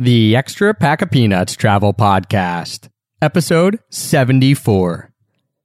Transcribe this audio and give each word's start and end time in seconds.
The 0.00 0.34
Extra 0.34 0.72
Pack 0.72 1.02
of 1.02 1.10
Peanuts 1.10 1.54
Travel 1.54 1.92
Podcast, 1.92 2.88
Episode 3.20 3.80
74. 3.90 5.12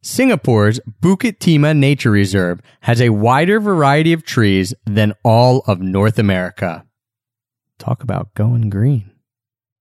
Singapore's 0.02 0.82
Bukit 1.02 1.38
Timah 1.38 1.74
Nature 1.74 2.12
Reserve 2.12 2.60
has 2.82 3.00
a 3.00 3.12
wider 3.12 3.62
variety 3.62 4.12
of 4.12 4.26
trees 4.26 4.74
than 4.86 5.14
all 5.24 5.60
of 5.68 5.80
North 5.80 6.20
America. 6.20 6.86
Talk 7.80 8.04
about 8.04 8.34
going 8.34 8.70
green. 8.70 9.10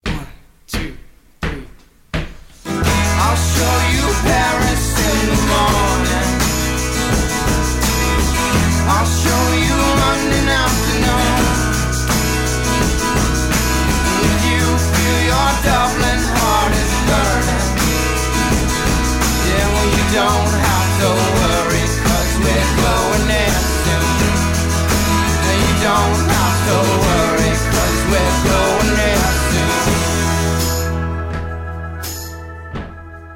two, 0.04 0.18
three. 0.68 1.66
I'll 2.14 3.36
show 3.36 3.76
you 3.90 4.06
Paris 4.22 4.84
in 5.02 5.30
the 5.30 5.38
morning. 5.50 6.30
I'll 8.86 9.06
show 9.06 9.52
you 9.58 9.63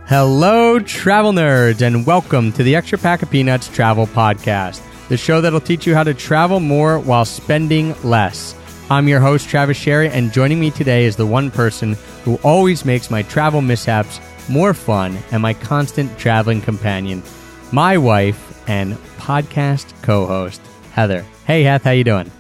Hello, 0.09 0.79
travel 0.79 1.33
nerds, 1.33 1.83
and 1.83 2.07
welcome 2.07 2.51
to 2.53 2.63
the 2.63 2.75
Extra 2.75 2.97
Pack 2.97 3.21
of 3.21 3.31
Peanuts 3.31 3.69
Travel 3.69 4.07
Podcast, 4.07 4.81
the 5.11 5.19
show 5.19 5.43
that'll 5.43 5.61
teach 5.61 5.87
you 5.87 5.95
how 5.95 6.03
to 6.03 6.15
travel 6.15 6.61
more 6.61 6.99
while 6.99 7.27
spending 7.27 7.95
less. 8.03 8.55
I'm 8.89 9.07
your 9.07 9.21
host, 9.21 9.51
Travis 9.51 9.77
Sherry, 9.77 10.09
and 10.09 10.33
joining 10.33 10.59
me 10.59 10.71
today 10.71 11.05
is 11.05 11.17
the 11.17 11.27
one 11.27 11.51
person 11.51 11.95
who 12.25 12.37
always 12.37 12.87
makes 12.87 13.11
my 13.11 13.21
travel 13.21 13.61
mishaps 13.61 14.19
more 14.49 14.73
fun 14.73 15.19
and 15.31 15.43
my 15.43 15.53
constant 15.53 16.19
traveling 16.19 16.63
companion, 16.63 17.23
my 17.71 17.99
wife 17.99 18.67
and 18.67 18.95
podcast 19.19 19.93
co-host, 20.01 20.63
Heather. 20.93 21.23
Hey, 21.47 21.65
Heth, 21.65 21.83
how 21.83 21.91
you 21.91 22.05
doing? 22.05 22.31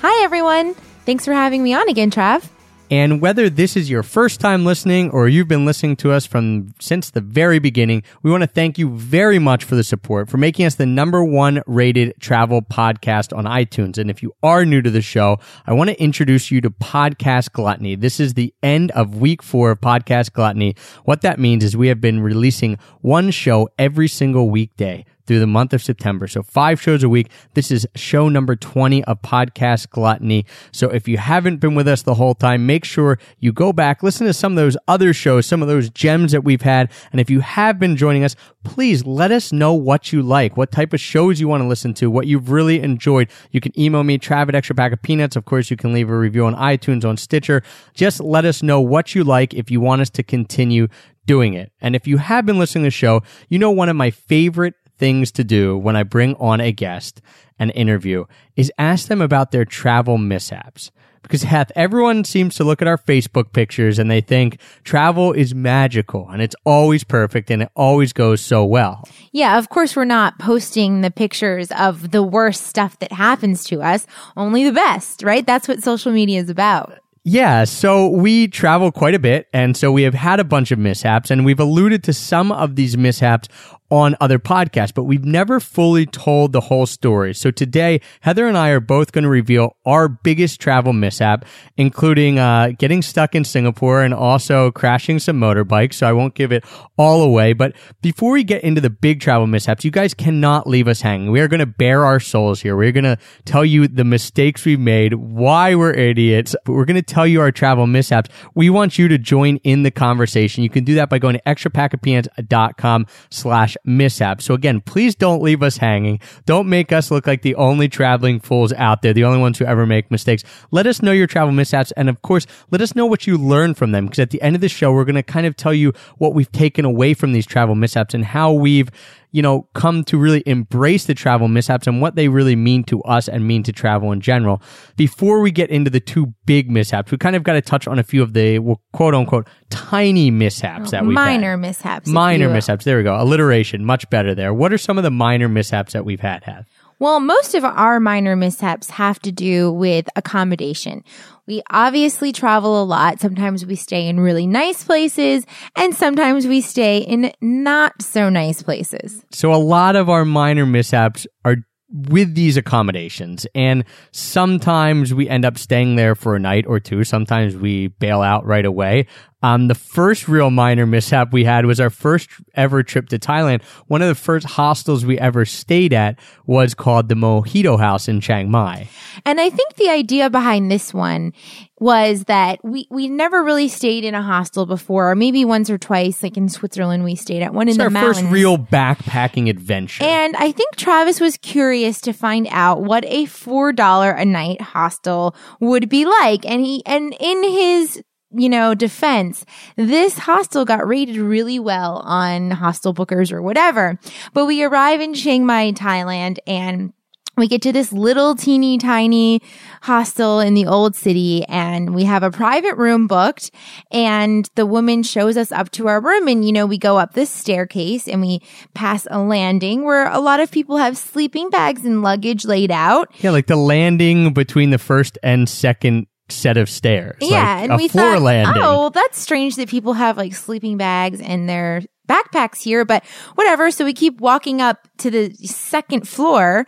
Hi, 0.00 0.24
everyone. 0.24 0.74
Thanks 1.06 1.24
for 1.24 1.34
having 1.34 1.62
me 1.62 1.72
on 1.72 1.88
again, 1.88 2.10
Trav. 2.10 2.48
And 2.90 3.22
whether 3.22 3.48
this 3.48 3.74
is 3.74 3.88
your 3.88 4.02
first 4.02 4.38
time 4.38 4.66
listening 4.66 5.10
or 5.10 5.26
you've 5.26 5.48
been 5.48 5.64
listening 5.64 5.96
to 5.96 6.12
us 6.12 6.26
from 6.26 6.74
since 6.78 7.08
the 7.10 7.22
very 7.22 7.58
beginning, 7.58 8.02
we 8.22 8.30
want 8.30 8.42
to 8.42 8.46
thank 8.46 8.76
you 8.76 8.90
very 8.90 9.38
much 9.38 9.64
for 9.64 9.76
the 9.76 9.82
support, 9.82 10.28
for 10.28 10.36
making 10.36 10.66
us 10.66 10.74
the 10.74 10.84
number 10.84 11.24
one 11.24 11.62
rated 11.66 12.14
travel 12.20 12.60
podcast 12.60 13.34
on 13.34 13.44
iTunes. 13.44 13.96
And 13.96 14.10
if 14.10 14.22
you 14.22 14.34
are 14.42 14.66
new 14.66 14.82
to 14.82 14.90
the 14.90 15.00
show, 15.00 15.38
I 15.66 15.72
want 15.72 15.88
to 15.88 16.02
introduce 16.02 16.50
you 16.50 16.60
to 16.60 16.70
Podcast 16.70 17.52
Gluttony. 17.52 17.94
This 17.94 18.20
is 18.20 18.34
the 18.34 18.52
end 18.62 18.90
of 18.90 19.16
week 19.16 19.42
four 19.42 19.70
of 19.70 19.80
Podcast 19.80 20.32
Gluttony. 20.32 20.76
What 21.04 21.22
that 21.22 21.38
means 21.38 21.64
is 21.64 21.74
we 21.74 21.88
have 21.88 22.00
been 22.00 22.20
releasing 22.20 22.78
one 23.00 23.30
show 23.30 23.70
every 23.78 24.08
single 24.08 24.50
weekday 24.50 25.06
through 25.26 25.38
the 25.38 25.46
month 25.46 25.72
of 25.72 25.82
September. 25.82 26.26
So 26.26 26.42
five 26.42 26.80
shows 26.80 27.02
a 27.02 27.08
week. 27.08 27.30
This 27.54 27.70
is 27.70 27.86
show 27.94 28.28
number 28.28 28.56
20 28.56 29.04
of 29.04 29.22
Podcast 29.22 29.90
Gluttony. 29.90 30.44
So 30.72 30.88
if 30.90 31.08
you 31.08 31.18
haven't 31.18 31.58
been 31.58 31.74
with 31.74 31.88
us 31.88 32.02
the 32.02 32.14
whole 32.14 32.34
time, 32.34 32.66
make 32.66 32.84
sure 32.84 33.18
you 33.38 33.52
go 33.52 33.72
back, 33.72 34.02
listen 34.02 34.26
to 34.26 34.32
some 34.32 34.52
of 34.52 34.56
those 34.56 34.76
other 34.88 35.12
shows, 35.12 35.46
some 35.46 35.62
of 35.62 35.68
those 35.68 35.90
gems 35.90 36.32
that 36.32 36.44
we've 36.44 36.62
had. 36.62 36.90
And 37.12 37.20
if 37.20 37.30
you 37.30 37.40
have 37.40 37.78
been 37.78 37.96
joining 37.96 38.24
us, 38.24 38.36
please 38.64 39.04
let 39.04 39.32
us 39.32 39.52
know 39.52 39.74
what 39.74 40.12
you 40.12 40.22
like, 40.22 40.56
what 40.56 40.72
type 40.72 40.92
of 40.92 41.00
shows 41.00 41.40
you 41.40 41.48
want 41.48 41.62
to 41.62 41.68
listen 41.68 41.94
to, 41.94 42.10
what 42.10 42.26
you've 42.26 42.50
really 42.50 42.80
enjoyed. 42.80 43.28
You 43.50 43.60
can 43.60 43.78
email 43.78 44.04
me, 44.04 44.18
Trav 44.18 44.48
at 44.48 44.54
Extra 44.54 44.76
Pack 44.76 44.92
of 44.92 45.02
Peanuts. 45.02 45.36
Of 45.36 45.44
course, 45.44 45.70
you 45.70 45.76
can 45.76 45.92
leave 45.92 46.10
a 46.10 46.16
review 46.16 46.46
on 46.46 46.54
iTunes, 46.54 47.04
on 47.04 47.16
Stitcher. 47.16 47.62
Just 47.94 48.20
let 48.20 48.44
us 48.44 48.62
know 48.62 48.80
what 48.80 49.14
you 49.14 49.24
like 49.24 49.54
if 49.54 49.70
you 49.70 49.80
want 49.80 50.02
us 50.02 50.10
to 50.10 50.22
continue 50.22 50.88
doing 51.26 51.54
it. 51.54 51.72
And 51.80 51.94
if 51.94 52.06
you 52.06 52.18
have 52.18 52.46
been 52.46 52.58
listening 52.58 52.84
to 52.84 52.86
the 52.88 52.90
show, 52.90 53.22
you 53.48 53.58
know 53.58 53.70
one 53.70 53.88
of 53.88 53.96
my 53.96 54.10
favorite 54.10 54.74
things 54.98 55.30
to 55.32 55.44
do 55.44 55.76
when 55.76 55.96
I 55.96 56.02
bring 56.02 56.34
on 56.36 56.60
a 56.60 56.72
guest, 56.72 57.20
an 57.58 57.70
interview, 57.70 58.24
is 58.56 58.72
ask 58.78 59.08
them 59.08 59.20
about 59.20 59.50
their 59.50 59.64
travel 59.64 60.18
mishaps. 60.18 60.90
Because 61.22 61.44
Heth, 61.44 61.70
everyone 61.76 62.24
seems 62.24 62.56
to 62.56 62.64
look 62.64 62.82
at 62.82 62.88
our 62.88 62.98
Facebook 62.98 63.52
pictures 63.52 63.98
and 63.98 64.10
they 64.10 64.20
think 64.20 64.60
travel 64.82 65.32
is 65.32 65.54
magical 65.54 66.28
and 66.28 66.42
it's 66.42 66.56
always 66.64 67.04
perfect 67.04 67.50
and 67.50 67.62
it 67.62 67.70
always 67.76 68.12
goes 68.12 68.40
so 68.40 68.64
well. 68.64 69.04
Yeah, 69.30 69.56
of 69.56 69.68
course, 69.68 69.94
we're 69.94 70.04
not 70.04 70.38
posting 70.40 71.00
the 71.00 71.12
pictures 71.12 71.70
of 71.72 72.10
the 72.10 72.24
worst 72.24 72.66
stuff 72.66 72.98
that 72.98 73.12
happens 73.12 73.64
to 73.66 73.80
us, 73.80 74.06
only 74.36 74.64
the 74.64 74.72
best, 74.72 75.22
right? 75.22 75.46
That's 75.46 75.68
what 75.68 75.82
social 75.82 76.12
media 76.12 76.40
is 76.40 76.50
about. 76.50 76.98
Yeah, 77.24 77.64
so 77.64 78.08
we 78.08 78.48
travel 78.48 78.90
quite 78.90 79.14
a 79.14 79.20
bit, 79.20 79.46
and 79.52 79.76
so 79.76 79.92
we 79.92 80.02
have 80.02 80.14
had 80.14 80.40
a 80.40 80.44
bunch 80.44 80.72
of 80.72 80.80
mishaps, 80.80 81.30
and 81.30 81.44
we've 81.44 81.60
alluded 81.60 82.02
to 82.04 82.12
some 82.12 82.50
of 82.50 82.74
these 82.74 82.96
mishaps 82.96 83.48
on 83.92 84.16
other 84.22 84.38
podcasts, 84.38 84.94
but 84.94 85.04
we've 85.04 85.26
never 85.26 85.60
fully 85.60 86.06
told 86.06 86.52
the 86.52 86.62
whole 86.62 86.86
story. 86.86 87.34
So 87.34 87.50
today, 87.50 88.00
Heather 88.22 88.46
and 88.46 88.56
I 88.56 88.70
are 88.70 88.80
both 88.80 89.12
going 89.12 89.24
to 89.24 89.28
reveal 89.28 89.76
our 89.84 90.08
biggest 90.08 90.62
travel 90.62 90.94
mishap, 90.94 91.44
including 91.76 92.38
uh, 92.38 92.70
getting 92.78 93.02
stuck 93.02 93.34
in 93.34 93.44
Singapore 93.44 94.02
and 94.02 94.14
also 94.14 94.70
crashing 94.70 95.18
some 95.18 95.38
motorbikes. 95.38 95.94
So 95.94 96.08
I 96.08 96.14
won't 96.14 96.34
give 96.34 96.52
it 96.52 96.64
all 96.96 97.20
away. 97.20 97.52
But 97.52 97.76
before 98.00 98.32
we 98.32 98.44
get 98.44 98.64
into 98.64 98.80
the 98.80 98.88
big 98.88 99.20
travel 99.20 99.46
mishaps, 99.46 99.84
you 99.84 99.90
guys 99.90 100.14
cannot 100.14 100.66
leave 100.66 100.88
us 100.88 101.02
hanging. 101.02 101.30
We 101.30 101.40
are 101.40 101.48
going 101.48 101.60
to 101.60 101.66
bare 101.66 102.06
our 102.06 102.18
souls 102.18 102.62
here. 102.62 102.74
We're 102.74 102.92
going 102.92 103.04
to 103.04 103.18
tell 103.44 103.64
you 103.64 103.88
the 103.88 104.04
mistakes 104.04 104.64
we've 104.64 104.80
made, 104.80 105.12
why 105.12 105.74
we're 105.74 105.92
idiots. 105.92 106.56
But 106.64 106.72
we're 106.72 106.86
going 106.86 106.96
to 106.96 107.02
tell 107.02 107.26
you 107.26 107.42
our 107.42 107.52
travel 107.52 107.86
mishaps. 107.86 108.30
We 108.54 108.70
want 108.70 108.98
you 108.98 109.08
to 109.08 109.18
join 109.18 109.58
in 109.58 109.82
the 109.82 109.90
conversation. 109.90 110.62
You 110.62 110.70
can 110.70 110.84
do 110.84 110.94
that 110.94 111.10
by 111.10 111.18
going 111.18 111.34
to 111.34 111.42
extrapackofpeanuts.com 111.42 113.06
slash 113.28 113.76
mishap. 113.84 114.40
So 114.40 114.54
again, 114.54 114.80
please 114.80 115.14
don't 115.14 115.42
leave 115.42 115.62
us 115.62 115.76
hanging. 115.76 116.20
Don't 116.46 116.68
make 116.68 116.92
us 116.92 117.10
look 117.10 117.26
like 117.26 117.42
the 117.42 117.54
only 117.56 117.88
traveling 117.88 118.40
fools 118.40 118.72
out 118.74 119.02
there, 119.02 119.12
the 119.12 119.24
only 119.24 119.40
ones 119.40 119.58
who 119.58 119.64
ever 119.64 119.86
make 119.86 120.10
mistakes. 120.10 120.44
Let 120.70 120.86
us 120.86 121.02
know 121.02 121.12
your 121.12 121.26
travel 121.26 121.52
mishaps. 121.52 121.92
And 121.92 122.08
of 122.08 122.22
course, 122.22 122.46
let 122.70 122.80
us 122.80 122.94
know 122.94 123.06
what 123.06 123.26
you 123.26 123.36
learned 123.36 123.76
from 123.76 123.92
them. 123.92 124.06
Because 124.06 124.20
at 124.20 124.30
the 124.30 124.42
end 124.42 124.54
of 124.54 124.60
the 124.60 124.68
show, 124.68 124.92
we're 124.92 125.04
going 125.04 125.14
to 125.16 125.22
kind 125.22 125.46
of 125.46 125.56
tell 125.56 125.74
you 125.74 125.92
what 126.18 126.34
we've 126.34 126.52
taken 126.52 126.84
away 126.84 127.14
from 127.14 127.32
these 127.32 127.46
travel 127.46 127.74
mishaps 127.74 128.14
and 128.14 128.24
how 128.24 128.52
we've 128.52 128.90
you 129.32 129.40
know, 129.42 129.66
come 129.74 130.04
to 130.04 130.18
really 130.18 130.42
embrace 130.46 131.06
the 131.06 131.14
travel 131.14 131.48
mishaps 131.48 131.86
and 131.86 132.00
what 132.00 132.14
they 132.14 132.28
really 132.28 132.54
mean 132.54 132.84
to 132.84 133.02
us 133.02 133.28
and 133.28 133.46
mean 133.46 133.62
to 133.64 133.72
travel 133.72 134.12
in 134.12 134.20
general. 134.20 134.62
Before 134.96 135.40
we 135.40 135.50
get 135.50 135.70
into 135.70 135.90
the 135.90 136.00
two 136.00 136.34
big 136.44 136.70
mishaps, 136.70 137.10
we 137.10 137.18
kind 137.18 137.34
of 137.34 137.42
got 137.42 137.54
to 137.54 137.62
touch 137.62 137.88
on 137.88 137.98
a 137.98 138.02
few 138.02 138.22
of 138.22 138.34
the 138.34 138.58
well, 138.58 138.80
quote 138.92 139.14
unquote 139.14 139.48
tiny 139.70 140.30
mishaps 140.30 140.90
that 140.90 141.02
oh, 141.02 141.06
we 141.06 141.14
minor 141.14 141.56
mishaps. 141.56 142.08
Minor 142.08 142.50
mishaps. 142.50 142.84
There 142.84 142.98
we 142.98 143.02
go. 143.02 143.20
Alliteration. 143.20 143.84
Much 143.84 144.08
better 144.10 144.34
there. 144.34 144.52
What 144.52 144.72
are 144.72 144.78
some 144.78 144.98
of 144.98 145.04
the 145.04 145.10
minor 145.10 145.48
mishaps 145.48 145.94
that 145.94 146.04
we've 146.04 146.20
had, 146.20 146.44
Had? 146.44 146.66
Well, 147.02 147.18
most 147.18 147.56
of 147.56 147.64
our 147.64 147.98
minor 147.98 148.36
mishaps 148.36 148.88
have 148.90 149.18
to 149.22 149.32
do 149.32 149.72
with 149.72 150.08
accommodation. 150.14 151.02
We 151.48 151.60
obviously 151.68 152.30
travel 152.30 152.80
a 152.80 152.84
lot. 152.84 153.18
Sometimes 153.18 153.66
we 153.66 153.74
stay 153.74 154.06
in 154.06 154.20
really 154.20 154.46
nice 154.46 154.84
places 154.84 155.44
and 155.74 155.96
sometimes 155.96 156.46
we 156.46 156.60
stay 156.60 156.98
in 156.98 157.32
not 157.40 158.00
so 158.00 158.28
nice 158.28 158.62
places. 158.62 159.24
So 159.32 159.52
a 159.52 159.58
lot 159.58 159.96
of 159.96 160.08
our 160.08 160.24
minor 160.24 160.64
mishaps 160.64 161.26
are 161.44 161.56
with 161.90 162.36
these 162.36 162.56
accommodations 162.56 163.48
and 163.52 163.84
sometimes 164.12 165.12
we 165.12 165.28
end 165.28 165.44
up 165.44 165.58
staying 165.58 165.96
there 165.96 166.14
for 166.14 166.36
a 166.36 166.38
night 166.38 166.66
or 166.68 166.78
two. 166.78 167.02
Sometimes 167.02 167.56
we 167.56 167.88
bail 167.88 168.22
out 168.22 168.46
right 168.46 168.64
away. 168.64 169.08
Um, 169.42 169.68
the 169.68 169.74
first 169.74 170.28
real 170.28 170.50
minor 170.50 170.86
mishap 170.86 171.32
we 171.32 171.44
had 171.44 171.66
was 171.66 171.80
our 171.80 171.90
first 171.90 172.30
ever 172.54 172.82
trip 172.82 173.08
to 173.08 173.18
Thailand. 173.18 173.62
One 173.88 174.02
of 174.02 174.08
the 174.08 174.14
first 174.14 174.46
hostels 174.46 175.04
we 175.04 175.18
ever 175.18 175.44
stayed 175.44 175.92
at 175.92 176.18
was 176.46 176.74
called 176.74 177.08
the 177.08 177.14
Mojito 177.14 177.78
House 177.78 178.08
in 178.08 178.20
Chiang 178.20 178.50
Mai. 178.50 178.88
And 179.24 179.40
I 179.40 179.50
think 179.50 179.74
the 179.76 179.88
idea 179.88 180.30
behind 180.30 180.70
this 180.70 180.94
one 180.94 181.32
was 181.80 182.24
that 182.24 182.60
we, 182.64 182.86
we 182.90 183.08
never 183.08 183.42
really 183.42 183.66
stayed 183.66 184.04
in 184.04 184.14
a 184.14 184.22
hostel 184.22 184.66
before, 184.66 185.10
or 185.10 185.16
maybe 185.16 185.44
once 185.44 185.68
or 185.68 185.78
twice, 185.78 186.22
like 186.22 186.36
in 186.36 186.48
Switzerland, 186.48 187.02
we 187.02 187.16
stayed 187.16 187.42
at 187.42 187.52
one 187.52 187.66
in 187.66 187.70
It's 187.70 187.78
the 187.78 187.84
our 187.84 187.90
mountains. 187.90 188.20
first 188.20 188.30
real 188.32 188.56
backpacking 188.56 189.50
adventure. 189.50 190.04
And 190.04 190.36
I 190.36 190.52
think 190.52 190.76
Travis 190.76 191.20
was 191.20 191.36
curious 191.38 192.00
to 192.02 192.12
find 192.12 192.46
out 192.50 192.82
what 192.82 193.04
a 193.06 193.24
$4 193.26 194.20
a 194.20 194.24
night 194.24 194.60
hostel 194.60 195.34
would 195.58 195.88
be 195.88 196.04
like. 196.06 196.46
And 196.46 196.64
he, 196.64 196.84
and 196.86 197.16
in 197.18 197.42
his, 197.42 198.00
you 198.34 198.48
know, 198.48 198.74
defense, 198.74 199.44
this 199.76 200.18
hostel 200.18 200.64
got 200.64 200.86
rated 200.86 201.16
really 201.16 201.58
well 201.58 201.98
on 202.04 202.50
hostel 202.50 202.94
bookers 202.94 203.32
or 203.32 203.42
whatever. 203.42 203.98
But 204.32 204.46
we 204.46 204.62
arrive 204.62 205.00
in 205.00 205.14
Chiang 205.14 205.46
Mai, 205.46 205.72
Thailand 205.72 206.38
and 206.46 206.92
we 207.36 207.48
get 207.48 207.62
to 207.62 207.72
this 207.72 207.92
little 207.92 208.34
teeny 208.34 208.76
tiny 208.76 209.40
hostel 209.82 210.40
in 210.40 210.52
the 210.52 210.66
old 210.66 210.94
city 210.94 211.44
and 211.46 211.94
we 211.94 212.04
have 212.04 212.22
a 212.22 212.30
private 212.30 212.76
room 212.76 213.06
booked 213.06 213.50
and 213.90 214.50
the 214.54 214.66
woman 214.66 215.02
shows 215.02 215.36
us 215.36 215.50
up 215.50 215.70
to 215.70 215.88
our 215.88 216.00
room 216.00 216.28
and 216.28 216.44
you 216.44 216.52
know 216.52 216.66
we 216.66 216.76
go 216.76 216.98
up 216.98 217.14
this 217.14 217.30
staircase 217.30 218.06
and 218.06 218.20
we 218.20 218.40
pass 218.74 219.06
a 219.10 219.18
landing 219.18 219.84
where 219.84 220.08
a 220.08 220.20
lot 220.20 220.40
of 220.40 220.50
people 220.50 220.76
have 220.76 220.98
sleeping 220.98 221.48
bags 221.48 221.86
and 221.86 222.02
luggage 222.02 222.44
laid 222.44 222.70
out 222.70 223.08
yeah, 223.20 223.30
like 223.30 223.46
the 223.46 223.56
landing 223.56 224.34
between 224.34 224.70
the 224.70 224.78
first 224.78 225.16
and 225.22 225.48
second 225.48 226.06
set 226.28 226.56
of 226.56 226.68
stairs. 226.70 227.16
yeah, 227.20 227.54
like 227.54 227.62
and 227.64 227.72
a 227.72 227.76
we 227.76 227.88
floor 227.88 228.14
thought, 228.14 228.22
landing. 228.22 228.62
oh, 228.62 228.78
well, 228.78 228.90
that's 228.90 229.18
strange 229.18 229.56
that 229.56 229.68
people 229.68 229.92
have 229.94 230.16
like 230.16 230.34
sleeping 230.34 230.76
bags 230.76 231.20
in 231.20 231.46
their 231.46 231.82
backpacks 232.08 232.62
here, 232.62 232.84
but 232.84 233.04
whatever. 233.34 233.70
So 233.70 233.84
we 233.84 233.92
keep 233.92 234.20
walking 234.20 234.60
up 234.60 234.88
to 234.98 235.10
the 235.10 235.32
second 235.34 236.08
floor, 236.08 236.66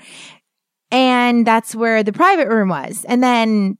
and 0.91 1.47
that's 1.47 1.75
where 1.75 2.03
the 2.03 2.13
private 2.13 2.49
room 2.49 2.69
was. 2.69 3.05
And 3.09 3.23
then, 3.23 3.79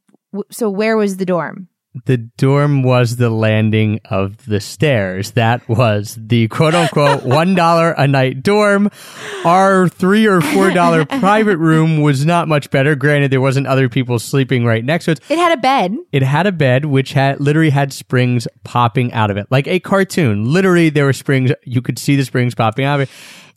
so 0.51 0.71
where 0.71 0.97
was 0.97 1.17
the 1.17 1.27
dorm? 1.27 1.69
The 2.07 2.17
dorm 2.17 2.83
was 2.83 3.17
the 3.17 3.31
landing 3.31 4.01
of 4.07 4.45
the 4.47 4.61
stairs. 4.61 5.33
That 5.33 5.69
was 5.69 6.19
the 6.21 6.49
quote 6.49 6.75
unquote 6.75 7.23
one 7.25 7.55
dollar 7.55 7.93
a 7.93 8.09
night 8.09 8.43
dorm. 8.43 8.91
Our 9.45 9.89
three 9.89 10.27
or 10.27 10.41
four 10.41 10.71
dollar 10.71 11.05
private 11.21 11.59
room 11.59 12.01
was 12.01 12.27
not 12.27 12.49
much 12.49 12.71
better. 12.71 12.97
Granted, 12.97 13.31
there 13.31 13.41
wasn't 13.41 13.67
other 13.67 13.89
people 13.89 14.19
sleeping 14.19 14.65
right 14.65 14.85
next 14.85 15.05
to 15.05 15.13
it. 15.13 15.21
It 15.29 15.39
had 15.39 15.57
a 15.57 15.61
bed. 15.61 15.97
It 16.11 16.23
had 16.23 16.47
a 16.47 16.53
bed 16.53 16.87
which 16.87 17.13
had 17.13 17.41
literally 17.41 17.71
had 17.71 17.93
springs 17.93 18.49
popping 18.65 19.13
out 19.13 19.31
of 19.31 19.37
it, 19.37 19.47
like 19.51 19.69
a 19.69 19.79
cartoon. 19.79 20.53
Literally, 20.53 20.91
there 20.91 21.05
were 21.05 21.13
springs. 21.13 21.53
You 21.63 21.81
could 21.81 21.99
see 21.99 22.17
the 22.17 22.25
springs 22.25 22.55
popping 22.55 22.85
out 22.85 23.01
of 23.01 23.09
it. 23.09 23.11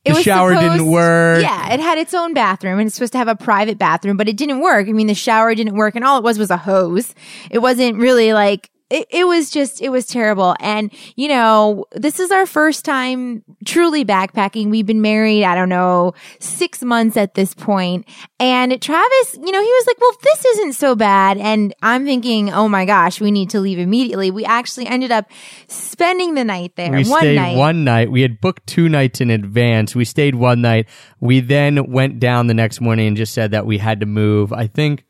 It 0.08 0.16
The 0.16 0.24
shower 0.24 0.54
didn't 0.56 0.88
work. 0.88 1.42
Yeah, 1.42 1.74
it 1.74 1.80
had 1.80 1.98
its 1.98 2.14
own 2.14 2.34
bathroom 2.34 2.80
and 2.80 2.88
it's 2.88 2.96
supposed 2.96 3.12
to 3.14 3.18
have 3.18 3.28
a 3.28 3.36
private 3.36 3.78
bathroom, 3.78 4.18
but 4.18 4.28
it 4.28 4.38
didn't 4.38 4.62
work. 4.62 4.88
I 4.88 4.92
mean, 4.92 5.08
the 5.08 5.14
shower 5.16 5.54
didn't 5.56 5.76
work 5.76 5.96
and 5.96 6.06
all 6.06 6.18
it 6.18 6.24
was 6.24 6.40
was 6.40 6.50
a 6.50 6.58
hose. 6.58 7.14
It 7.52 7.60
wasn't 7.60 7.98
really 7.98 8.34
like, 8.34 8.70
it, 8.90 9.08
it 9.10 9.28
was 9.28 9.50
just, 9.50 9.82
it 9.82 9.90
was 9.90 10.06
terrible. 10.06 10.56
And, 10.60 10.92
you 11.16 11.28
know, 11.28 11.86
this 11.92 12.20
is 12.20 12.32
our 12.32 12.46
first 12.46 12.86
time 12.86 13.44
truly 13.66 14.06
backpacking. 14.06 14.70
We've 14.70 14.86
been 14.86 15.02
married, 15.02 15.44
I 15.44 15.56
don't 15.56 15.70
know, 15.70 16.14
six 16.40 16.82
months 16.84 17.18
at 17.18 17.34
this 17.34 17.54
point. 17.54 18.08
And 18.40 18.82
Travis, 18.82 19.34
you 19.34 19.52
know, 19.52 19.62
he 19.62 19.72
was 19.72 19.88
like, 19.88 20.00
well, 20.00 20.18
this 20.24 20.46
isn't 20.46 20.74
so 20.74 20.96
bad. 20.96 21.38
And 21.38 21.74
I'm 21.82 22.06
thinking, 22.06 22.52
oh 22.52 22.70
my 22.70 22.86
gosh, 22.86 23.20
we 23.20 23.32
need 23.32 23.50
to 23.50 23.60
leave 23.60 23.80
immediately. 23.80 24.32
We 24.32 24.46
actually 24.46 24.88
ended 24.88 25.12
up 25.12 25.30
spending 25.68 26.36
the 26.36 26.46
night 26.46 26.76
there. 26.76 26.92
We 26.92 27.04
one 27.04 27.22
stayed 27.22 27.36
night. 27.36 27.58
one 27.58 27.84
night. 27.84 28.12
We 28.12 28.22
had 28.22 28.40
booked 28.40 28.68
two 28.68 28.88
nights 28.88 29.20
in 29.20 29.30
advance. 29.30 29.96
We 29.96 30.06
stayed 30.06 30.36
one 30.36 30.62
night. 30.62 30.88
We 31.20 31.42
then 31.42 31.92
went 31.92 32.20
down 32.20 32.48
the 32.48 32.54
next 32.54 32.80
morning 32.80 33.08
and 33.08 33.18
just 33.18 33.34
said 33.34 33.52
that 33.52 33.66
we 33.66 33.80
had 33.80 34.00
to 34.00 34.06
move. 34.06 34.54
I 34.54 34.68
think 34.68 35.04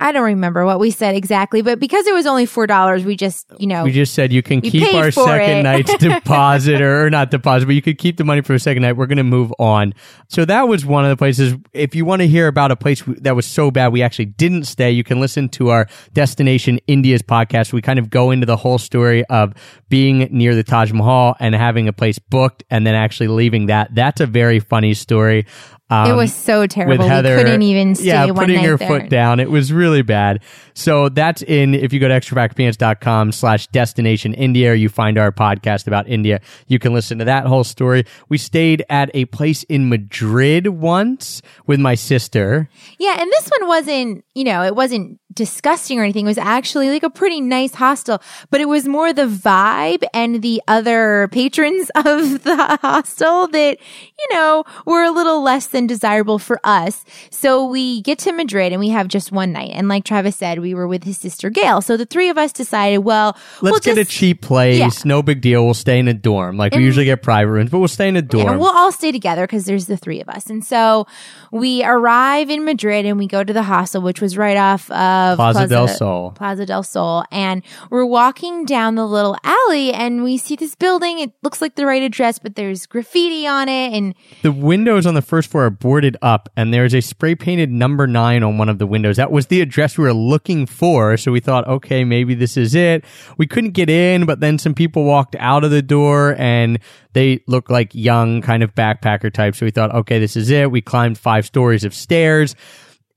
I 0.00 0.12
don't 0.12 0.24
remember 0.24 0.64
what 0.64 0.80
we 0.80 0.90
said 0.90 1.14
exactly, 1.14 1.60
but 1.62 1.78
because 1.78 2.06
it 2.06 2.14
was 2.14 2.26
only 2.26 2.46
four 2.46 2.66
dollars, 2.66 3.04
we 3.04 3.16
just, 3.16 3.46
you 3.58 3.66
know, 3.66 3.84
we 3.84 3.92
just 3.92 4.14
said 4.14 4.32
you 4.32 4.42
can 4.42 4.64
You 4.64 4.70
keep 4.70 4.94
our 4.94 5.10
second 5.10 5.58
it. 5.58 5.62
night's 5.62 5.94
deposit 5.98 6.80
or, 6.80 7.10
not 7.10 7.30
deposit, 7.30 7.66
but 7.66 7.74
you 7.74 7.82
could 7.82 7.98
keep 7.98 8.16
the 8.16 8.24
money 8.24 8.40
for 8.40 8.54
a 8.54 8.58
second 8.58 8.82
night. 8.82 8.94
We're 8.94 9.06
going 9.06 9.18
to 9.18 9.24
move 9.24 9.52
on. 9.58 9.92
So 10.28 10.44
that 10.46 10.68
was 10.68 10.86
one 10.86 11.04
of 11.04 11.10
the 11.10 11.16
places. 11.16 11.54
If 11.72 11.94
you 11.94 12.04
want 12.04 12.22
to 12.22 12.28
hear 12.28 12.46
about 12.46 12.70
a 12.70 12.76
place 12.76 13.02
that 13.06 13.36
was 13.36 13.44
so 13.46 13.70
bad 13.70 13.88
we 13.92 14.02
actually 14.02 14.24
didn't 14.26 14.64
stay, 14.64 14.90
you 14.90 15.04
can 15.04 15.20
listen 15.20 15.48
to 15.50 15.68
our 15.68 15.86
Destination 16.14 16.80
India's 16.86 17.22
podcast. 17.22 17.72
We 17.72 17.82
kind 17.82 17.98
of 17.98 18.08
go 18.10 18.30
into 18.30 18.46
the 18.46 18.56
whole 18.56 18.78
story 18.78 19.24
of 19.26 19.52
being 19.90 20.28
near 20.30 20.54
the 20.54 20.64
Taj 20.64 20.92
Mahal 20.92 21.36
and 21.40 21.54
having 21.54 21.88
a 21.88 21.92
place 21.92 22.18
booked 22.18 22.64
and 22.70 22.86
then 22.86 22.94
actually 22.94 23.28
leaving 23.28 23.66
that. 23.66 23.94
That's 23.94 24.20
a 24.20 24.26
very 24.26 24.60
funny 24.60 24.94
story. 24.94 25.46
Um, 25.90 26.10
it 26.10 26.14
was 26.14 26.32
so 26.32 26.66
terrible. 26.66 26.98
with 26.98 27.06
Heather. 27.06 27.36
we 27.36 27.42
couldn't 27.42 27.62
even 27.62 27.96
stay 27.96 28.06
yeah, 28.06 28.26
one 28.26 28.36
putting 28.36 28.62
her 28.62 28.76
there. 28.76 28.88
foot 28.88 29.08
down. 29.10 29.40
It 29.40 29.50
was 29.50 29.72
really 29.72 30.02
bad. 30.02 30.40
So 30.74 31.08
that's 31.08 31.42
in, 31.42 31.74
if 31.74 31.92
you 31.92 31.98
go 31.98 32.06
to 32.06 32.14
extrapackofpeanuts.com 32.14 33.32
slash 33.32 33.66
destination 33.68 34.32
India, 34.34 34.74
you 34.74 34.88
find 34.88 35.18
our 35.18 35.32
podcast 35.32 35.86
about 35.86 36.08
India. 36.08 36.40
You 36.68 36.78
can 36.78 36.94
listen 36.94 37.18
to 37.18 37.24
that 37.24 37.46
whole 37.46 37.64
story. 37.64 38.04
We 38.28 38.38
stayed 38.38 38.84
at 38.88 39.10
a 39.14 39.24
place 39.26 39.64
in 39.64 39.88
Madrid 39.88 40.68
once 40.68 41.42
with 41.66 41.80
my 41.80 41.96
sister. 41.96 42.68
Yeah, 42.98 43.20
and 43.20 43.30
this 43.30 43.50
one 43.58 43.68
wasn't, 43.68 44.24
you 44.34 44.44
know, 44.44 44.62
it 44.62 44.76
wasn't 44.76 45.18
disgusting 45.32 45.98
or 45.98 46.02
anything. 46.02 46.26
It 46.26 46.28
was 46.28 46.38
actually 46.38 46.88
like 46.88 47.02
a 47.02 47.10
pretty 47.10 47.40
nice 47.40 47.74
hostel, 47.74 48.20
but 48.50 48.60
it 48.60 48.66
was 48.66 48.86
more 48.86 49.12
the 49.12 49.26
vibe 49.26 50.02
and 50.12 50.42
the 50.42 50.62
other 50.66 51.28
patrons 51.28 51.90
of 51.94 52.42
the 52.44 52.78
hostel 52.82 53.46
that, 53.48 53.78
you 54.18 54.36
know, 54.36 54.64
were 54.86 55.02
a 55.02 55.10
little 55.10 55.42
less 55.42 55.68
than 55.68 55.86
desirable 55.86 56.38
for 56.38 56.60
us. 56.64 57.04
So 57.30 57.66
we 57.66 58.02
get 58.02 58.18
to 58.20 58.32
Madrid 58.32 58.72
and 58.72 58.80
we 58.80 58.88
have 58.88 59.08
just 59.08 59.32
one 59.32 59.52
night. 59.52 59.70
And 59.72 59.88
like 59.88 60.04
Travis 60.04 60.36
said, 60.36 60.58
we 60.58 60.74
were 60.74 60.88
with 60.88 61.04
his 61.04 61.18
sister 61.18 61.50
Gail. 61.50 61.80
So 61.80 61.96
the 61.96 62.06
three 62.06 62.28
of 62.28 62.38
us 62.38 62.52
decided, 62.52 62.98
well, 62.98 63.36
Let's 63.60 63.72
we'll 63.72 63.80
get 63.80 63.96
just, 63.96 64.10
a 64.10 64.12
cheap 64.12 64.42
place. 64.42 64.78
Yeah. 64.78 64.90
No 65.04 65.22
big 65.22 65.40
deal. 65.40 65.64
We'll 65.64 65.74
stay 65.74 65.98
in 65.98 66.08
a 66.08 66.14
dorm. 66.14 66.56
Like 66.56 66.74
we 66.74 66.82
usually 66.82 67.04
get 67.04 67.22
private 67.22 67.50
rooms, 67.50 67.70
but 67.70 67.78
we'll 67.78 67.88
stay 67.88 68.08
in 68.08 68.16
a 68.16 68.22
dorm. 68.22 68.48
And 68.48 68.60
we'll 68.60 68.76
all 68.76 68.92
stay 68.92 69.12
together 69.12 69.46
because 69.46 69.64
there's 69.64 69.86
the 69.86 69.96
three 69.96 70.20
of 70.20 70.28
us. 70.28 70.50
And 70.50 70.64
so 70.64 71.06
we 71.50 71.84
arrive 71.84 72.50
in 72.50 72.64
Madrid 72.64 73.06
and 73.06 73.18
we 73.18 73.26
go 73.26 73.44
to 73.44 73.52
the 73.52 73.62
hostel, 73.62 74.02
which 74.02 74.20
was 74.20 74.36
right 74.36 74.56
off 74.56 74.90
of 75.20 75.36
Plaza 75.36 75.66
del 75.66 75.88
Sol. 75.88 76.30
Plaza 76.32 76.66
del 76.66 76.82
Sol. 76.82 77.24
And 77.30 77.62
we're 77.90 78.04
walking 78.04 78.64
down 78.64 78.94
the 78.94 79.06
little 79.06 79.36
alley 79.44 79.92
and 79.92 80.22
we 80.22 80.38
see 80.38 80.56
this 80.56 80.74
building. 80.74 81.18
It 81.18 81.32
looks 81.42 81.60
like 81.60 81.74
the 81.74 81.86
right 81.86 82.02
address, 82.02 82.38
but 82.38 82.54
there's 82.56 82.86
graffiti 82.86 83.46
on 83.46 83.68
it. 83.68 83.92
And 83.92 84.14
The 84.42 84.52
windows 84.52 85.06
on 85.06 85.14
the 85.14 85.22
first 85.22 85.50
floor 85.50 85.66
are 85.66 85.70
boarded 85.70 86.16
up, 86.22 86.48
and 86.56 86.72
there's 86.72 86.94
a 86.94 87.00
spray 87.00 87.34
painted 87.34 87.70
number 87.70 88.06
nine 88.06 88.42
on 88.42 88.58
one 88.58 88.68
of 88.68 88.78
the 88.78 88.86
windows. 88.86 89.16
That 89.16 89.30
was 89.30 89.46
the 89.46 89.60
address 89.60 89.98
we 89.98 90.04
were 90.04 90.12
looking 90.14 90.66
for. 90.66 91.16
So 91.16 91.32
we 91.32 91.40
thought, 91.40 91.66
okay, 91.68 92.04
maybe 92.04 92.34
this 92.34 92.56
is 92.56 92.74
it. 92.74 93.04
We 93.36 93.46
couldn't 93.46 93.72
get 93.72 93.90
in, 93.90 94.26
but 94.26 94.40
then 94.40 94.58
some 94.58 94.74
people 94.74 95.04
walked 95.04 95.36
out 95.38 95.64
of 95.64 95.70
the 95.70 95.82
door 95.82 96.34
and 96.38 96.78
they 97.12 97.42
looked 97.46 97.70
like 97.70 97.94
young 97.94 98.40
kind 98.42 98.62
of 98.62 98.74
backpacker 98.74 99.32
types. 99.32 99.58
So 99.58 99.66
we 99.66 99.70
thought, 99.70 99.94
okay, 99.94 100.18
this 100.18 100.36
is 100.36 100.50
it. 100.50 100.70
We 100.70 100.80
climbed 100.80 101.18
five 101.18 101.44
stories 101.46 101.84
of 101.84 101.94
stairs. 101.94 102.54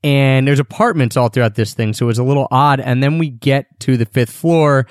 And 0.04 0.46
there's 0.46 0.60
apartments 0.60 1.16
all 1.16 1.30
throughout 1.30 1.56
this 1.56 1.74
thing, 1.74 1.94
so 1.94 2.06
it 2.06 2.08
was 2.08 2.20
a 2.20 2.24
little 2.24 2.48
odd. 2.52 2.82
And 2.82 3.02
then 3.02 3.20
we 3.20 3.30
get 3.30 3.80
to 3.82 3.96
the 3.96 4.06
fifth 4.06 4.32
floor, 4.32 4.86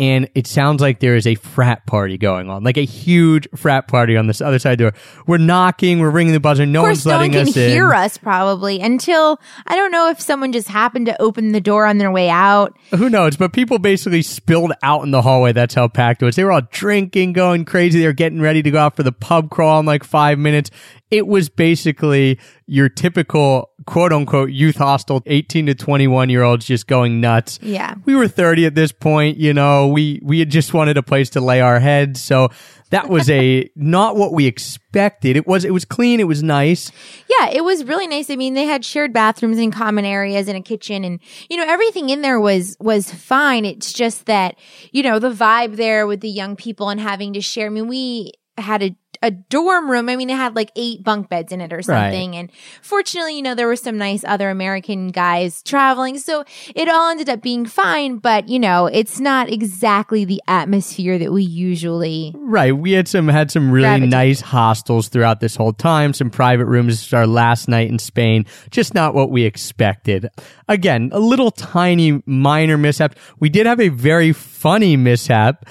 and 0.00 0.28
it 0.34 0.46
sounds 0.46 0.80
like 0.80 1.00
there 1.00 1.16
is 1.16 1.26
a 1.26 1.34
frat 1.34 1.84
party 1.86 2.18
going 2.18 2.48
on, 2.48 2.62
like 2.62 2.76
a 2.76 2.84
huge 2.84 3.48
frat 3.56 3.88
party 3.88 4.16
on 4.16 4.26
this 4.28 4.40
other 4.40 4.58
side 4.58 4.78
door. 4.78 4.92
We're 5.26 5.38
knocking, 5.38 5.98
we're 5.98 6.10
ringing 6.10 6.34
the 6.34 6.40
buzzer, 6.40 6.66
no 6.66 6.80
of 6.80 6.84
course, 6.84 7.04
one's 7.04 7.06
no 7.06 7.18
one 7.18 7.30
can 7.32 7.48
us 7.48 7.56
in. 7.56 7.70
hear 7.70 7.92
us 7.92 8.16
probably 8.16 8.80
until 8.80 9.40
I 9.66 9.74
don't 9.74 9.90
know 9.90 10.08
if 10.08 10.20
someone 10.20 10.52
just 10.52 10.68
happened 10.68 11.06
to 11.06 11.20
open 11.20 11.52
the 11.52 11.60
door 11.60 11.84
on 11.84 11.98
their 11.98 12.12
way 12.12 12.28
out. 12.28 12.78
Who 12.94 13.10
knows? 13.10 13.36
But 13.36 13.52
people 13.52 13.80
basically 13.80 14.22
spilled 14.22 14.72
out 14.84 15.02
in 15.02 15.10
the 15.10 15.22
hallway. 15.22 15.52
That's 15.52 15.74
how 15.74 15.88
packed 15.88 16.22
it 16.22 16.26
was. 16.26 16.36
They 16.36 16.44
were 16.44 16.52
all 16.52 16.68
drinking, 16.70 17.32
going 17.32 17.64
crazy. 17.64 17.98
They 17.98 18.06
were 18.06 18.12
getting 18.12 18.40
ready 18.40 18.62
to 18.62 18.70
go 18.70 18.78
out 18.78 18.94
for 18.94 19.02
the 19.02 19.12
pub 19.12 19.50
crawl 19.50 19.80
in 19.80 19.86
like 19.86 20.04
five 20.04 20.38
minutes. 20.38 20.70
It 21.10 21.26
was 21.26 21.48
basically 21.48 22.38
your 22.66 22.88
typical 22.88 23.70
quote 23.86 24.12
unquote 24.12 24.50
youth 24.50 24.76
hostel, 24.76 25.22
18 25.26 25.66
to 25.66 25.74
21 25.74 26.28
year 26.28 26.42
olds 26.42 26.66
just 26.66 26.86
going 26.86 27.20
nuts. 27.20 27.58
Yeah. 27.62 27.94
We 28.04 28.14
were 28.14 28.28
30 28.28 28.66
at 28.66 28.74
this 28.74 28.92
point. 28.92 29.38
You 29.38 29.54
know, 29.54 29.88
we, 29.88 30.20
we 30.22 30.38
had 30.38 30.50
just 30.50 30.74
wanted 30.74 30.98
a 30.98 31.02
place 31.02 31.30
to 31.30 31.40
lay 31.40 31.62
our 31.62 31.80
heads. 31.80 32.22
So 32.22 32.50
that 32.90 33.08
was 33.08 33.30
a, 33.30 33.70
not 33.76 34.16
what 34.16 34.34
we 34.34 34.46
expected. 34.46 35.36
It 35.36 35.46
was, 35.46 35.64
it 35.64 35.72
was 35.72 35.86
clean. 35.86 36.20
It 36.20 36.28
was 36.28 36.42
nice. 36.42 36.92
Yeah, 37.40 37.48
it 37.48 37.64
was 37.64 37.84
really 37.84 38.06
nice. 38.06 38.28
I 38.28 38.36
mean, 38.36 38.52
they 38.52 38.66
had 38.66 38.84
shared 38.84 39.14
bathrooms 39.14 39.58
and 39.58 39.72
common 39.72 40.04
areas 40.04 40.48
and 40.48 40.58
a 40.58 40.62
kitchen 40.62 41.04
and 41.04 41.20
you 41.48 41.56
know, 41.56 41.64
everything 41.66 42.10
in 42.10 42.22
there 42.22 42.40
was 42.40 42.76
was 42.80 43.10
fine. 43.12 43.64
It's 43.64 43.92
just 43.92 44.26
that, 44.26 44.56
you 44.92 45.02
know, 45.02 45.18
the 45.18 45.30
vibe 45.30 45.76
there 45.76 46.06
with 46.06 46.20
the 46.20 46.28
young 46.28 46.56
people 46.56 46.90
and 46.90 47.00
having 47.00 47.32
to 47.32 47.40
share. 47.40 47.66
I 47.66 47.70
mean, 47.70 47.88
we 47.88 48.32
had 48.58 48.82
a 48.82 48.96
a 49.22 49.30
dorm 49.30 49.90
room. 49.90 50.08
I 50.08 50.16
mean, 50.16 50.30
it 50.30 50.36
had 50.36 50.54
like 50.56 50.70
eight 50.76 51.02
bunk 51.02 51.28
beds 51.28 51.52
in 51.52 51.60
it 51.60 51.72
or 51.72 51.82
something. 51.82 52.36
And 52.36 52.50
fortunately, 52.82 53.36
you 53.36 53.42
know, 53.42 53.54
there 53.54 53.66
were 53.66 53.76
some 53.76 53.98
nice 53.98 54.24
other 54.24 54.50
American 54.50 55.08
guys 55.08 55.62
traveling. 55.62 56.18
So 56.18 56.44
it 56.74 56.88
all 56.88 57.10
ended 57.10 57.28
up 57.28 57.42
being 57.42 57.66
fine, 57.66 58.18
but 58.18 58.48
you 58.48 58.58
know, 58.58 58.86
it's 58.86 59.20
not 59.20 59.50
exactly 59.50 60.24
the 60.24 60.42
atmosphere 60.48 61.18
that 61.18 61.32
we 61.32 61.42
usually 61.42 62.32
Right. 62.36 62.76
We 62.76 62.92
had 62.92 63.08
some 63.08 63.28
had 63.28 63.50
some 63.50 63.70
really 63.70 63.84
Gravitate. 63.88 64.10
nice 64.10 64.40
hostels 64.40 65.08
throughout 65.08 65.40
this 65.40 65.56
whole 65.56 65.72
time. 65.72 66.12
Some 66.12 66.30
private 66.30 66.66
rooms. 66.66 67.12
Our 67.12 67.26
last 67.26 67.68
night 67.68 67.88
in 67.88 67.98
Spain. 67.98 68.46
Just 68.70 68.94
not 68.94 69.14
what 69.14 69.30
we 69.30 69.44
expected. 69.44 70.28
Again, 70.68 71.10
a 71.12 71.18
little 71.20 71.50
tiny 71.50 72.22
minor 72.26 72.76
mishap. 72.78 73.14
We 73.40 73.48
did 73.48 73.66
have 73.66 73.80
a 73.80 73.88
very 73.88 74.32
funny 74.32 74.96
mishap 74.96 75.66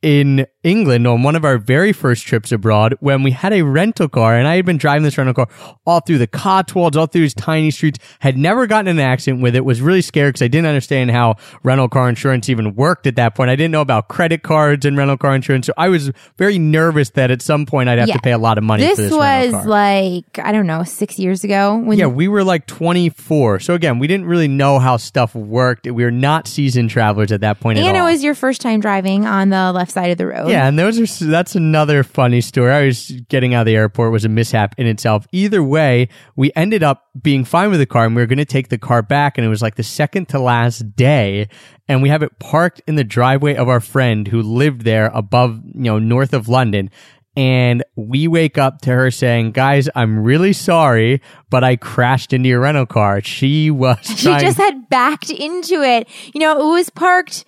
in 0.00 0.46
England 0.62 1.06
on 1.08 1.22
one 1.24 1.34
of 1.34 1.44
our 1.44 1.58
very 1.58 1.92
first 1.92 2.24
trips 2.24 2.52
abroad 2.52 2.94
when 3.00 3.22
we 3.24 3.32
had 3.32 3.52
a 3.52 3.62
rental 3.62 4.08
car 4.08 4.36
and 4.36 4.46
I 4.46 4.54
had 4.56 4.64
been 4.64 4.76
driving 4.76 5.02
this 5.02 5.18
rental 5.18 5.34
car 5.34 5.48
all 5.86 5.98
through 6.00 6.18
the 6.18 6.26
Cotswolds, 6.28 6.96
all 6.96 7.06
through 7.06 7.22
these 7.22 7.34
tiny 7.34 7.70
streets, 7.72 7.98
had 8.20 8.36
never 8.38 8.68
gotten 8.68 8.86
an 8.86 9.00
accident 9.00 9.42
with 9.42 9.56
it, 9.56 9.64
was 9.64 9.80
really 9.80 10.02
scared 10.02 10.34
because 10.34 10.42
I 10.42 10.48
didn't 10.48 10.68
understand 10.68 11.10
how 11.10 11.34
rental 11.64 11.88
car 11.88 12.08
insurance 12.08 12.48
even 12.48 12.76
worked 12.76 13.08
at 13.08 13.16
that 13.16 13.34
point. 13.34 13.50
I 13.50 13.56
didn't 13.56 13.72
know 13.72 13.80
about 13.80 14.06
credit 14.08 14.42
cards 14.44 14.86
and 14.86 14.96
rental 14.96 15.16
car 15.16 15.34
insurance. 15.34 15.66
So 15.66 15.72
I 15.76 15.88
was 15.88 16.12
very 16.36 16.58
nervous 16.58 17.10
that 17.10 17.32
at 17.32 17.42
some 17.42 17.66
point 17.66 17.88
I'd 17.88 17.98
have 17.98 18.06
Yeah. 18.08 18.14
to 18.14 18.20
pay 18.20 18.32
a 18.32 18.38
lot 18.38 18.56
of 18.56 18.62
money 18.64 18.84
This, 18.84 18.96
for 18.96 19.02
this 19.02 19.12
was 19.12 19.66
like, 19.66 20.38
I 20.38 20.52
don't 20.52 20.66
know, 20.66 20.84
six 20.84 21.18
years 21.18 21.42
ago 21.42 21.76
when 21.76 21.98
yeah, 21.98 22.06
we 22.06 22.28
were 22.28 22.44
like 22.44 22.66
24. 22.66 23.60
So 23.60 23.74
again, 23.74 23.98
we 23.98 24.06
didn't 24.06 24.26
really 24.26 24.48
know 24.48 24.78
how 24.78 24.96
stuff 24.96 25.34
worked. 25.34 25.86
We 25.86 26.04
were 26.04 26.10
not 26.12 26.46
seasoned 26.46 26.90
travelers 26.90 27.32
at 27.32 27.40
that 27.40 27.58
point 27.58 27.78
And 27.78 27.96
it 27.96 28.02
was 28.02 28.22
your 28.22 28.34
first 28.34 28.60
time 28.60 28.78
driving 28.80 29.26
on 29.26 29.48
the 29.48 29.72
left 29.72 29.87
left 29.88 29.94
side 29.94 30.10
of 30.10 30.18
the 30.18 30.26
road. 30.26 30.48
Yeah, 30.50 30.66
and 30.66 30.78
those 30.78 30.98
are 31.22 31.26
that's 31.26 31.54
another 31.54 32.02
funny 32.02 32.40
story. 32.40 32.70
I 32.72 32.86
was 32.86 33.10
getting 33.28 33.54
out 33.54 33.60
of 33.62 33.66
the 33.66 33.76
airport 33.76 34.12
was 34.12 34.24
a 34.24 34.28
mishap 34.28 34.74
in 34.78 34.86
itself. 34.86 35.26
Either 35.32 35.62
way, 35.62 36.08
we 36.36 36.50
ended 36.54 36.82
up 36.82 37.06
being 37.20 37.44
fine 37.44 37.70
with 37.70 37.80
the 37.80 37.86
car 37.86 38.04
and 38.06 38.14
we 38.14 38.22
were 38.22 38.26
going 38.26 38.38
to 38.38 38.44
take 38.44 38.68
the 38.68 38.78
car 38.78 39.02
back 39.02 39.38
and 39.38 39.44
it 39.44 39.48
was 39.48 39.62
like 39.62 39.74
the 39.76 39.82
second 39.82 40.28
to 40.30 40.38
last 40.38 40.94
day 40.96 41.48
and 41.88 42.02
we 42.02 42.08
have 42.10 42.22
it 42.22 42.38
parked 42.38 42.80
in 42.86 42.94
the 42.96 43.04
driveway 43.04 43.54
of 43.56 43.68
our 43.68 43.80
friend 43.80 44.28
who 44.28 44.42
lived 44.42 44.82
there 44.82 45.06
above, 45.14 45.60
you 45.64 45.82
know, 45.82 45.98
north 45.98 46.34
of 46.34 46.48
London. 46.48 46.90
And 47.36 47.84
we 47.94 48.26
wake 48.26 48.58
up 48.58 48.80
to 48.82 48.90
her 48.90 49.10
saying, 49.12 49.52
guys, 49.52 49.88
I'm 49.94 50.24
really 50.24 50.52
sorry, 50.52 51.22
but 51.50 51.62
I 51.62 51.76
crashed 51.76 52.32
into 52.32 52.48
your 52.48 52.60
rental 52.60 52.84
car. 52.86 53.20
She 53.22 53.70
was 53.70 53.98
She 54.02 54.24
trying- 54.24 54.40
just 54.40 54.58
had 54.58 54.88
backed 54.88 55.30
into 55.30 55.82
it. 55.82 56.08
You 56.34 56.40
know, 56.40 56.60
it 56.60 56.72
was 56.72 56.90
parked 56.90 57.44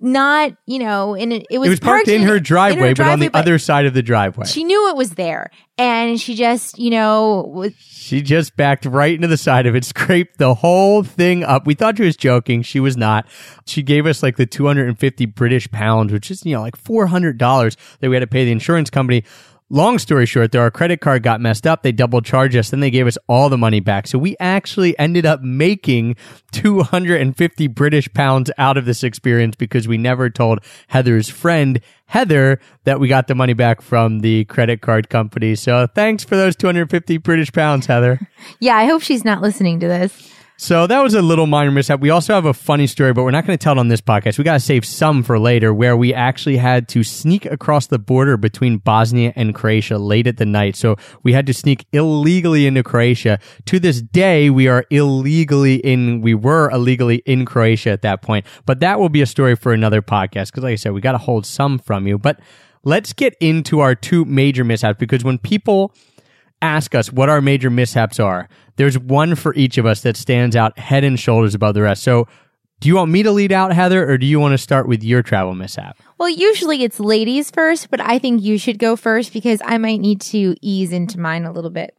not, 0.00 0.52
you 0.66 0.78
know, 0.78 1.14
in 1.14 1.32
a, 1.32 1.44
it 1.50 1.58
was 1.58 1.68
it 1.68 1.70
was 1.70 1.80
parked 1.80 2.08
in 2.08 2.22
her 2.22 2.40
driveway, 2.40 2.94
but 2.94 3.06
on 3.06 3.20
the 3.20 3.30
other 3.34 3.58
side 3.58 3.86
of 3.86 3.94
the 3.94 4.02
driveway. 4.02 4.46
She 4.46 4.64
knew 4.64 4.88
it 4.88 4.96
was 4.96 5.10
there, 5.10 5.50
and 5.78 6.20
she 6.20 6.34
just, 6.34 6.78
you 6.78 6.90
know, 6.90 7.44
was, 7.52 7.74
She 7.78 8.22
just 8.22 8.56
backed 8.56 8.86
right 8.86 9.14
into 9.14 9.28
the 9.28 9.36
side 9.36 9.66
of 9.66 9.76
it, 9.76 9.84
scraped 9.84 10.38
the 10.38 10.54
whole 10.54 11.02
thing 11.02 11.44
up. 11.44 11.66
We 11.66 11.74
thought 11.74 11.98
she 11.98 12.04
was 12.04 12.16
joking. 12.16 12.62
She 12.62 12.80
was 12.80 12.96
not. 12.96 13.26
She 13.66 13.82
gave 13.82 14.06
us 14.06 14.22
like 14.22 14.36
the 14.36 14.46
250 14.46 15.26
British 15.26 15.70
pounds, 15.70 16.12
which 16.12 16.30
is, 16.30 16.44
you 16.44 16.54
know, 16.54 16.62
like 16.62 16.82
$400 16.82 17.76
that 18.00 18.08
we 18.08 18.16
had 18.16 18.20
to 18.20 18.26
pay 18.26 18.44
the 18.44 18.52
insurance 18.52 18.90
company. 18.90 19.24
Long 19.72 20.00
story 20.00 20.26
short, 20.26 20.50
though, 20.50 20.62
our 20.62 20.70
credit 20.72 21.00
card 21.00 21.22
got 21.22 21.40
messed 21.40 21.64
up. 21.64 21.84
They 21.84 21.92
double 21.92 22.20
charged 22.20 22.56
us. 22.56 22.70
Then 22.70 22.80
they 22.80 22.90
gave 22.90 23.06
us 23.06 23.16
all 23.28 23.48
the 23.48 23.56
money 23.56 23.78
back. 23.78 24.08
So 24.08 24.18
we 24.18 24.36
actually 24.40 24.98
ended 24.98 25.24
up 25.24 25.42
making 25.42 26.16
250 26.50 27.68
British 27.68 28.12
pounds 28.12 28.50
out 28.58 28.76
of 28.76 28.84
this 28.84 29.04
experience 29.04 29.54
because 29.54 29.86
we 29.86 29.96
never 29.96 30.28
told 30.28 30.58
Heather's 30.88 31.28
friend, 31.28 31.80
Heather, 32.06 32.58
that 32.82 32.98
we 32.98 33.06
got 33.06 33.28
the 33.28 33.36
money 33.36 33.52
back 33.52 33.80
from 33.80 34.20
the 34.20 34.44
credit 34.46 34.80
card 34.80 35.08
company. 35.08 35.54
So 35.54 35.86
thanks 35.86 36.24
for 36.24 36.34
those 36.34 36.56
250 36.56 37.18
British 37.18 37.52
pounds, 37.52 37.86
Heather. 37.86 38.18
yeah. 38.58 38.76
I 38.76 38.86
hope 38.86 39.02
she's 39.02 39.24
not 39.24 39.40
listening 39.40 39.78
to 39.80 39.86
this. 39.86 40.34
So 40.62 40.86
that 40.86 41.02
was 41.02 41.14
a 41.14 41.22
little 41.22 41.46
minor 41.46 41.70
mishap. 41.70 42.00
We 42.00 42.10
also 42.10 42.34
have 42.34 42.44
a 42.44 42.52
funny 42.52 42.86
story, 42.86 43.14
but 43.14 43.22
we're 43.22 43.30
not 43.30 43.46
going 43.46 43.56
to 43.56 43.62
tell 43.62 43.72
it 43.72 43.78
on 43.78 43.88
this 43.88 44.02
podcast. 44.02 44.36
We 44.36 44.44
got 44.44 44.52
to 44.52 44.60
save 44.60 44.84
some 44.84 45.22
for 45.22 45.38
later, 45.38 45.72
where 45.72 45.96
we 45.96 46.12
actually 46.12 46.58
had 46.58 46.86
to 46.88 47.02
sneak 47.02 47.46
across 47.46 47.86
the 47.86 47.98
border 47.98 48.36
between 48.36 48.76
Bosnia 48.76 49.32
and 49.36 49.54
Croatia 49.54 49.96
late 49.96 50.26
at 50.26 50.36
the 50.36 50.44
night. 50.44 50.76
So 50.76 50.96
we 51.22 51.32
had 51.32 51.46
to 51.46 51.54
sneak 51.54 51.86
illegally 51.94 52.66
into 52.66 52.82
Croatia. 52.82 53.38
To 53.64 53.80
this 53.80 54.02
day, 54.02 54.50
we 54.50 54.68
are 54.68 54.84
illegally 54.90 55.76
in, 55.76 56.20
we 56.20 56.34
were 56.34 56.68
illegally 56.68 57.22
in 57.24 57.46
Croatia 57.46 57.88
at 57.88 58.02
that 58.02 58.20
point. 58.20 58.44
But 58.66 58.80
that 58.80 59.00
will 59.00 59.08
be 59.08 59.22
a 59.22 59.26
story 59.26 59.56
for 59.56 59.72
another 59.72 60.02
podcast. 60.02 60.48
Because 60.48 60.64
like 60.64 60.72
I 60.72 60.76
said, 60.76 60.92
we 60.92 61.00
got 61.00 61.12
to 61.12 61.18
hold 61.18 61.46
some 61.46 61.78
from 61.78 62.06
you. 62.06 62.18
But 62.18 62.38
let's 62.84 63.14
get 63.14 63.34
into 63.40 63.80
our 63.80 63.94
two 63.94 64.26
major 64.26 64.64
mishaps 64.64 64.98
because 64.98 65.24
when 65.24 65.38
people 65.38 65.94
ask 66.62 66.94
us 66.94 67.12
what 67.12 67.28
our 67.28 67.40
major 67.40 67.70
mishaps 67.70 68.20
are, 68.20 68.48
there's 68.76 68.98
one 68.98 69.34
for 69.34 69.54
each 69.54 69.78
of 69.78 69.86
us 69.86 70.02
that 70.02 70.16
stands 70.16 70.56
out 70.56 70.78
head 70.78 71.04
and 71.04 71.18
shoulders 71.18 71.54
above 71.54 71.74
the 71.74 71.82
rest. 71.82 72.02
So, 72.02 72.28
do 72.80 72.88
you 72.88 72.96
want 72.96 73.10
me 73.10 73.22
to 73.22 73.30
lead 73.30 73.52
out, 73.52 73.74
Heather, 73.74 74.10
or 74.10 74.16
do 74.16 74.24
you 74.24 74.40
want 74.40 74.52
to 74.52 74.58
start 74.58 74.88
with 74.88 75.04
your 75.04 75.22
travel 75.22 75.54
mishap? 75.54 75.98
Well, 76.16 76.30
usually 76.30 76.82
it's 76.82 76.98
ladies 76.98 77.50
first, 77.50 77.90
but 77.90 78.00
I 78.00 78.18
think 78.18 78.42
you 78.42 78.56
should 78.56 78.78
go 78.78 78.96
first 78.96 79.34
because 79.34 79.60
I 79.66 79.76
might 79.76 80.00
need 80.00 80.22
to 80.22 80.56
ease 80.62 80.90
into 80.90 81.20
mine 81.20 81.44
a 81.44 81.52
little 81.52 81.68
bit. 81.68 81.94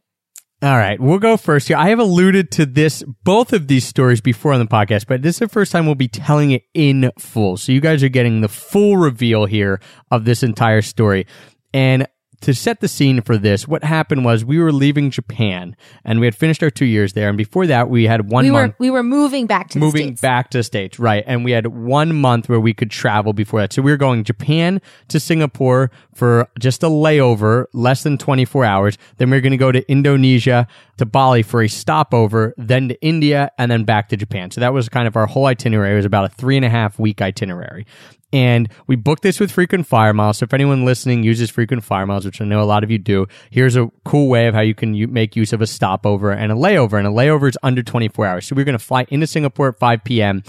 All 0.60 0.76
right, 0.76 1.00
we'll 1.00 1.18
go 1.18 1.36
first 1.36 1.66
here. 1.66 1.76
I 1.76 1.88
have 1.88 1.98
alluded 1.98 2.52
to 2.52 2.66
this, 2.66 3.02
both 3.24 3.52
of 3.52 3.66
these 3.66 3.84
stories 3.84 4.20
before 4.20 4.52
on 4.52 4.60
the 4.60 4.66
podcast, 4.66 5.06
but 5.08 5.22
this 5.22 5.36
is 5.36 5.40
the 5.40 5.48
first 5.48 5.72
time 5.72 5.86
we'll 5.86 5.96
be 5.96 6.06
telling 6.06 6.52
it 6.52 6.62
in 6.72 7.10
full. 7.18 7.56
So 7.56 7.72
you 7.72 7.80
guys 7.80 8.02
are 8.04 8.08
getting 8.08 8.42
the 8.42 8.48
full 8.48 8.96
reveal 8.96 9.44
here 9.44 9.80
of 10.12 10.24
this 10.24 10.44
entire 10.44 10.82
story. 10.82 11.26
And 11.74 12.06
to 12.42 12.54
set 12.54 12.80
the 12.80 12.88
scene 12.88 13.22
for 13.22 13.38
this, 13.38 13.66
what 13.66 13.84
happened 13.84 14.24
was 14.24 14.44
we 14.44 14.58
were 14.58 14.72
leaving 14.72 15.10
Japan 15.10 15.76
and 16.04 16.20
we 16.20 16.26
had 16.26 16.34
finished 16.34 16.62
our 16.62 16.70
two 16.70 16.84
years 16.84 17.12
there. 17.14 17.28
And 17.28 17.38
before 17.38 17.66
that, 17.68 17.88
we 17.88 18.04
had 18.04 18.30
one 18.30 18.44
We 18.44 18.50
month 18.50 18.72
were 18.72 18.76
we 18.78 18.90
were 18.90 19.02
moving 19.02 19.46
back 19.46 19.68
to 19.70 19.78
the 19.78 19.84
moving 19.84 20.08
States. 20.08 20.20
back 20.20 20.50
to 20.50 20.58
the 20.58 20.64
States, 20.64 20.98
right? 20.98 21.24
And 21.26 21.44
we 21.44 21.52
had 21.52 21.68
one 21.68 22.14
month 22.14 22.48
where 22.48 22.60
we 22.60 22.74
could 22.74 22.90
travel 22.90 23.32
before 23.32 23.60
that. 23.60 23.72
So 23.72 23.80
we 23.80 23.90
were 23.90 23.96
going 23.96 24.24
Japan 24.24 24.80
to 25.08 25.20
Singapore 25.20 25.90
for 26.14 26.48
just 26.58 26.82
a 26.82 26.88
layover, 26.88 27.66
less 27.72 28.02
than 28.02 28.18
24 28.18 28.64
hours. 28.64 28.98
Then 29.16 29.30
we 29.30 29.36
were 29.36 29.40
going 29.40 29.52
to 29.52 29.56
go 29.56 29.72
to 29.72 29.90
Indonesia, 29.90 30.66
to 30.98 31.06
Bali 31.06 31.42
for 31.42 31.62
a 31.62 31.68
stopover, 31.68 32.54
then 32.56 32.88
to 32.88 33.00
India, 33.02 33.50
and 33.56 33.70
then 33.70 33.84
back 33.84 34.08
to 34.10 34.16
Japan. 34.16 34.50
So 34.50 34.60
that 34.60 34.72
was 34.72 34.88
kind 34.88 35.06
of 35.06 35.16
our 35.16 35.26
whole 35.26 35.46
itinerary. 35.46 35.92
It 35.92 35.96
was 35.96 36.04
about 36.04 36.24
a 36.24 36.28
three 36.28 36.56
and 36.56 36.64
a 36.64 36.70
half 36.70 36.98
week 36.98 37.22
itinerary. 37.22 37.86
And 38.32 38.68
we 38.86 38.96
booked 38.96 39.22
this 39.22 39.38
with 39.38 39.52
Frequent 39.52 39.86
Flyer 39.86 40.14
Miles. 40.14 40.38
So 40.38 40.44
if 40.44 40.54
anyone 40.54 40.84
listening 40.84 41.22
uses 41.22 41.50
Frequent 41.50 41.84
Flyer 41.84 42.06
Miles, 42.06 42.24
which 42.24 42.40
I 42.40 42.44
know 42.44 42.62
a 42.62 42.64
lot 42.64 42.82
of 42.82 42.90
you 42.90 42.98
do, 42.98 43.26
here's 43.50 43.76
a 43.76 43.90
cool 44.04 44.28
way 44.28 44.46
of 44.46 44.54
how 44.54 44.62
you 44.62 44.74
can 44.74 44.94
u- 44.94 45.08
make 45.08 45.36
use 45.36 45.52
of 45.52 45.60
a 45.60 45.66
stopover 45.66 46.30
and 46.30 46.50
a 46.50 46.54
layover. 46.54 46.98
And 46.98 47.06
a 47.06 47.10
layover 47.10 47.48
is 47.48 47.58
under 47.62 47.82
24 47.82 48.26
hours. 48.26 48.46
So 48.46 48.56
we're 48.56 48.64
going 48.64 48.78
to 48.78 48.84
fly 48.84 49.06
into 49.10 49.26
Singapore 49.26 49.68
at 49.68 49.78
5 49.78 50.04
p.m. 50.04 50.42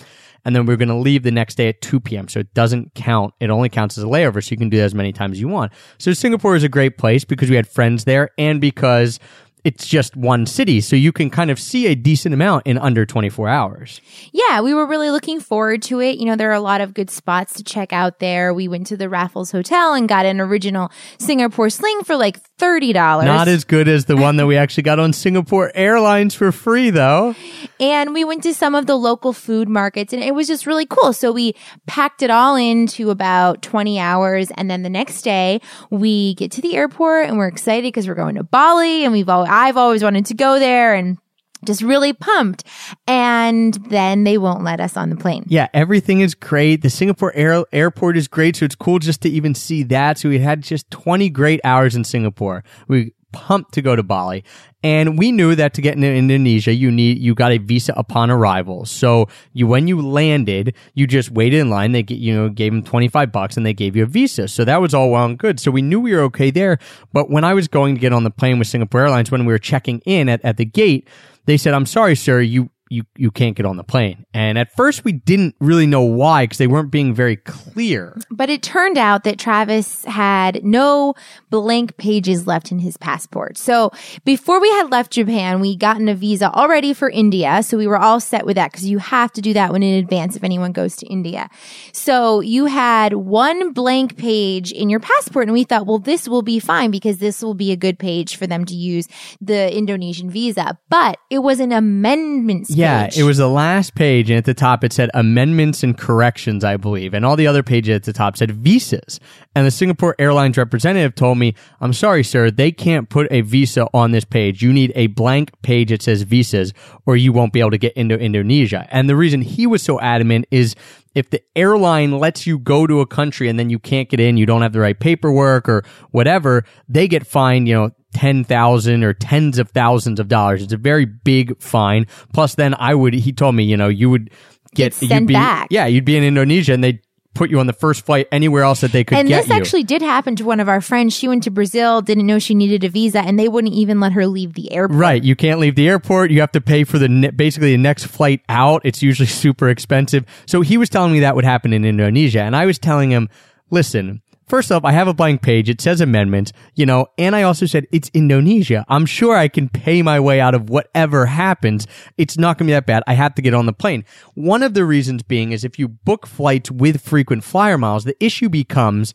And 0.46 0.56
then 0.56 0.66
we're 0.66 0.78
going 0.78 0.90
to 0.90 0.96
leave 0.96 1.24
the 1.24 1.32
next 1.32 1.56
day 1.56 1.70
at 1.70 1.82
2 1.82 2.00
p.m. 2.00 2.28
So 2.28 2.40
it 2.40 2.54
doesn't 2.54 2.94
count. 2.96 3.34
It 3.40 3.50
only 3.50 3.70
counts 3.70 3.98
as 3.98 4.04
a 4.04 4.08
layover. 4.08 4.44
So 4.44 4.52
you 4.52 4.58
can 4.58 4.70
do 4.70 4.78
that 4.78 4.84
as 4.84 4.96
many 4.96 5.12
times 5.12 5.34
as 5.34 5.42
you 5.42 5.48
want. 5.48 5.72
So 5.98 6.14
Singapore 6.14 6.56
is 6.56 6.64
a 6.64 6.70
great 6.70 6.98
place 6.98 7.26
because 7.26 7.50
we 7.50 7.56
had 7.56 7.68
friends 7.68 8.06
there 8.06 8.30
and 8.38 8.60
because 8.62 9.20
it's 9.64 9.88
just 9.88 10.16
one 10.16 10.46
city. 10.46 10.82
So 10.82 10.96
you 10.96 11.12
can 11.12 11.30
kind 11.30 11.50
of 11.50 11.60
see 11.60 11.88
a 11.88 11.96
decent 11.96 12.34
amount 12.34 12.68
in 12.68 12.78
under 12.78 13.06
24 13.06 13.48
hours. 13.48 14.02
Yeah, 14.32 14.62
we 14.62 14.74
were 14.74 14.86
really 14.86 15.10
looking 15.10 15.40
forward 15.40 15.82
to 15.84 16.02
it. 16.02 16.18
You 16.18 16.26
know, 16.26 16.36
there 16.36 16.50
are 16.50 16.54
a 16.54 16.60
lot 16.60 16.82
of 16.82 16.94
good 16.94 17.10
spots 17.10 17.54
to 17.54 17.64
check 17.64 17.94
out 17.94 18.20
there. 18.20 18.54
We 18.54 18.68
went 18.68 18.88
to 18.88 18.98
the 18.98 19.10
Raffles 19.10 19.52
Hotel 19.52 19.94
and 19.94 20.08
got 20.10 20.26
an 20.26 20.42
original 20.42 20.92
Singapore 21.18 21.70
sling 21.70 22.04
for 22.04 22.16
like 22.16 22.40
$30. 22.58 22.94
Not 22.94 23.48
as 23.48 23.64
good 23.64 23.88
as 23.88 24.06
the 24.06 24.18
one 24.18 24.38
that 24.38 24.46
we 24.48 24.58
actually 24.58 24.84
got 24.84 25.00
on 25.00 25.14
Singapore 25.14 25.72
Airlines 25.76 26.36
for 26.36 26.52
free, 26.52 26.90
though. 26.90 27.36
and 27.80 28.14
we 28.14 28.24
went 28.24 28.44
to 28.44 28.54
some 28.54 28.76
of 28.76 28.86
the 28.86 28.96
local 28.96 29.34
food 29.34 29.70
markets 29.70 30.14
and 30.14 30.24
it 30.24 30.34
was 30.36 30.48
just 30.48 30.66
really 30.66 30.86
cool. 30.86 31.14
So 31.14 31.32
we 31.32 31.56
packed 31.88 32.22
it 32.22 32.30
all 32.30 32.56
into 32.56 33.10
about 33.10 33.62
20 33.62 34.00
hours. 34.00 34.52
And 34.58 34.70
then 34.70 34.84
the 34.84 34.90
next 34.90 35.22
day 35.22 35.62
we 35.90 36.36
get 36.36 36.52
to 36.52 36.62
the 36.62 36.76
airport 36.76 37.28
and 37.28 37.38
we're 37.38 37.48
excited 37.48 37.88
because 37.88 38.08
we're 38.08 38.16
going 38.16 38.36
to 38.36 38.44
Bali 38.44 39.04
and 39.04 39.14
we've 39.14 39.30
all, 39.30 39.46
I've 39.54 39.78
always 39.78 40.04
wanted 40.04 40.26
to 40.28 40.34
go 40.34 40.58
there 40.58 40.96
and 40.96 41.18
just 41.64 41.82
really 41.82 42.12
pumped. 42.12 42.64
And 43.08 43.74
then 43.90 44.24
they 44.24 44.38
won't 44.38 44.64
let 44.64 44.80
us 44.80 44.98
on 44.98 45.10
the 45.10 45.16
plane. 45.16 45.46
Yeah, 45.48 45.68
everything 45.74 46.22
is 46.22 46.34
great. 46.36 46.82
The 46.82 46.90
Singapore 46.90 47.32
air- 47.36 47.66
airport 47.72 48.18
is 48.18 48.28
great, 48.28 48.56
so 48.56 48.66
it's 48.66 48.76
cool 48.76 49.00
just 49.00 49.22
to 49.22 49.30
even 49.30 49.56
see 49.56 49.84
that. 49.84 50.18
So 50.18 50.30
we 50.30 50.40
had 50.40 50.62
just 50.62 50.90
20 50.92 51.30
great 51.30 51.62
hours 51.64 51.96
in 51.96 52.04
Singapore. 52.04 52.64
We 52.88 53.14
pumped 53.34 53.74
to 53.74 53.82
go 53.82 53.96
to 53.96 54.04
Bali. 54.04 54.44
And 54.84 55.18
we 55.18 55.32
knew 55.32 55.56
that 55.56 55.74
to 55.76 55.82
get 55.82 55.96
into 55.96 56.08
Indonesia, 56.08 56.74
you 56.74 56.92
need, 56.92 57.18
you 57.18 57.34
got 57.34 57.52
a 57.52 57.58
visa 57.58 57.94
upon 57.96 58.30
arrival. 58.30 58.86
So 58.86 59.30
you, 59.54 59.66
when 59.66 59.88
you 59.88 60.02
landed, 60.02 60.76
you 60.94 61.08
just 61.08 61.32
waited 61.32 61.60
in 61.62 61.70
line. 61.70 61.94
They, 61.94 62.06
you 62.08 62.34
know, 62.34 62.50
gave 62.50 62.74
them 62.74 62.84
25 62.84 63.32
bucks 63.32 63.56
and 63.56 63.66
they 63.66 63.74
gave 63.74 63.96
you 63.96 64.04
a 64.04 64.06
visa. 64.06 64.48
So 64.48 64.66
that 64.66 64.82
was 64.82 64.94
all 64.94 65.10
well 65.10 65.26
and 65.26 65.38
good. 65.38 65.60
So 65.60 65.72
we 65.72 65.82
knew 65.82 66.00
we 66.00 66.14
were 66.14 66.22
okay 66.24 66.52
there. 66.52 66.80
But 67.14 67.30
when 67.30 67.44
I 67.44 67.54
was 67.54 67.68
going 67.68 67.96
to 67.96 68.02
get 68.02 68.12
on 68.12 68.26
the 68.26 68.32
plane 68.32 68.60
with 68.60 68.68
Singapore 68.68 69.02
Airlines, 69.02 69.32
when 69.32 69.46
we 69.46 69.54
were 69.54 69.60
checking 69.60 70.00
in 70.06 70.28
at, 70.28 70.44
at 70.44 70.58
the 70.58 70.66
gate, 70.66 71.08
they 71.46 71.58
said, 71.58 71.74
I'm 71.74 71.86
sorry, 71.86 72.16
sir, 72.16 72.42
you, 72.42 72.70
you, 72.90 73.04
you 73.16 73.32
can't 73.32 73.56
get 73.56 73.66
on 73.66 73.78
the 73.78 73.84
plane. 73.84 74.26
And 74.34 74.58
at 74.58 74.76
first 74.76 75.04
we 75.04 75.14
didn't 75.14 75.56
really 75.60 75.88
know 75.88 76.04
why 76.04 76.44
because 76.44 76.58
they 76.58 76.68
weren't 76.68 76.92
being 76.92 77.14
very 77.14 77.38
clear. 77.38 78.18
But 78.30 78.50
it 78.50 78.62
turned 78.62 78.98
out 78.98 79.24
that 79.24 79.40
Travis 79.40 80.06
had 80.06 80.64
no 80.64 81.16
blank 81.50 81.98
pages 81.98 82.46
left 82.46 82.72
in 82.72 82.80
his 82.80 82.98
passport. 82.98 83.58
So 83.58 83.92
before 84.26 84.62
we 84.62 84.70
had 84.72 84.92
left 84.92 85.12
Japan, 85.12 85.60
we 85.60 85.76
gotten 85.76 86.08
a 86.08 86.16
visa 86.16 86.52
already 86.52 86.94
for 86.94 87.10
India. 87.10 87.64
So 87.64 87.78
we 87.78 87.88
were 87.88 87.98
all 87.98 88.20
set 88.20 88.46
with 88.46 88.56
that 88.56 88.72
because 88.72 88.86
you 88.86 89.00
have 89.00 89.32
to 89.34 89.42
do 89.42 89.54
that 89.54 89.72
one 89.72 89.84
in 89.84 89.96
advance 89.96 90.36
if 90.36 90.44
anyone 90.44 90.72
goes 90.72 90.96
to 90.98 91.06
India. 91.08 91.50
So 91.92 92.42
you 92.42 92.66
had 92.66 93.14
one 93.14 93.74
blank 93.74 94.18
page 94.18 94.72
in 94.72 94.90
your 94.90 95.00
passport 95.00 95.48
and 95.48 95.54
we 95.54 95.64
thought, 95.64 95.88
well, 95.88 96.00
this 96.00 96.28
will 96.28 96.42
be 96.42 96.60
fine 96.60 96.92
because 96.92 97.18
this 97.18 97.42
will 97.42 97.54
be 97.54 97.72
a 97.72 97.78
good 97.78 97.98
page 97.98 98.36
for 98.36 98.46
them 98.46 98.66
to 98.66 98.76
use 98.76 99.08
the 99.42 99.76
Indonesian 99.76 100.30
visa. 100.30 100.78
But 100.90 101.18
it 101.30 101.40
was 101.40 101.60
an 101.60 101.72
amendment. 101.72 102.68
Page. 102.84 103.18
it 103.18 103.24
was 103.24 103.38
the 103.38 103.50
last 103.50 103.96
page, 103.96 104.30
and 104.30 104.38
at 104.38 104.46
the 104.46 104.54
top 104.54 104.84
it 104.84 104.94
said 104.94 105.10
amendments 105.14 105.84
and 105.84 105.98
corrections, 105.98 106.64
I 106.64 106.78
believe, 106.78 107.14
and 107.14 107.26
all 107.26 107.36
the 107.36 107.48
other 107.48 107.64
pages 107.64 107.96
at 107.96 108.04
the 108.04 108.14
top 108.14 108.38
said 108.38 108.52
visas. 108.52 109.20
And 109.56 109.66
the 109.66 109.72
Singapore 109.72 110.16
Airlines 110.20 110.58
representative 110.58 111.16
told 111.16 111.38
me, 111.38 111.54
"I'm 111.80 111.94
sorry, 111.94 112.24
sir, 112.24 112.52
they 112.52 112.72
can't 112.72 113.10
put 113.10 113.28
a 113.32 113.42
visa 113.42 113.88
on 113.94 114.12
this 114.12 114.26
page. 114.26 114.62
You 114.62 114.74
need 114.74 114.92
a 114.96 115.08
blank 115.08 115.52
page 115.62 115.90
that 115.90 116.02
says 116.02 116.24
visas, 116.24 116.74
or 117.06 117.16
you 117.16 117.32
won't 117.32 117.54
be 117.54 117.60
able 117.60 117.72
to 117.72 117.78
get 117.78 117.94
into 117.94 118.20
Indonesia." 118.20 118.88
And 118.92 119.10
the 119.10 119.16
reason 119.16 119.42
he 119.42 119.68
was 119.68 119.82
so 119.82 120.00
adamant 120.00 120.46
is. 120.52 120.76
If 121.16 121.30
the 121.30 121.42
airline 121.56 122.18
lets 122.18 122.48
you 122.48 122.58
go 122.58 122.88
to 122.88 123.00
a 123.02 123.06
country 123.06 123.48
and 123.48 123.60
then 123.60 123.70
you 123.70 123.80
can't 123.80 124.10
get 124.10 124.20
in, 124.20 124.38
you 124.38 124.46
don't 124.46 124.62
have 124.62 124.74
the 124.74 124.80
right 124.80 125.00
paperwork 125.00 125.70
or 125.70 125.84
whatever, 126.12 126.66
they 126.90 127.08
get 127.08 127.28
fined, 127.28 127.68
you 127.68 127.76
know, 127.76 127.92
ten 128.14 128.44
thousand 128.44 129.04
or 129.04 129.14
tens 129.14 129.60
of 129.60 129.70
thousands 129.70 130.20
of 130.20 130.28
dollars. 130.28 130.64
It's 130.64 130.74
a 130.74 130.78
very 130.78 131.06
big 131.06 131.62
fine. 131.62 132.08
Plus, 132.34 132.56
then 132.56 132.76
I 132.80 132.96
would. 132.96 133.14
He 133.14 133.32
told 133.32 133.56
me, 133.56 133.64
you 133.64 133.78
know, 133.78 133.90
you 133.90 134.10
would 134.10 134.32
get 134.76 135.00
you'd 135.02 135.28
be, 135.28 135.34
back. 135.34 135.68
Yeah, 135.70 135.86
you'd 135.86 136.06
be 136.06 136.18
in 136.18 136.24
Indonesia 136.24 136.74
and 136.74 136.84
they 136.84 137.02
put 137.34 137.50
you 137.50 137.60
on 137.60 137.68
the 137.68 137.74
first 137.74 138.06
flight 138.06 138.28
anywhere 138.32 138.64
else 138.64 138.82
that 138.82 138.92
they 138.92 139.04
could 139.04 139.18
And 139.18 139.28
this 139.28 139.48
you. 139.48 139.54
actually 139.56 139.84
did 139.84 140.02
happen 140.02 140.36
to 140.36 140.46
one 140.46 140.60
of 140.60 140.70
our 140.70 140.82
friends. 140.82 141.14
She 141.16 141.28
went 141.28 141.44
to 141.44 141.52
Brazil, 141.52 142.02
didn't 142.02 142.26
know 142.28 142.40
she 142.40 142.54
needed 142.56 142.84
a 142.84 142.90
visa, 142.90 143.20
and 143.20 143.40
they 143.40 143.48
wouldn't 143.48 143.74
even 143.74 144.00
let 144.00 144.12
her 144.14 144.28
leave 144.28 144.54
the 144.54 144.72
airport. 144.72 145.00
Right. 145.00 145.24
You 145.24 145.36
can't 145.36 145.60
leave 145.60 145.76
the 145.76 145.88
airport. 145.88 146.32
You 146.32 146.40
have 146.42 146.52
to 146.54 146.62
pay 146.62 146.84
for 146.84 147.00
the 147.00 147.10
ne- 147.10 147.32
basically 147.32 147.72
the 147.72 147.78
next 147.78 148.06
flight 148.06 148.42
out. 148.50 148.82
It's 148.86 149.02
usually 149.02 149.28
super 149.28 149.70
expensive. 149.70 150.26
So 150.46 150.62
he 150.62 150.78
was 150.78 150.90
telling 150.90 151.12
me 151.14 151.20
that 151.22 151.36
would 151.36 151.46
happen 151.46 151.74
in 151.74 151.86
Indonesia. 151.86 152.42
And 152.42 152.56
I 152.56 152.66
was 152.66 152.78
telling 152.80 153.10
him, 153.12 153.30
listen, 153.72 154.22
first 154.48 154.72
off, 154.72 154.84
I 154.84 154.92
have 154.92 155.08
a 155.08 155.14
blank 155.14 155.42
page. 155.42 155.70
It 155.70 155.82
says 155.82 156.02
amendments, 156.02 156.54
you 156.76 156.86
know, 156.86 157.08
and 157.18 157.36
I 157.36 157.44
also 157.44 157.66
said 157.66 157.88
it's 157.92 158.10
Indonesia. 158.14 158.86
I'm 158.88 159.06
sure 159.06 159.36
I 159.36 159.48
can 159.48 159.70
pay 159.70 160.02
my 160.02 160.20
way 160.20 160.40
out 160.40 160.56
of 160.56 160.70
whatever 160.70 161.26
happens. 161.26 161.88
It's 162.18 162.38
not 162.38 162.58
going 162.58 162.68
to 162.68 162.72
be 162.72 162.74
that 162.74 162.86
bad. 162.86 163.04
I 163.08 163.14
have 163.14 163.36
to 163.36 163.42
get 163.42 163.54
on 163.54 163.66
the 163.66 163.74
plane. 163.74 164.06
One 164.34 164.64
of 164.64 164.74
the 164.74 164.86
reasons 164.86 165.24
being 165.24 165.52
is 165.52 165.64
if 165.64 165.80
you 165.80 165.88
book 165.88 166.28
flights 166.28 166.72
with 166.72 167.02
frequent 167.02 167.44
flyer 167.44 167.78
miles, 167.78 168.04
the 168.04 168.16
issue 168.24 168.50
becomes 168.50 169.14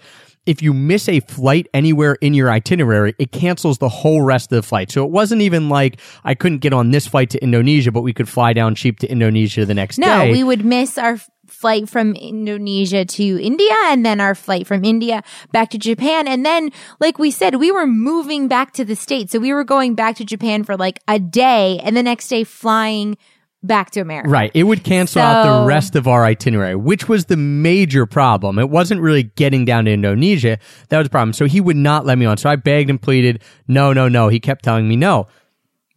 if 0.48 0.62
you 0.62 0.72
miss 0.72 1.10
a 1.10 1.20
flight 1.20 1.68
anywhere 1.74 2.14
in 2.22 2.32
your 2.32 2.50
itinerary, 2.50 3.14
it 3.18 3.32
cancels 3.32 3.76
the 3.78 3.88
whole 3.90 4.22
rest 4.22 4.50
of 4.50 4.56
the 4.56 4.62
flight. 4.62 4.90
So 4.90 5.04
it 5.04 5.10
wasn't 5.10 5.42
even 5.42 5.68
like 5.68 6.00
I 6.24 6.34
couldn't 6.34 6.58
get 6.58 6.72
on 6.72 6.90
this 6.90 7.06
flight 7.06 7.28
to 7.30 7.42
Indonesia, 7.42 7.92
but 7.92 8.00
we 8.00 8.14
could 8.14 8.30
fly 8.30 8.54
down 8.54 8.74
cheap 8.74 8.98
to 9.00 9.10
Indonesia 9.10 9.66
the 9.66 9.74
next 9.74 9.98
No, 9.98 10.06
day. 10.06 10.26
No, 10.26 10.32
we 10.32 10.42
would 10.42 10.64
miss 10.64 10.96
our 10.96 11.18
flight 11.48 11.88
from 11.88 12.14
Indonesia 12.14 13.04
to 13.04 13.42
India 13.42 13.74
and 13.84 14.04
then 14.04 14.20
our 14.20 14.34
flight 14.34 14.66
from 14.66 14.84
India 14.84 15.22
back 15.52 15.70
to 15.70 15.78
Japan. 15.78 16.28
And 16.28 16.44
then, 16.44 16.70
like 17.00 17.18
we 17.18 17.30
said, 17.30 17.56
we 17.56 17.70
were 17.70 17.86
moving 17.86 18.48
back 18.48 18.72
to 18.74 18.84
the 18.84 18.96
States. 18.96 19.32
So 19.32 19.38
we 19.38 19.52
were 19.52 19.64
going 19.64 19.94
back 19.94 20.16
to 20.16 20.24
Japan 20.24 20.64
for 20.64 20.76
like 20.76 21.00
a 21.08 21.18
day 21.18 21.80
and 21.82 21.96
the 21.96 22.02
next 22.02 22.28
day 22.28 22.44
flying 22.44 23.16
back 23.62 23.90
to 23.90 24.00
America. 24.00 24.28
Right. 24.28 24.50
It 24.54 24.64
would 24.64 24.84
cancel 24.84 25.20
out 25.20 25.62
the 25.62 25.66
rest 25.66 25.96
of 25.96 26.06
our 26.06 26.24
itinerary, 26.24 26.76
which 26.76 27.08
was 27.08 27.24
the 27.26 27.36
major 27.36 28.06
problem. 28.06 28.58
It 28.58 28.70
wasn't 28.70 29.00
really 29.00 29.24
getting 29.24 29.64
down 29.64 29.86
to 29.86 29.92
Indonesia. 29.92 30.58
That 30.90 30.98
was 30.98 31.06
the 31.06 31.10
problem. 31.10 31.32
So 31.32 31.46
he 31.46 31.60
would 31.60 31.76
not 31.76 32.06
let 32.06 32.18
me 32.18 32.26
on. 32.26 32.36
So 32.36 32.48
I 32.48 32.56
begged 32.56 32.90
and 32.90 33.00
pleaded, 33.00 33.42
no, 33.66 33.92
no, 33.92 34.08
no. 34.08 34.28
He 34.28 34.38
kept 34.38 34.64
telling 34.64 34.88
me 34.88 34.96
no. 34.96 35.26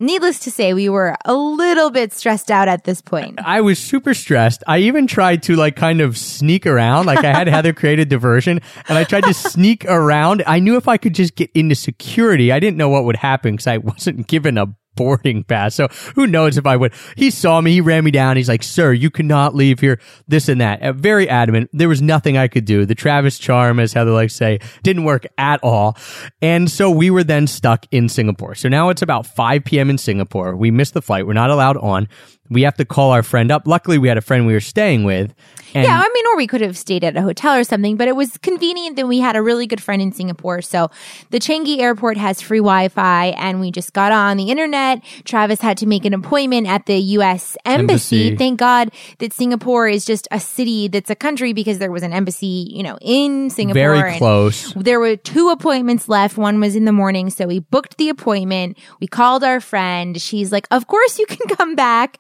Needless 0.02 0.40
to 0.40 0.52
say, 0.52 0.74
we 0.74 0.90
were 0.90 1.16
a 1.26 1.34
little 1.36 1.92
bit 1.92 2.12
stressed 2.12 2.50
out 2.50 2.68
at 2.68 2.86
this 2.86 3.04
point. 3.04 3.40
I 3.40 3.62
was 3.62 3.78
super 3.78 4.16
stressed. 4.16 4.64
I 4.68 4.80
even 4.80 5.06
tried 5.06 5.44
to 5.44 5.56
like 5.56 5.76
kind 5.76 6.02
of 6.02 6.18
sneak 6.18 6.66
around. 6.66 7.06
Like 7.06 7.24
I 7.24 7.32
had 7.32 7.48
Heather 7.52 7.72
create 7.72 8.00
a 8.00 8.06
diversion 8.06 8.62
and 8.90 8.98
I 8.98 9.04
tried 9.04 9.26
to 9.26 9.34
sneak 9.36 9.86
around. 9.86 10.42
I 10.48 10.58
knew 10.58 10.76
if 10.76 10.88
I 10.88 10.98
could 10.98 11.14
just 11.14 11.36
get 11.36 11.52
into 11.54 11.76
security, 11.76 12.52
I 12.52 12.60
didn't 12.60 12.78
know 12.78 12.90
what 12.90 13.06
would 13.06 13.16
happen 13.16 13.54
because 13.54 13.68
I 13.68 13.78
wasn't 13.78 14.26
given 14.26 14.58
a 14.58 14.76
boarding 15.02 15.44
pass. 15.44 15.74
So 15.74 15.88
who 16.14 16.28
knows 16.28 16.58
if 16.58 16.68
I 16.68 16.78
would. 16.78 16.94
He 17.16 17.32
saw 17.32 17.60
me, 17.60 17.72
he 17.72 17.82
ran 17.82 18.04
me 18.04 18.12
down. 18.12 18.38
He's 18.38 18.48
like, 18.48 18.62
sir, 18.62 18.94
you 18.94 19.10
cannot 19.10 19.56
leave 19.56 19.80
here. 19.80 20.00
This 20.28 20.48
and 20.48 20.62
that. 20.62 20.82
Uh, 20.84 20.94
very 20.94 21.28
adamant. 21.28 21.72
There 21.74 21.90
was 21.90 22.04
nothing 22.04 22.38
I 22.38 22.48
could 22.48 22.66
do. 22.66 22.86
The 22.86 22.94
Travis 22.94 23.40
charm, 23.40 23.80
as 23.80 23.94
Heather 23.94 24.12
likes 24.12 24.34
to 24.34 24.38
say, 24.38 24.60
didn't 24.84 25.06
work 25.06 25.26
at 25.40 25.60
all. 25.64 25.98
And 26.42 26.70
so 26.70 26.92
we 26.92 27.10
were 27.10 27.24
then 27.24 27.48
stuck 27.48 27.88
in 27.90 28.10
Singapore. 28.10 28.54
So 28.54 28.70
now 28.70 28.90
it's 28.90 29.02
about 29.02 29.26
5 29.26 29.66
p.m. 29.66 29.90
in 29.90 29.98
Singapore. 29.98 30.56
We 30.56 30.70
missed 30.70 30.94
the 30.94 31.02
flight. 31.02 31.26
We're 31.26 31.34
not 31.34 31.50
allowed 31.50 31.78
on. 31.78 32.08
We 32.52 32.64
have 32.64 32.76
to 32.76 32.86
call 32.86 33.12
our 33.12 33.24
friend 33.24 33.52
up. 33.52 33.66
Luckily, 33.66 33.98
we 33.98 34.10
had 34.10 34.18
a 34.18 34.22
friend 34.22 34.46
we 34.46 34.54
were 34.54 34.60
staying 34.60 35.06
with. 35.06 35.34
And 35.74 35.86
yeah, 35.86 36.04
I 36.06 36.10
mean, 36.14 36.28
or 36.28 36.36
we 36.36 36.48
could 36.48 36.60
have 36.60 36.78
stayed 36.78 37.04
at 37.06 37.16
a 37.16 37.22
hotel 37.22 37.56
or 37.56 37.64
something, 37.64 37.96
but 37.96 38.10
it 38.10 38.16
was 38.16 38.38
convenient 38.40 38.98
that 38.98 39.08
we 39.08 39.20
had 39.20 39.38
a 39.38 39.42
really 39.42 39.68
good 39.68 39.82
friend 39.82 40.02
in 40.02 40.12
Singapore. 40.12 40.62
So 40.62 40.92
the 41.30 41.40
Changi 41.40 41.80
airport 41.80 42.18
has 42.18 42.42
free 42.42 42.58
Wi 42.60 42.90
Fi 42.90 43.28
and 43.28 43.62
we 43.62 43.72
just 43.72 43.94
got 43.94 44.12
on 44.12 44.36
the 44.36 44.52
internet. 44.52 45.02
Travis 45.24 45.62
had 45.62 45.78
to 45.78 45.86
make 45.86 46.04
an 46.04 46.14
appointment 46.14 46.68
at 46.68 46.88
the 46.88 46.98
U.S. 46.98 47.56
embassy. 47.64 48.26
Embassy. 48.26 48.36
Thank 48.36 48.60
God 48.60 48.92
that 49.20 49.32
Singapore 49.32 49.88
is 49.88 50.04
just 50.04 50.28
a 50.30 50.42
city 50.42 50.90
that's 50.90 51.10
a 51.10 51.16
country 51.16 51.54
because 51.54 51.80
there 51.80 51.92
was 51.92 52.04
an 52.04 52.12
embassy, 52.12 52.68
you 52.70 52.84
know, 52.84 52.98
in 53.00 53.50
Singapore. 53.50 53.96
very 53.96 54.18
close. 54.18 54.74
There 54.74 55.00
were 55.00 55.16
two 55.16 55.50
appointments 55.52 56.10
left. 56.10 56.38
One 56.38 56.60
was 56.60 56.76
in 56.76 56.84
the 56.84 56.92
morning. 56.92 57.30
So 57.30 57.48
we 57.48 57.60
booked 57.60 57.98
the 57.98 58.10
appointment. 58.10 58.78
We 59.00 59.08
called 59.08 59.42
our 59.42 59.62
friend. 59.62 60.22
She's 60.22 60.52
like, 60.52 60.68
of 60.70 60.88
course 60.88 61.18
you 61.18 61.26
can 61.28 61.48
come 61.56 61.76
back. 61.76 62.20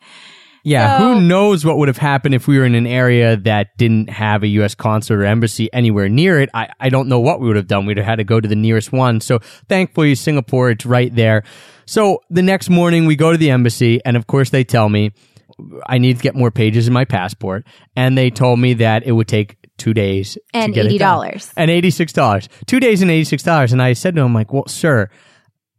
Yeah, 0.63 0.97
So- 0.99 1.13
who 1.15 1.21
knows 1.21 1.65
what 1.65 1.77
would 1.77 1.87
have 1.87 1.97
happened 1.97 2.35
if 2.35 2.47
we 2.47 2.57
were 2.59 2.65
in 2.65 2.75
an 2.75 2.85
area 2.87 3.35
that 3.37 3.69
didn't 3.77 4.09
have 4.09 4.43
a 4.43 4.47
U.S. 4.47 4.75
consulate 4.75 5.19
or 5.21 5.25
embassy 5.25 5.71
anywhere 5.73 6.07
near 6.09 6.39
it. 6.39 6.49
I, 6.53 6.69
I 6.79 6.89
don't 6.89 7.07
know 7.07 7.19
what 7.19 7.39
we 7.39 7.47
would 7.47 7.55
have 7.55 7.67
done. 7.67 7.85
We'd 7.85 7.97
have 7.97 8.05
had 8.05 8.15
to 8.17 8.23
go 8.23 8.39
to 8.39 8.47
the 8.47 8.55
nearest 8.55 8.91
one. 8.91 9.21
So 9.21 9.39
thankfully, 9.69 10.13
Singapore, 10.15 10.69
it's 10.69 10.85
right 10.85 11.13
there. 11.15 11.43
So 11.85 12.21
the 12.29 12.41
next 12.43 12.69
morning, 12.69 13.05
we 13.05 13.15
go 13.15 13.31
to 13.31 13.37
the 13.37 13.49
embassy, 13.49 13.99
and 14.05 14.15
of 14.15 14.27
course, 14.27 14.49
they 14.51 14.63
tell 14.63 14.87
me 14.87 15.11
I 15.87 15.97
need 15.97 16.17
to 16.17 16.23
get 16.23 16.35
more 16.35 16.51
pages 16.51 16.87
in 16.87 16.93
my 16.93 17.05
passport. 17.05 17.65
And 17.95 18.17
they 18.17 18.29
told 18.29 18.59
me 18.59 18.73
that 18.75 19.03
it 19.05 19.11
would 19.11 19.27
take 19.27 19.57
two 19.77 19.93
days 19.93 20.33
to 20.33 20.41
And 20.53 20.73
get 20.73 20.85
it 20.85 20.97
done. 20.99 21.21
$80. 21.27 21.53
And 21.57 21.69
$86. 21.71 22.47
Two 22.67 22.79
days 22.79 23.01
and 23.01 23.11
$86. 23.11 23.71
And 23.71 23.81
I 23.81 23.93
said 23.93 24.15
to 24.15 24.21
him, 24.21 24.33
like, 24.33 24.53
well, 24.53 24.67
sir, 24.67 25.09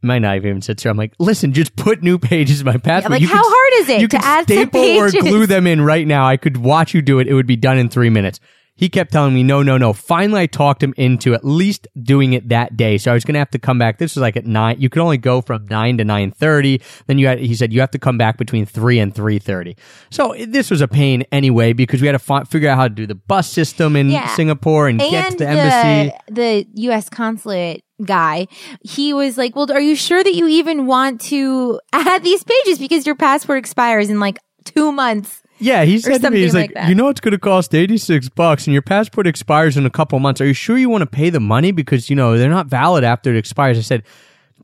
not 0.02 0.34
have 0.34 0.44
even 0.44 0.60
said 0.62 0.80
sir. 0.80 0.90
I'm 0.90 0.96
like, 0.96 1.12
listen, 1.18 1.52
just 1.52 1.76
put 1.76 2.02
new 2.02 2.18
pages 2.18 2.60
in 2.60 2.66
my 2.66 2.76
passport. 2.76 3.12
like, 3.12 3.20
You 3.22 3.28
how 3.28 3.42
could- 3.42 3.52
hard 3.54 3.82
is 3.82 3.88
it 3.90 4.00
you 4.00 4.08
to 4.08 4.16
could 4.16 4.24
add 4.24 4.44
staple 4.44 4.80
or 4.80 5.10
glue 5.10 5.46
them 5.46 5.66
in 5.66 5.80
right 5.80 6.06
now. 6.06 6.26
I 6.26 6.36
could 6.36 6.56
watch 6.56 6.94
you 6.94 7.02
do 7.02 7.18
it. 7.20 7.28
It 7.28 7.34
would 7.34 7.46
be 7.46 7.56
done 7.56 7.78
in 7.78 7.88
three 7.88 8.10
minutes. 8.10 8.40
He 8.74 8.88
kept 8.88 9.12
telling 9.12 9.34
me, 9.34 9.42
no, 9.42 9.62
no, 9.62 9.76
no. 9.76 9.92
Finally, 9.92 10.40
I 10.40 10.46
talked 10.46 10.82
him 10.82 10.94
into 10.96 11.34
at 11.34 11.44
least 11.44 11.86
doing 12.02 12.32
it 12.32 12.48
that 12.48 12.74
day. 12.76 12.96
So 12.98 13.10
I 13.10 13.14
was 13.14 13.22
going 13.22 13.34
to 13.34 13.38
have 13.38 13.50
to 13.50 13.58
come 13.58 13.78
back. 13.78 13.98
This 13.98 14.14
was 14.16 14.22
like 14.22 14.36
at 14.36 14.46
nine. 14.46 14.80
You 14.80 14.88
could 14.88 15.02
only 15.02 15.18
go 15.18 15.42
from 15.42 15.66
nine 15.66 15.98
to 15.98 16.04
nine 16.04 16.30
thirty. 16.32 16.80
Then 17.06 17.18
you 17.18 17.26
had, 17.26 17.38
he 17.38 17.54
said, 17.54 17.72
you 17.72 17.80
have 17.80 17.90
to 17.92 17.98
come 17.98 18.16
back 18.16 18.38
between 18.38 18.64
three 18.64 18.98
and 18.98 19.14
three 19.14 19.38
thirty. 19.38 19.76
So 20.10 20.34
this 20.48 20.70
was 20.70 20.80
a 20.80 20.88
pain 20.88 21.22
anyway 21.30 21.74
because 21.74 22.00
we 22.00 22.06
had 22.08 22.12
to 22.12 22.18
fi- 22.18 22.44
figure 22.44 22.70
out 22.70 22.76
how 22.76 22.88
to 22.88 22.94
do 22.94 23.06
the 23.06 23.14
bus 23.14 23.48
system 23.48 23.94
in 23.94 24.08
Yeah. 24.10 24.26
Singapore 24.34 24.88
and, 24.88 24.98
get 24.98 25.10
to 25.10 25.46
and 25.46 25.58
the 25.58 25.74
embassy. 25.76 26.16
the, 26.28 26.32
the 26.32 26.66
U.S. 26.84 27.08
consulate 27.10 27.84
guy, 28.04 28.48
he 28.80 29.12
was 29.12 29.36
like, 29.36 29.54
"Well, 29.54 29.70
are 29.70 29.80
you 29.80 29.94
sure 29.94 30.24
that 30.24 30.34
you 30.34 30.48
even 30.48 30.86
want 30.86 31.20
to 31.22 31.78
add 31.92 32.24
these 32.24 32.42
pages 32.42 32.78
because 32.78 33.04
your 33.06 33.16
passport 33.16 33.58
expires 33.58 34.08
in 34.08 34.18
like 34.18 34.38
two 34.64 34.90
months?" 34.92 35.42
Yeah, 35.62 35.84
he 35.84 35.98
said 35.98 36.20
to 36.22 36.30
me, 36.30 36.42
he's 36.42 36.54
like, 36.54 36.74
like 36.74 36.88
you 36.88 36.94
know, 36.94 37.08
it's 37.08 37.20
going 37.20 37.32
to 37.32 37.38
cost 37.38 37.74
86 37.74 38.28
bucks 38.30 38.66
and 38.66 38.72
your 38.72 38.82
passport 38.82 39.26
expires 39.28 39.76
in 39.76 39.86
a 39.86 39.90
couple 39.90 40.18
months. 40.18 40.40
Are 40.40 40.46
you 40.46 40.54
sure 40.54 40.76
you 40.76 40.88
want 40.88 41.02
to 41.02 41.06
pay 41.06 41.30
the 41.30 41.40
money? 41.40 41.70
Because, 41.70 42.10
you 42.10 42.16
know, 42.16 42.36
they're 42.36 42.50
not 42.50 42.66
valid 42.66 43.04
after 43.04 43.30
it 43.30 43.36
expires. 43.36 43.78
I 43.78 43.82
said, 43.82 44.02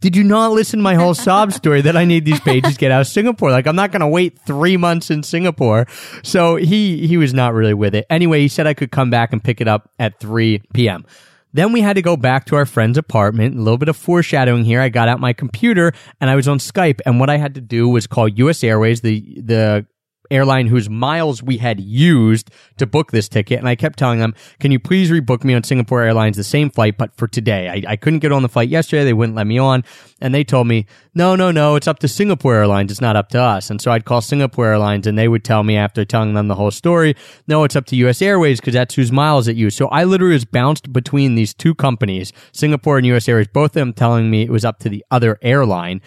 did 0.00 0.16
you 0.16 0.24
not 0.24 0.52
listen 0.52 0.80
to 0.80 0.82
my 0.82 0.94
whole 0.94 1.14
sob 1.14 1.52
story 1.61 1.82
that 1.82 1.96
I 1.96 2.04
need 2.04 2.24
these 2.24 2.40
pages 2.40 2.74
to 2.74 2.78
get 2.78 2.90
out 2.90 3.00
of 3.02 3.06
Singapore? 3.06 3.50
Like, 3.50 3.66
I'm 3.66 3.76
not 3.76 3.92
going 3.92 4.00
to 4.00 4.08
wait 4.08 4.38
three 4.40 4.76
months 4.76 5.11
in 5.11 5.22
Singapore. 5.22 5.87
So 6.24 6.56
he, 6.56 7.06
he 7.06 7.16
was 7.16 7.32
not 7.32 7.54
really 7.54 7.74
with 7.74 7.94
it. 7.94 8.04
Anyway, 8.11 8.40
he 8.40 8.48
said 8.48 8.66
I 8.66 8.74
could 8.74 8.90
come 8.90 9.11
back 9.11 9.32
and 9.32 9.42
pick 9.42 9.61
it 9.61 9.68
up 9.68 9.90
at 10.00 10.18
3 10.18 10.62
p.m. 10.74 11.06
Then 11.52 11.72
we 11.72 11.80
had 11.80 11.94
to 11.94 12.02
go 12.02 12.16
back 12.16 12.44
to 12.46 12.56
our 12.56 12.66
friend's 12.66 12.98
apartment. 12.98 13.56
A 13.56 13.58
little 13.58 13.78
bit 13.78 13.88
of 13.88 13.96
foreshadowing 13.96 14.64
here. 14.64 14.80
I 14.80 14.88
got 14.88 15.08
out 15.08 15.20
my 15.20 15.32
computer 15.32 15.92
and 16.20 16.28
I 16.28 16.34
was 16.34 16.46
on 16.48 16.58
Skype. 16.58 17.00
And 17.06 17.18
what 17.20 17.30
I 17.30 17.37
had 17.37 17.54
to 17.54 17.61
do 17.61 17.88
was 17.88 18.06
call 18.06 18.28
US 18.28 18.62
Airways, 18.62 19.00
the, 19.00 19.20
the 19.40 19.87
airline 20.30 20.66
whose 20.66 20.88
miles 20.88 21.42
we 21.42 21.58
had 21.58 21.80
used 21.80 22.50
to 22.76 22.86
book 22.86 23.12
this 23.12 23.28
ticket. 23.28 23.58
And 23.58 23.68
I 23.68 23.74
kept 23.74 23.98
telling 23.98 24.18
them, 24.18 24.34
can 24.60 24.70
you 24.70 24.78
please 24.78 25.10
rebook 25.10 25.44
me 25.44 25.54
on 25.54 25.62
Singapore 25.62 26.02
Airlines, 26.02 26.36
the 26.36 26.44
same 26.44 26.70
flight, 26.70 26.98
but 26.98 27.14
for 27.16 27.26
today? 27.26 27.68
I, 27.68 27.92
I 27.92 27.96
couldn't 27.96 28.20
get 28.20 28.32
on 28.32 28.42
the 28.42 28.48
flight 28.48 28.68
yesterday. 28.68 29.04
They 29.04 29.12
wouldn't 29.12 29.36
let 29.36 29.46
me 29.46 29.58
on. 29.58 29.84
And 30.20 30.34
they 30.34 30.44
told 30.44 30.66
me, 30.66 30.86
no, 31.14 31.36
no, 31.36 31.50
no, 31.50 31.76
it's 31.76 31.88
up 31.88 31.98
to 32.00 32.08
Singapore 32.08 32.54
Airlines. 32.54 32.90
It's 32.90 33.00
not 33.00 33.16
up 33.16 33.28
to 33.30 33.40
us. 33.40 33.70
And 33.70 33.80
so 33.80 33.90
I'd 33.90 34.04
call 34.04 34.20
Singapore 34.20 34.66
Airlines 34.66 35.06
and 35.06 35.18
they 35.18 35.28
would 35.28 35.44
tell 35.44 35.62
me 35.62 35.76
after 35.76 36.04
telling 36.04 36.34
them 36.34 36.48
the 36.48 36.54
whole 36.54 36.70
story, 36.70 37.16
no, 37.46 37.64
it's 37.64 37.76
up 37.76 37.86
to 37.86 37.96
US 37.96 38.22
Airways 38.22 38.60
because 38.60 38.74
that's 38.74 38.94
whose 38.94 39.12
miles 39.12 39.48
it 39.48 39.56
used. 39.56 39.76
So 39.76 39.88
I 39.88 40.04
literally 40.04 40.34
was 40.34 40.44
bounced 40.44 40.92
between 40.92 41.34
these 41.34 41.54
two 41.54 41.74
companies, 41.74 42.32
Singapore 42.52 42.98
and 42.98 43.06
US 43.06 43.28
Airways, 43.28 43.48
both 43.48 43.70
of 43.70 43.74
them 43.74 43.92
telling 43.92 44.30
me 44.30 44.42
it 44.42 44.50
was 44.50 44.64
up 44.64 44.78
to 44.80 44.88
the 44.88 45.04
other 45.10 45.38
airline 45.42 46.00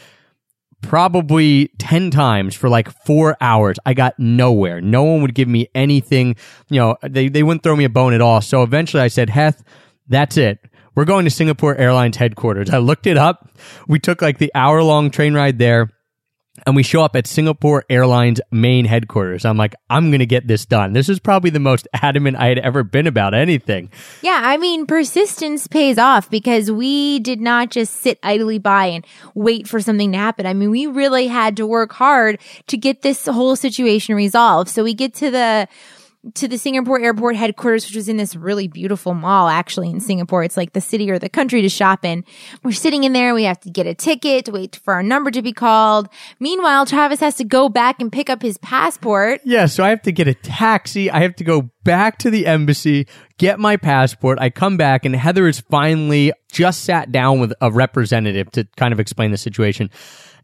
probably 0.82 1.70
10 1.78 2.12
times 2.12 2.56
for 2.56 2.70
like 2.70 2.90
four 3.06 3.38
hours. 3.42 3.78
I 3.86 3.94
got 3.94 4.18
nowhere. 4.20 4.82
No 4.82 5.04
one 5.04 5.22
would 5.22 5.36
give 5.36 5.48
me 5.48 5.70
anything. 5.74 6.36
You 6.70 6.80
know, 6.80 6.98
they, 7.04 7.30
they 7.30 7.44
wouldn't 7.44 7.64
throw 7.64 7.76
me 7.76 7.86
a 7.86 7.90
bone 7.90 8.14
at 8.14 8.22
all. 8.22 8.42
So 8.42 8.64
eventually 8.64 9.04
I 9.04 9.08
said, 9.08 9.30
Heth, 9.30 9.64
that's 10.08 10.38
it. 10.38 10.60
We're 10.96 11.06
going 11.06 11.26
to 11.26 11.32
Singapore 11.32 11.76
Airlines 11.76 12.18
headquarters. 12.18 12.70
I 12.70 12.80
looked 12.80 13.08
it 13.08 13.18
up. 13.18 13.50
We 13.88 14.00
took 14.00 14.22
like 14.22 14.40
the 14.40 14.52
hour 14.54 14.84
long 14.84 15.10
train 15.10 15.34
ride 15.34 15.58
there 15.58 15.90
and 16.66 16.76
we 16.76 16.84
show 16.84 17.02
up 17.02 17.16
at 17.16 17.28
Singapore 17.28 17.86
Airlines 17.90 18.42
main 18.52 18.86
headquarters. 18.86 19.46
I'm 19.46 19.58
like, 19.58 19.74
I'm 19.90 20.10
going 20.10 20.20
to 20.20 20.26
get 20.26 20.48
this 20.48 20.66
done. 20.66 20.94
This 20.94 21.10
is 21.10 21.20
probably 21.20 21.50
the 21.50 21.60
most 21.60 21.88
adamant 21.94 22.38
I 22.38 22.48
had 22.48 22.60
ever 22.60 22.84
been 22.84 23.08
about 23.08 23.34
anything. 23.34 23.90
Yeah, 24.22 24.42
I 24.44 24.58
mean, 24.58 24.86
persistence 24.86 25.68
pays 25.68 25.98
off 25.98 26.30
because 26.30 26.70
we 26.70 27.20
did 27.20 27.40
not 27.40 27.72
just 27.72 27.96
sit 27.96 28.20
idly 28.22 28.60
by 28.60 28.88
and 28.88 29.06
wait 29.34 29.68
for 29.68 29.80
something 29.80 30.12
to 30.12 30.18
happen. 30.18 30.46
I 30.46 30.54
mean, 30.54 30.72
we 30.72 30.88
really 30.88 31.28
had 31.28 31.58
to 31.58 31.66
work 31.66 31.94
hard 31.94 32.40
to 32.68 32.78
get 32.78 33.02
this 33.02 33.26
whole 33.26 33.56
situation 33.56 34.16
resolved. 34.16 34.70
So 34.70 34.84
we 34.84 34.94
get 34.94 35.14
to 35.16 35.32
the 35.32 35.68
to 36.36 36.48
the 36.48 36.58
Singapore 36.58 37.00
airport 37.00 37.36
headquarters, 37.36 37.86
which 37.86 37.96
was 37.96 38.08
in 38.08 38.18
this 38.18 38.36
really 38.36 38.68
beautiful 38.68 39.14
mall, 39.14 39.48
actually 39.48 39.90
in 39.90 40.00
Singapore. 40.00 40.44
It's 40.44 40.58
like 40.58 40.74
the 40.74 40.82
city 40.82 41.10
or 41.10 41.18
the 41.18 41.30
country 41.30 41.62
to 41.64 41.70
shop 41.70 42.06
in. 42.06 42.24
We're 42.64 42.74
sitting 42.74 43.04
in 43.04 43.14
there. 43.14 43.34
We 43.34 43.44
have 43.44 43.60
to 43.62 43.72
get 43.72 43.88
a 43.88 43.96
ticket, 43.96 44.50
wait 44.50 44.76
for 44.84 44.94
our 44.94 45.04
number 45.04 45.32
to 45.32 45.42
be 45.42 45.52
called. 45.52 46.10
Meanwhile, 46.40 46.86
Travis 46.86 47.20
has 47.22 47.36
to 47.36 47.44
go 47.44 47.70
back 47.70 48.00
and 48.00 48.12
pick 48.12 48.30
up 48.30 48.42
his 48.42 48.58
passport. 48.60 49.42
Yeah, 49.44 49.66
so 49.66 49.84
I 49.84 49.90
have 49.90 50.04
to 50.04 50.12
get 50.12 50.28
a 50.28 50.36
taxi. 50.36 51.10
I 51.10 51.22
have 51.22 51.36
to 51.38 51.44
go 51.44 51.72
back 51.84 52.20
to 52.20 52.30
the 52.30 52.46
embassy, 52.46 53.08
get 53.40 53.60
my 53.60 53.78
passport. 53.78 54.38
I 54.40 54.52
come 54.52 54.78
back 54.78 55.06
and 55.06 55.16
Heather 55.16 55.48
has 55.48 55.60
finally 55.60 56.32
just 56.52 56.84
sat 56.84 57.12
down 57.12 57.40
with 57.40 57.54
a 57.62 57.72
representative 57.72 58.52
to 58.52 58.68
kind 58.78 58.94
of 58.94 59.00
explain 59.00 59.32
the 59.32 59.38
situation. 59.38 59.90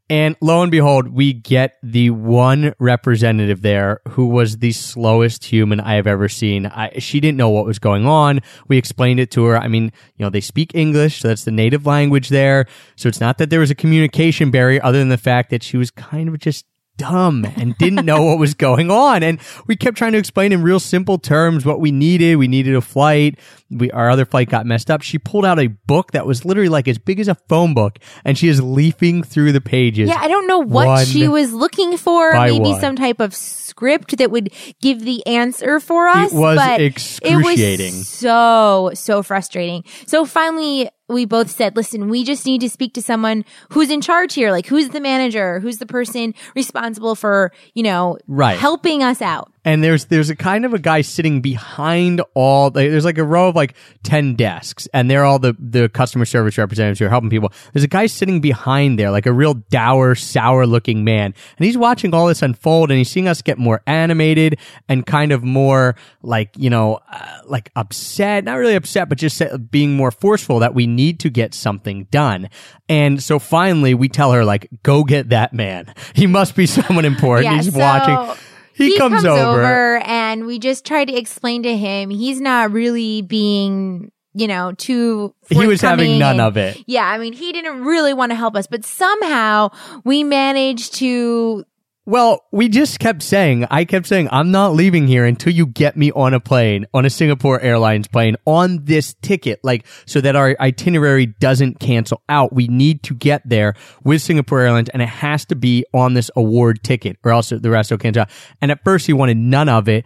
And 0.09 0.37
lo 0.39 0.61
and 0.61 0.71
behold, 0.71 1.09
we 1.09 1.33
get 1.33 1.77
the 1.83 2.11
one 2.11 2.73
representative 2.79 3.61
there 3.61 3.99
who 4.09 4.27
was 4.27 4.59
the 4.59 4.71
slowest 4.71 5.43
human 5.43 5.81
I 5.81 5.95
have 5.95 6.07
ever 6.07 6.29
seen. 6.29 6.65
I, 6.65 6.99
she 6.99 7.19
didn't 7.19 7.37
know 7.37 7.49
what 7.49 7.65
was 7.65 7.77
going 7.77 8.05
on. 8.05 8.39
We 8.69 8.77
explained 8.77 9.19
it 9.19 9.31
to 9.31 9.43
her. 9.45 9.57
I 9.57 9.67
mean, 9.67 9.91
you 10.15 10.23
know, 10.23 10.29
they 10.29 10.39
speak 10.39 10.73
English, 10.73 11.19
so 11.19 11.27
that's 11.27 11.43
the 11.43 11.51
native 11.51 11.85
language 11.85 12.29
there. 12.29 12.67
So 12.95 13.09
it's 13.09 13.19
not 13.19 13.37
that 13.39 13.49
there 13.49 13.59
was 13.59 13.69
a 13.69 13.75
communication 13.75 14.49
barrier 14.49 14.79
other 14.81 14.99
than 14.99 15.09
the 15.09 15.17
fact 15.17 15.49
that 15.49 15.61
she 15.61 15.75
was 15.75 15.91
kind 15.91 16.29
of 16.29 16.39
just 16.39 16.65
dumb 16.97 17.45
and 17.55 17.77
didn't 17.77 18.05
know 18.05 18.23
what 18.23 18.39
was 18.39 18.53
going 18.55 18.91
on. 18.91 19.23
And 19.23 19.39
we 19.67 19.75
kept 19.75 19.97
trying 19.97 20.11
to 20.13 20.17
explain 20.17 20.51
in 20.51 20.61
real 20.61 20.79
simple 20.79 21.17
terms 21.17 21.65
what 21.65 21.79
we 21.79 21.91
needed. 21.91 22.35
We 22.35 22.47
needed 22.47 22.75
a 22.75 22.81
flight. 22.81 23.39
We, 23.69 23.91
our 23.91 24.09
other 24.09 24.25
flight 24.25 24.49
got 24.49 24.65
messed 24.65 24.89
up. 24.89 25.01
She 25.01 25.19
pulled 25.19 25.45
out 25.45 25.59
a 25.59 25.67
book 25.67 26.11
that 26.11 26.25
was 26.25 26.45
literally 26.45 26.69
like 26.69 26.87
as 26.87 26.97
big 26.97 27.19
as 27.19 27.27
a 27.27 27.35
phone 27.35 27.73
book 27.73 27.99
and 28.23 28.37
she 28.37 28.47
is 28.47 28.61
leafing 28.61 29.23
through 29.23 29.51
the 29.51 29.61
pages. 29.61 30.07
Yeah, 30.09 30.17
I 30.19 30.27
don't 30.27 30.47
know 30.47 30.59
what 30.59 31.05
she 31.07 31.27
was 31.27 31.51
looking 31.51 31.97
for. 31.97 32.31
Maybe 32.33 32.59
one. 32.59 32.79
some 32.79 32.95
type 32.95 33.19
of 33.19 33.35
script 33.35 34.17
that 34.17 34.31
would 34.31 34.53
give 34.81 35.01
the 35.01 35.25
answer 35.27 35.79
for 35.79 36.07
us. 36.07 36.31
It 36.31 36.35
was 36.35 36.59
excruciating. 36.79 37.93
It 37.93 37.97
was 37.97 38.07
so, 38.07 38.91
so 38.93 39.23
frustrating. 39.23 39.83
So 40.05 40.25
finally, 40.25 40.89
we 41.09 41.25
both 41.25 41.49
said, 41.49 41.75
listen, 41.75 42.09
we 42.09 42.23
just 42.23 42.45
need 42.45 42.61
to 42.61 42.69
speak 42.69 42.93
to 42.95 43.01
someone 43.01 43.45
who's 43.71 43.89
in 43.89 44.01
charge 44.01 44.33
here. 44.33 44.51
Like, 44.51 44.67
who's 44.67 44.89
the 44.89 44.99
manager? 44.99 45.59
Who's 45.59 45.77
the 45.77 45.85
person 45.85 46.33
responsible 46.55 47.15
for, 47.15 47.51
you 47.73 47.83
know, 47.83 48.17
Right. 48.27 48.57
helping 48.57 49.03
us 49.03 49.21
out? 49.21 49.51
And 49.67 49.83
there's 49.83 50.05
there's 50.05 50.29
a 50.29 50.35
kind 50.35 50.63
of 50.63 50.73
a 50.73 50.79
guy 50.79 51.01
sitting 51.01 51.41
behind 51.41 52.21
all 52.35 52.69
there's 52.71 53.03
like 53.03 53.17
a 53.17 53.23
row 53.23 53.49
of 53.49 53.55
like 53.55 53.75
10 54.03 54.35
desks 54.35 54.87
and 54.93 55.11
they're 55.11 55.25
all 55.25 55.39
the 55.39 55.57
the 55.59 55.89
customer 55.89 56.23
service 56.23 56.57
representatives 56.57 56.99
who 56.99 57.05
are 57.05 57.09
helping 57.09 57.29
people. 57.29 57.51
There's 57.73 57.83
a 57.83 57.89
guy 57.89 58.05
sitting 58.05 58.39
behind 58.39 58.97
there 58.97 59.11
like 59.11 59.25
a 59.25 59.33
real 59.33 59.55
dour 59.55 60.15
sour 60.15 60.65
looking 60.65 61.03
man. 61.03 61.33
And 61.57 61.65
he's 61.65 61.77
watching 61.77 62.13
all 62.13 62.27
this 62.27 62.41
unfold 62.41 62.91
and 62.91 62.97
he's 62.97 63.11
seeing 63.11 63.27
us 63.27 63.41
get 63.41 63.57
more 63.57 63.81
animated 63.85 64.57
and 64.87 65.05
kind 65.05 65.33
of 65.33 65.43
more 65.43 65.97
like 66.21 66.51
you 66.55 66.69
know 66.69 67.01
uh, 67.11 67.41
like 67.45 67.69
upset. 67.75 68.45
Not 68.45 68.55
really 68.55 68.75
upset 68.75 69.09
but 69.09 69.17
just 69.17 69.41
being 69.69 69.97
more 69.97 70.11
forceful 70.11 70.59
that 70.59 70.75
we 70.75 70.87
need 70.87 71.19
to 71.19 71.29
get 71.29 71.53
something 71.53 72.05
done. 72.05 72.49
And 72.87 73.21
so 73.21 73.37
finally 73.37 73.93
we 73.93 74.07
tell 74.07 74.31
her 74.31 74.45
like 74.45 74.69
go 74.83 75.03
get 75.03 75.27
that 75.31 75.51
man. 75.51 75.93
He 76.15 76.25
must 76.25 76.55
be 76.55 76.65
someone 76.67 77.03
important. 77.03 77.51
Yeah, 77.51 77.55
he's 77.61 77.73
so 77.73 77.79
watching 77.79 78.37
he, 78.77 78.97
comes, 78.97 79.25
over. 79.25 79.97
and 79.97 80.45
we 80.45 80.59
just 80.59 80.85
try 80.85 81.03
to 81.05 81.13
explain 81.13 81.63
to 81.63 81.75
him 81.75 82.09
he's 82.09 82.39
not 82.39 82.71
really 82.71 83.21
being 83.21 84.11
you 84.33 84.47
know 84.47 84.71
too 84.73 85.33
He 85.49 85.65
was 85.65 85.81
having 85.81 86.19
none 86.19 86.39
and- 86.39 86.41
of 86.41 86.57
it. 86.57 86.83
yeah 86.85 87.05
i 87.05 87.17
mean 87.17 87.33
he 87.33 87.51
didn't 87.51 87.83
really 87.85 88.13
want 88.13 88.31
to 88.31 88.35
help 88.35 88.55
us 88.55 88.67
but 88.67 88.85
somehow 88.85 89.69
we 90.03 90.23
managed 90.23 90.93
to 90.95 91.63
Well, 92.07 92.45
we 92.53 92.69
just 92.69 93.01
kept 93.01 93.21
saying, 93.21 93.67
I 93.69 93.83
kept 93.83 94.07
saying, 94.07 94.29
I'm 94.31 94.49
not 94.49 94.73
leaving 94.73 95.07
here 95.07 95.25
until 95.25 95.51
you 95.51 95.65
get 95.65 95.97
me 95.97 96.09
on 96.13 96.33
a 96.33 96.39
plane, 96.39 96.85
on 96.93 97.03
a 97.03 97.09
Singapore 97.09 97.59
Airlines 97.59 98.07
plane, 98.07 98.37
on 98.45 98.85
this 98.85 99.15
ticket, 99.15 99.59
like, 99.61 99.85
so 100.05 100.21
that 100.21 100.33
our 100.33 100.55
itinerary 100.61 101.25
doesn't 101.25 101.81
cancel 101.81 102.21
out. 102.29 102.53
We 102.53 102.69
need 102.69 103.03
to 103.03 103.13
get 103.13 103.41
there 103.43 103.73
with 104.05 104.21
Singapore 104.21 104.61
Airlines 104.61 104.87
and 104.87 105.01
it 105.01 105.09
has 105.09 105.43
to 105.47 105.55
be 105.57 105.83
on 105.93 106.13
this 106.13 106.31
award 106.37 106.81
ticket 106.81 107.17
or 107.25 107.31
else 107.33 107.49
the 107.49 107.69
rest 107.69 107.91
will 107.91 107.97
cancel 107.97 108.21
out. 108.21 108.29
And 108.61 108.71
at 108.71 108.85
first 108.85 109.05
he 109.05 109.11
wanted 109.11 109.35
none 109.35 109.67
of 109.67 109.89
it. 109.89 110.05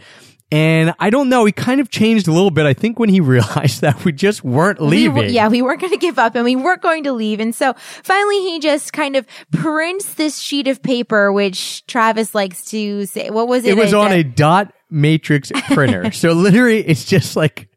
And 0.51 0.93
I 0.99 1.09
don't 1.09 1.29
know, 1.29 1.45
he 1.45 1.51
kind 1.53 1.79
of 1.79 1.89
changed 1.89 2.27
a 2.27 2.31
little 2.31 2.51
bit. 2.51 2.65
I 2.65 2.73
think 2.73 2.99
when 2.99 3.09
he 3.09 3.19
realized 3.21 3.81
that 3.81 4.03
we 4.03 4.11
just 4.11 4.43
weren't 4.43 4.81
leaving. 4.81 5.15
were- 5.15 5.23
yeah, 5.25 5.47
we 5.47 5.61
weren't 5.61 5.79
going 5.79 5.93
to 5.93 5.97
give 5.97 6.19
up 6.19 6.35
and 6.35 6.43
we 6.43 6.55
weren't 6.55 6.81
going 6.81 7.03
to 7.05 7.13
leave. 7.13 7.39
And 7.39 7.55
so 7.55 7.73
finally 8.03 8.39
he 8.41 8.59
just 8.59 8.91
kind 8.93 9.15
of 9.15 9.25
prints 9.51 10.15
this 10.15 10.39
sheet 10.39 10.67
of 10.67 10.83
paper, 10.83 11.31
which 11.31 11.85
Travis 11.87 12.35
likes 12.35 12.65
to 12.71 13.05
say, 13.05 13.29
what 13.29 13.47
was 13.47 13.63
it? 13.65 13.69
It 13.69 13.77
was 13.77 13.93
on 13.93 14.11
a 14.11 14.15
a 14.15 14.23
dot 14.23 14.73
matrix 14.91 15.51
printer. 15.73 16.11
so 16.11 16.33
literally 16.33 16.79
it's 16.85 17.05
just 17.05 17.35
like 17.35 17.69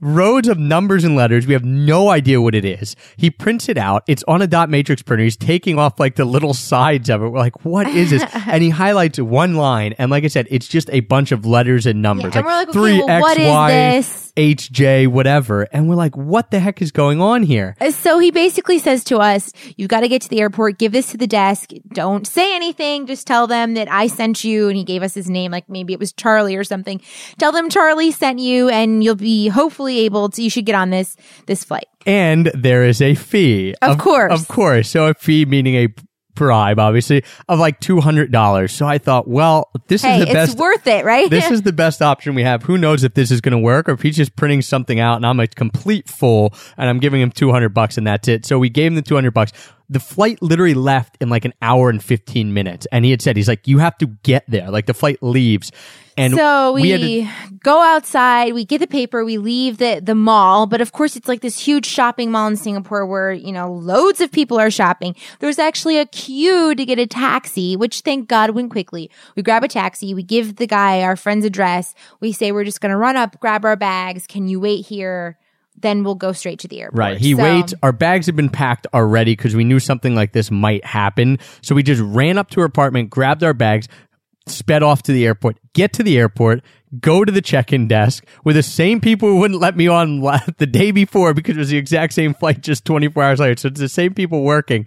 rows 0.00 0.48
of 0.48 0.58
numbers 0.58 1.04
and 1.04 1.16
letters. 1.16 1.46
We 1.46 1.52
have 1.52 1.64
no 1.64 2.08
idea 2.08 2.40
what 2.40 2.54
it 2.54 2.64
is. 2.64 2.96
He 3.16 3.30
prints 3.30 3.68
it 3.68 3.76
out. 3.76 4.04
It's 4.06 4.24
on 4.26 4.42
a 4.42 4.46
dot 4.46 4.70
matrix 4.70 5.02
printer. 5.02 5.24
He's 5.24 5.36
taking 5.36 5.78
off 5.78 6.00
like 6.00 6.16
the 6.16 6.24
little 6.24 6.54
sides 6.54 7.10
of 7.10 7.22
it. 7.22 7.28
We're 7.28 7.38
like, 7.38 7.64
what 7.64 7.86
is 7.88 8.10
this? 8.10 8.24
and 8.46 8.62
he 8.62 8.70
highlights 8.70 9.18
one 9.18 9.56
line. 9.56 9.94
And 9.98 10.10
like 10.10 10.24
I 10.24 10.28
said, 10.28 10.46
it's 10.50 10.68
just 10.68 10.88
a 10.90 11.00
bunch 11.00 11.32
of 11.32 11.44
letters 11.44 11.86
and 11.86 12.02
numbers. 12.02 12.34
and 12.36 12.44
we're 12.44 12.52
like, 12.52 12.68
okay, 12.68 12.78
three 12.78 12.98
well, 12.98 13.10
X, 13.10 13.22
what 13.22 13.38
is 13.38 13.48
Y, 13.48 13.70
this? 13.70 14.29
H, 14.36 14.70
J, 14.72 15.06
whatever. 15.06 15.62
And 15.72 15.88
we're 15.88 15.94
like, 15.96 16.16
what 16.16 16.50
the 16.50 16.60
heck 16.60 16.80
is 16.82 16.92
going 16.92 17.20
on 17.20 17.42
here? 17.42 17.76
Uh, 17.80 17.90
so 17.90 18.18
he 18.18 18.30
basically 18.30 18.78
says 18.78 19.04
to 19.04 19.18
us, 19.18 19.52
you've 19.76 19.88
got 19.88 20.00
to 20.00 20.08
get 20.08 20.22
to 20.22 20.28
the 20.28 20.40
airport, 20.40 20.78
give 20.78 20.92
this 20.92 21.10
to 21.12 21.16
the 21.16 21.26
desk. 21.26 21.70
Don't 21.92 22.26
say 22.26 22.54
anything. 22.54 23.06
Just 23.06 23.26
tell 23.26 23.46
them 23.46 23.74
that 23.74 23.90
I 23.90 24.06
sent 24.06 24.44
you. 24.44 24.68
And 24.68 24.76
he 24.76 24.84
gave 24.84 25.02
us 25.02 25.14
his 25.14 25.28
name, 25.28 25.50
like 25.52 25.68
maybe 25.68 25.92
it 25.92 25.98
was 25.98 26.12
Charlie 26.12 26.56
or 26.56 26.64
something. 26.64 27.00
Tell 27.38 27.52
them 27.52 27.68
Charlie 27.70 28.10
sent 28.10 28.38
you 28.38 28.68
and 28.68 29.02
you'll 29.04 29.14
be 29.14 29.48
hopefully 29.48 30.00
able 30.00 30.28
to, 30.30 30.42
you 30.42 30.50
should 30.50 30.66
get 30.66 30.74
on 30.74 30.90
this, 30.90 31.16
this 31.46 31.64
flight. 31.64 31.86
and 32.06 32.50
there 32.54 32.84
is 32.84 33.02
a 33.02 33.14
fee. 33.14 33.74
Of 33.82 33.98
course. 33.98 34.32
Of 34.32 34.48
course. 34.48 34.88
So 34.88 35.06
a 35.08 35.14
fee 35.14 35.44
meaning 35.44 35.74
a 35.76 35.88
bribe, 36.40 36.78
obviously, 36.78 37.22
of 37.48 37.58
like 37.58 37.80
$200. 37.80 38.70
So 38.70 38.86
I 38.86 38.96
thought, 38.98 39.28
well, 39.28 39.70
this 39.88 40.02
Hey, 40.02 40.14
is 40.20 40.24
the 40.24 40.30
it's 40.30 40.34
best. 40.34 40.58
worth 40.58 40.86
it, 40.86 41.04
right? 41.04 41.28
this 41.28 41.50
is 41.50 41.62
the 41.62 41.72
best 41.72 42.00
option 42.00 42.34
we 42.34 42.42
have. 42.42 42.62
Who 42.62 42.78
knows 42.78 43.04
if 43.04 43.12
this 43.14 43.30
is 43.30 43.40
going 43.42 43.52
to 43.52 43.58
work 43.58 43.88
or 43.88 43.92
if 43.92 44.00
he's 44.02 44.16
just 44.16 44.34
printing 44.36 44.62
something 44.62 44.98
out 44.98 45.16
and 45.16 45.26
I'm 45.26 45.38
a 45.38 45.46
complete 45.46 46.08
fool 46.08 46.54
and 46.78 46.88
I'm 46.88 46.98
giving 46.98 47.20
him 47.20 47.30
200 47.30 47.68
bucks 47.74 47.98
and 47.98 48.06
that's 48.06 48.26
it. 48.26 48.46
So 48.46 48.58
we 48.58 48.70
gave 48.70 48.86
him 48.92 48.94
the 48.96 49.02
200 49.02 49.32
bucks. 49.32 49.52
The 49.90 50.00
flight 50.00 50.40
literally 50.40 50.74
left 50.74 51.18
in 51.20 51.28
like 51.28 51.44
an 51.44 51.52
hour 51.60 51.90
and 51.90 52.02
15 52.02 52.54
minutes. 52.54 52.86
And 52.90 53.04
he 53.04 53.10
had 53.10 53.20
said, 53.20 53.36
he's 53.36 53.48
like, 53.48 53.68
you 53.68 53.78
have 53.78 53.98
to 53.98 54.06
get 54.22 54.44
there. 54.48 54.70
Like 54.70 54.86
the 54.86 54.94
flight 54.94 55.22
leaves. 55.22 55.72
And 56.20 56.34
so 56.34 56.72
we, 56.72 56.90
had 56.90 57.00
to- 57.00 57.58
go 57.62 57.82
outside, 57.82 58.54
we 58.54 58.64
get 58.64 58.78
the 58.78 58.86
paper, 58.86 59.24
we 59.24 59.38
leave 59.38 59.78
the, 59.78 60.00
the 60.02 60.14
mall, 60.14 60.66
but 60.66 60.80
of 60.80 60.92
course 60.92 61.16
it's 61.16 61.28
like 61.28 61.40
this 61.40 61.58
huge 61.58 61.86
shopping 61.86 62.30
mall 62.30 62.46
in 62.48 62.56
Singapore 62.56 63.04
where, 63.06 63.32
you 63.32 63.52
know, 63.52 63.72
loads 63.72 64.20
of 64.20 64.30
people 64.32 64.58
are 64.58 64.70
shopping. 64.70 65.14
There's 65.40 65.58
actually 65.58 65.98
a 65.98 66.06
queue 66.06 66.74
to 66.74 66.84
get 66.84 66.98
a 66.98 67.06
taxi, 67.06 67.76
which 67.76 68.00
thank 68.00 68.28
God 68.28 68.50
went 68.50 68.70
quickly. 68.70 69.10
We 69.36 69.42
grab 69.42 69.64
a 69.64 69.68
taxi, 69.68 70.14
we 70.14 70.22
give 70.22 70.56
the 70.56 70.66
guy 70.66 71.02
our 71.02 71.16
friend's 71.16 71.44
address, 71.44 71.94
we 72.20 72.32
say 72.32 72.52
we're 72.52 72.64
just 72.64 72.80
gonna 72.80 72.96
run 72.98 73.16
up, 73.16 73.38
grab 73.40 73.64
our 73.64 73.76
bags, 73.76 74.26
can 74.26 74.48
you 74.48 74.60
wait 74.60 74.86
here? 74.86 75.38
Then 75.78 76.04
we'll 76.04 76.14
go 76.14 76.32
straight 76.32 76.58
to 76.60 76.68
the 76.68 76.80
airport. 76.82 76.98
Right. 76.98 77.16
He 77.18 77.34
So- 77.34 77.42
waits. 77.42 77.72
Our 77.82 77.92
bags 77.92 78.26
had 78.26 78.36
been 78.36 78.50
packed 78.50 78.86
already 78.92 79.32
because 79.32 79.56
we 79.56 79.64
knew 79.64 79.78
something 79.80 80.14
like 80.14 80.32
this 80.32 80.50
might 80.50 80.84
happen. 80.84 81.38
So 81.62 81.74
we 81.74 81.82
just 81.82 82.02
ran 82.02 82.36
up 82.36 82.50
to 82.50 82.60
her 82.60 82.66
apartment, 82.66 83.08
grabbed 83.08 83.42
our 83.42 83.54
bags, 83.54 83.88
sped 84.46 84.82
off 84.82 85.02
to 85.04 85.12
the 85.12 85.26
airport, 85.26 85.58
get 85.72 85.92
to 85.94 86.02
the 86.02 86.18
airport, 86.18 86.62
go 86.98 87.24
to 87.24 87.30
the 87.30 87.42
check-in 87.42 87.86
desk 87.86 88.24
with 88.44 88.56
the 88.56 88.62
same 88.62 89.00
people 89.00 89.28
who 89.28 89.38
wouldn't 89.38 89.60
let 89.60 89.76
me 89.76 89.88
on 89.88 90.20
the 90.58 90.66
day 90.66 90.90
before 90.90 91.34
because 91.34 91.56
it 91.56 91.60
was 91.60 91.70
the 91.70 91.76
exact 91.76 92.12
same 92.12 92.34
flight 92.34 92.60
just 92.60 92.84
24 92.84 93.22
hours 93.22 93.40
later. 93.40 93.58
So 93.58 93.68
it's 93.68 93.80
the 93.80 93.88
same 93.88 94.14
people 94.14 94.42
working. 94.42 94.86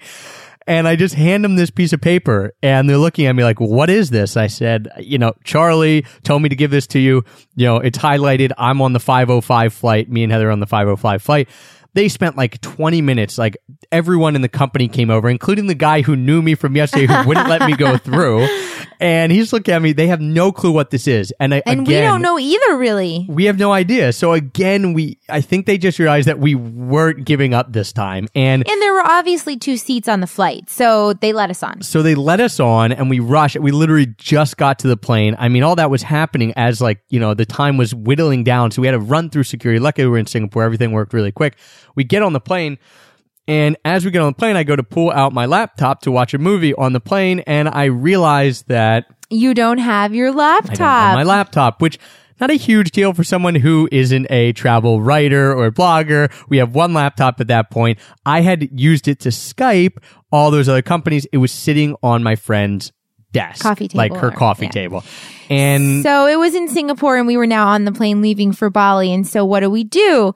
And 0.66 0.88
I 0.88 0.96
just 0.96 1.16
hand 1.16 1.44
them 1.44 1.56
this 1.56 1.70
piece 1.70 1.92
of 1.92 2.00
paper 2.00 2.54
and 2.64 2.90
they're 2.90 2.98
looking 2.98 3.26
at 3.26 3.34
me 3.34 3.44
like, 3.44 3.60
what 3.60 3.90
is 3.90 4.10
this? 4.12 4.38
I 4.38 4.48
said, 4.48 4.88
you 4.98 5.18
know, 5.18 5.34
Charlie 5.44 6.06
told 6.24 6.42
me 6.42 6.50
to 6.50 6.56
give 6.56 6.72
this 6.72 6.88
to 6.88 7.00
you. 7.00 7.24
You 7.56 7.66
know, 7.66 7.78
it's 7.78 7.98
highlighted. 7.98 8.52
I'm 8.58 8.82
on 8.82 8.94
the 8.94 9.00
505 9.00 9.74
flight. 9.74 10.10
Me 10.10 10.24
and 10.24 10.32
Heather 10.32 10.48
are 10.48 10.52
on 10.52 10.62
the 10.62 10.66
505 10.66 11.22
flight. 11.22 11.50
They 11.96 12.08
spent 12.08 12.38
like 12.38 12.62
20 12.62 13.02
minutes. 13.02 13.38
Like 13.38 13.58
everyone 13.92 14.38
in 14.38 14.42
the 14.42 14.50
company 14.50 14.88
came 14.88 15.10
over, 15.10 15.30
including 15.30 15.68
the 15.68 15.76
guy 15.76 16.02
who 16.02 16.16
knew 16.16 16.42
me 16.42 16.56
from 16.56 16.78
yesterday 16.78 17.08
who 17.08 17.28
wouldn't 17.28 17.50
let 17.50 17.68
me 17.68 17.76
go 17.76 17.98
through. 17.98 18.48
And 19.04 19.32
he's 19.32 19.52
looking 19.52 19.74
at 19.74 19.82
me. 19.82 19.92
They 19.92 20.08
have 20.08 20.22
no 20.22 20.52
clue 20.54 20.72
what 20.72 20.90
this 20.90 21.08
is. 21.08 21.34
And, 21.40 21.54
I, 21.54 21.62
And 21.66 21.82
again, 21.82 21.86
we 22.04 22.08
don't 22.08 22.22
know 22.22 22.40
either, 22.40 22.78
really. 22.78 23.26
we 23.30 23.46
have 23.46 23.60
no 23.60 23.74
idea. 23.74 24.14
So 24.14 24.32
again, 24.32 24.94
we, 24.94 25.20
I 25.30 25.42
think 25.42 25.66
they 25.66 25.78
just 25.78 26.00
realized 26.00 26.28
that 26.30 26.40
we 26.40 26.56
weren't 26.56 27.26
giving 27.26 27.54
up 27.54 27.74
this 27.74 27.92
time. 27.92 28.30
And 28.34 28.68
And 28.68 28.82
there 28.82 28.94
were 28.94 29.06
obviously 29.06 29.58
two 29.58 29.76
seats 29.78 30.08
on 30.08 30.22
the 30.22 30.28
flight, 30.28 30.70
so 30.70 31.14
they 31.14 31.34
let 31.34 31.50
us 31.50 31.62
on. 31.64 31.82
so 31.82 32.02
they 32.02 32.16
let 32.16 32.40
us 32.40 32.60
on 32.62 32.94
and 32.94 33.10
we 33.10 33.20
rushed. 33.20 33.60
We 33.60 33.72
literally 33.72 34.08
just 34.18 34.56
got 34.56 34.80
to 34.80 34.88
the 34.88 34.98
plane. 34.98 35.36
I 35.38 35.50
mean, 35.50 35.64
all 35.64 35.76
that 35.76 35.90
was 35.92 36.02
happening 36.02 36.54
as 36.56 36.80
like, 36.82 37.04
you 37.10 37.20
know, 37.20 37.34
the 37.34 37.46
time 37.46 37.76
was 37.76 37.94
whittling 37.94 38.46
down. 38.46 38.72
So 38.72 38.82
we 38.82 38.88
had 38.88 38.94
to 38.94 39.00
run 39.00 39.30
through 39.30 39.44
security. 39.44 39.80
Luckily 39.80 40.06
we 40.06 40.12
were 40.12 40.18
in 40.18 40.28
Singapore. 40.28 40.64
Everything 40.64 40.94
worked 40.94 41.14
really 41.14 41.32
quick. 41.34 41.58
We 41.96 42.06
get 42.06 42.24
on 42.24 42.32
the 42.32 42.40
plane 42.40 42.78
and 43.48 43.78
as 43.84 44.06
we 44.06 44.12
get 44.12 44.22
on 44.22 44.30
the 44.32 44.36
plane, 44.38 44.56
I 44.56 44.64
go 44.64 44.76
to 44.76 44.84
pull 44.84 45.12
out 45.12 45.34
my 45.34 45.46
laptop 45.46 46.02
to 46.04 46.12
watch 46.12 46.34
a 46.34 46.38
movie 46.38 46.74
on 46.76 46.94
the 46.94 47.00
plane 47.00 47.40
and 47.42 47.68
I 47.70 47.86
realize 47.86 48.64
that 48.64 49.06
You 49.30 49.54
don't 49.54 49.80
have 49.80 50.14
your 50.16 50.30
I 50.30 50.32
don't 50.32 50.40
have 50.42 50.66
laptop. 50.70 51.16
my 51.16 51.24
laptop, 51.24 51.82
which 51.82 52.00
not 52.40 52.50
a 52.50 52.56
huge 52.56 52.92
deal 52.92 53.14
for 53.14 53.24
someone 53.24 53.56
who 53.56 53.88
isn't 53.92 54.28
a 54.30 54.54
travel 54.54 55.02
writer 55.02 55.54
or 55.54 55.72
blogger. 55.72 56.32
We 56.50 56.58
have 56.58 56.74
one 56.74 56.94
laptop 56.94 57.40
at 57.40 57.48
that 57.48 57.70
point. 57.70 58.00
I 58.26 58.42
had 58.42 58.70
used 58.80 59.08
it 59.08 59.20
to 59.22 59.30
Skype 59.30 59.98
all 60.32 60.50
those 60.52 60.68
other 60.68 60.82
companies. 60.82 61.26
It 61.32 61.38
was 61.38 61.52
sitting 61.52 61.96
on 62.02 62.24
my 62.24 62.36
friend's 62.36 62.92
desk, 63.34 63.62
Coffee 63.62 63.90
table, 63.90 63.98
like 63.98 64.16
her 64.16 64.30
or- 64.30 64.32
coffee 64.32 64.66
yeah. 64.66 64.72
table. 64.72 65.04
And 65.50 66.04
So 66.04 66.26
it 66.26 66.38
was 66.40 66.56
in 66.56 66.70
Singapore 66.70 67.18
and 67.18 67.28
we 67.28 67.36
were 67.36 67.46
now 67.46 67.68
on 67.68 67.84
the 67.84 67.92
plane 67.92 68.22
leaving 68.22 68.54
for 68.54 68.70
Bali. 68.70 69.14
And 69.14 69.28
so 69.28 69.44
what 69.44 69.60
do 69.60 69.70
we 69.70 69.84
do? 69.84 70.34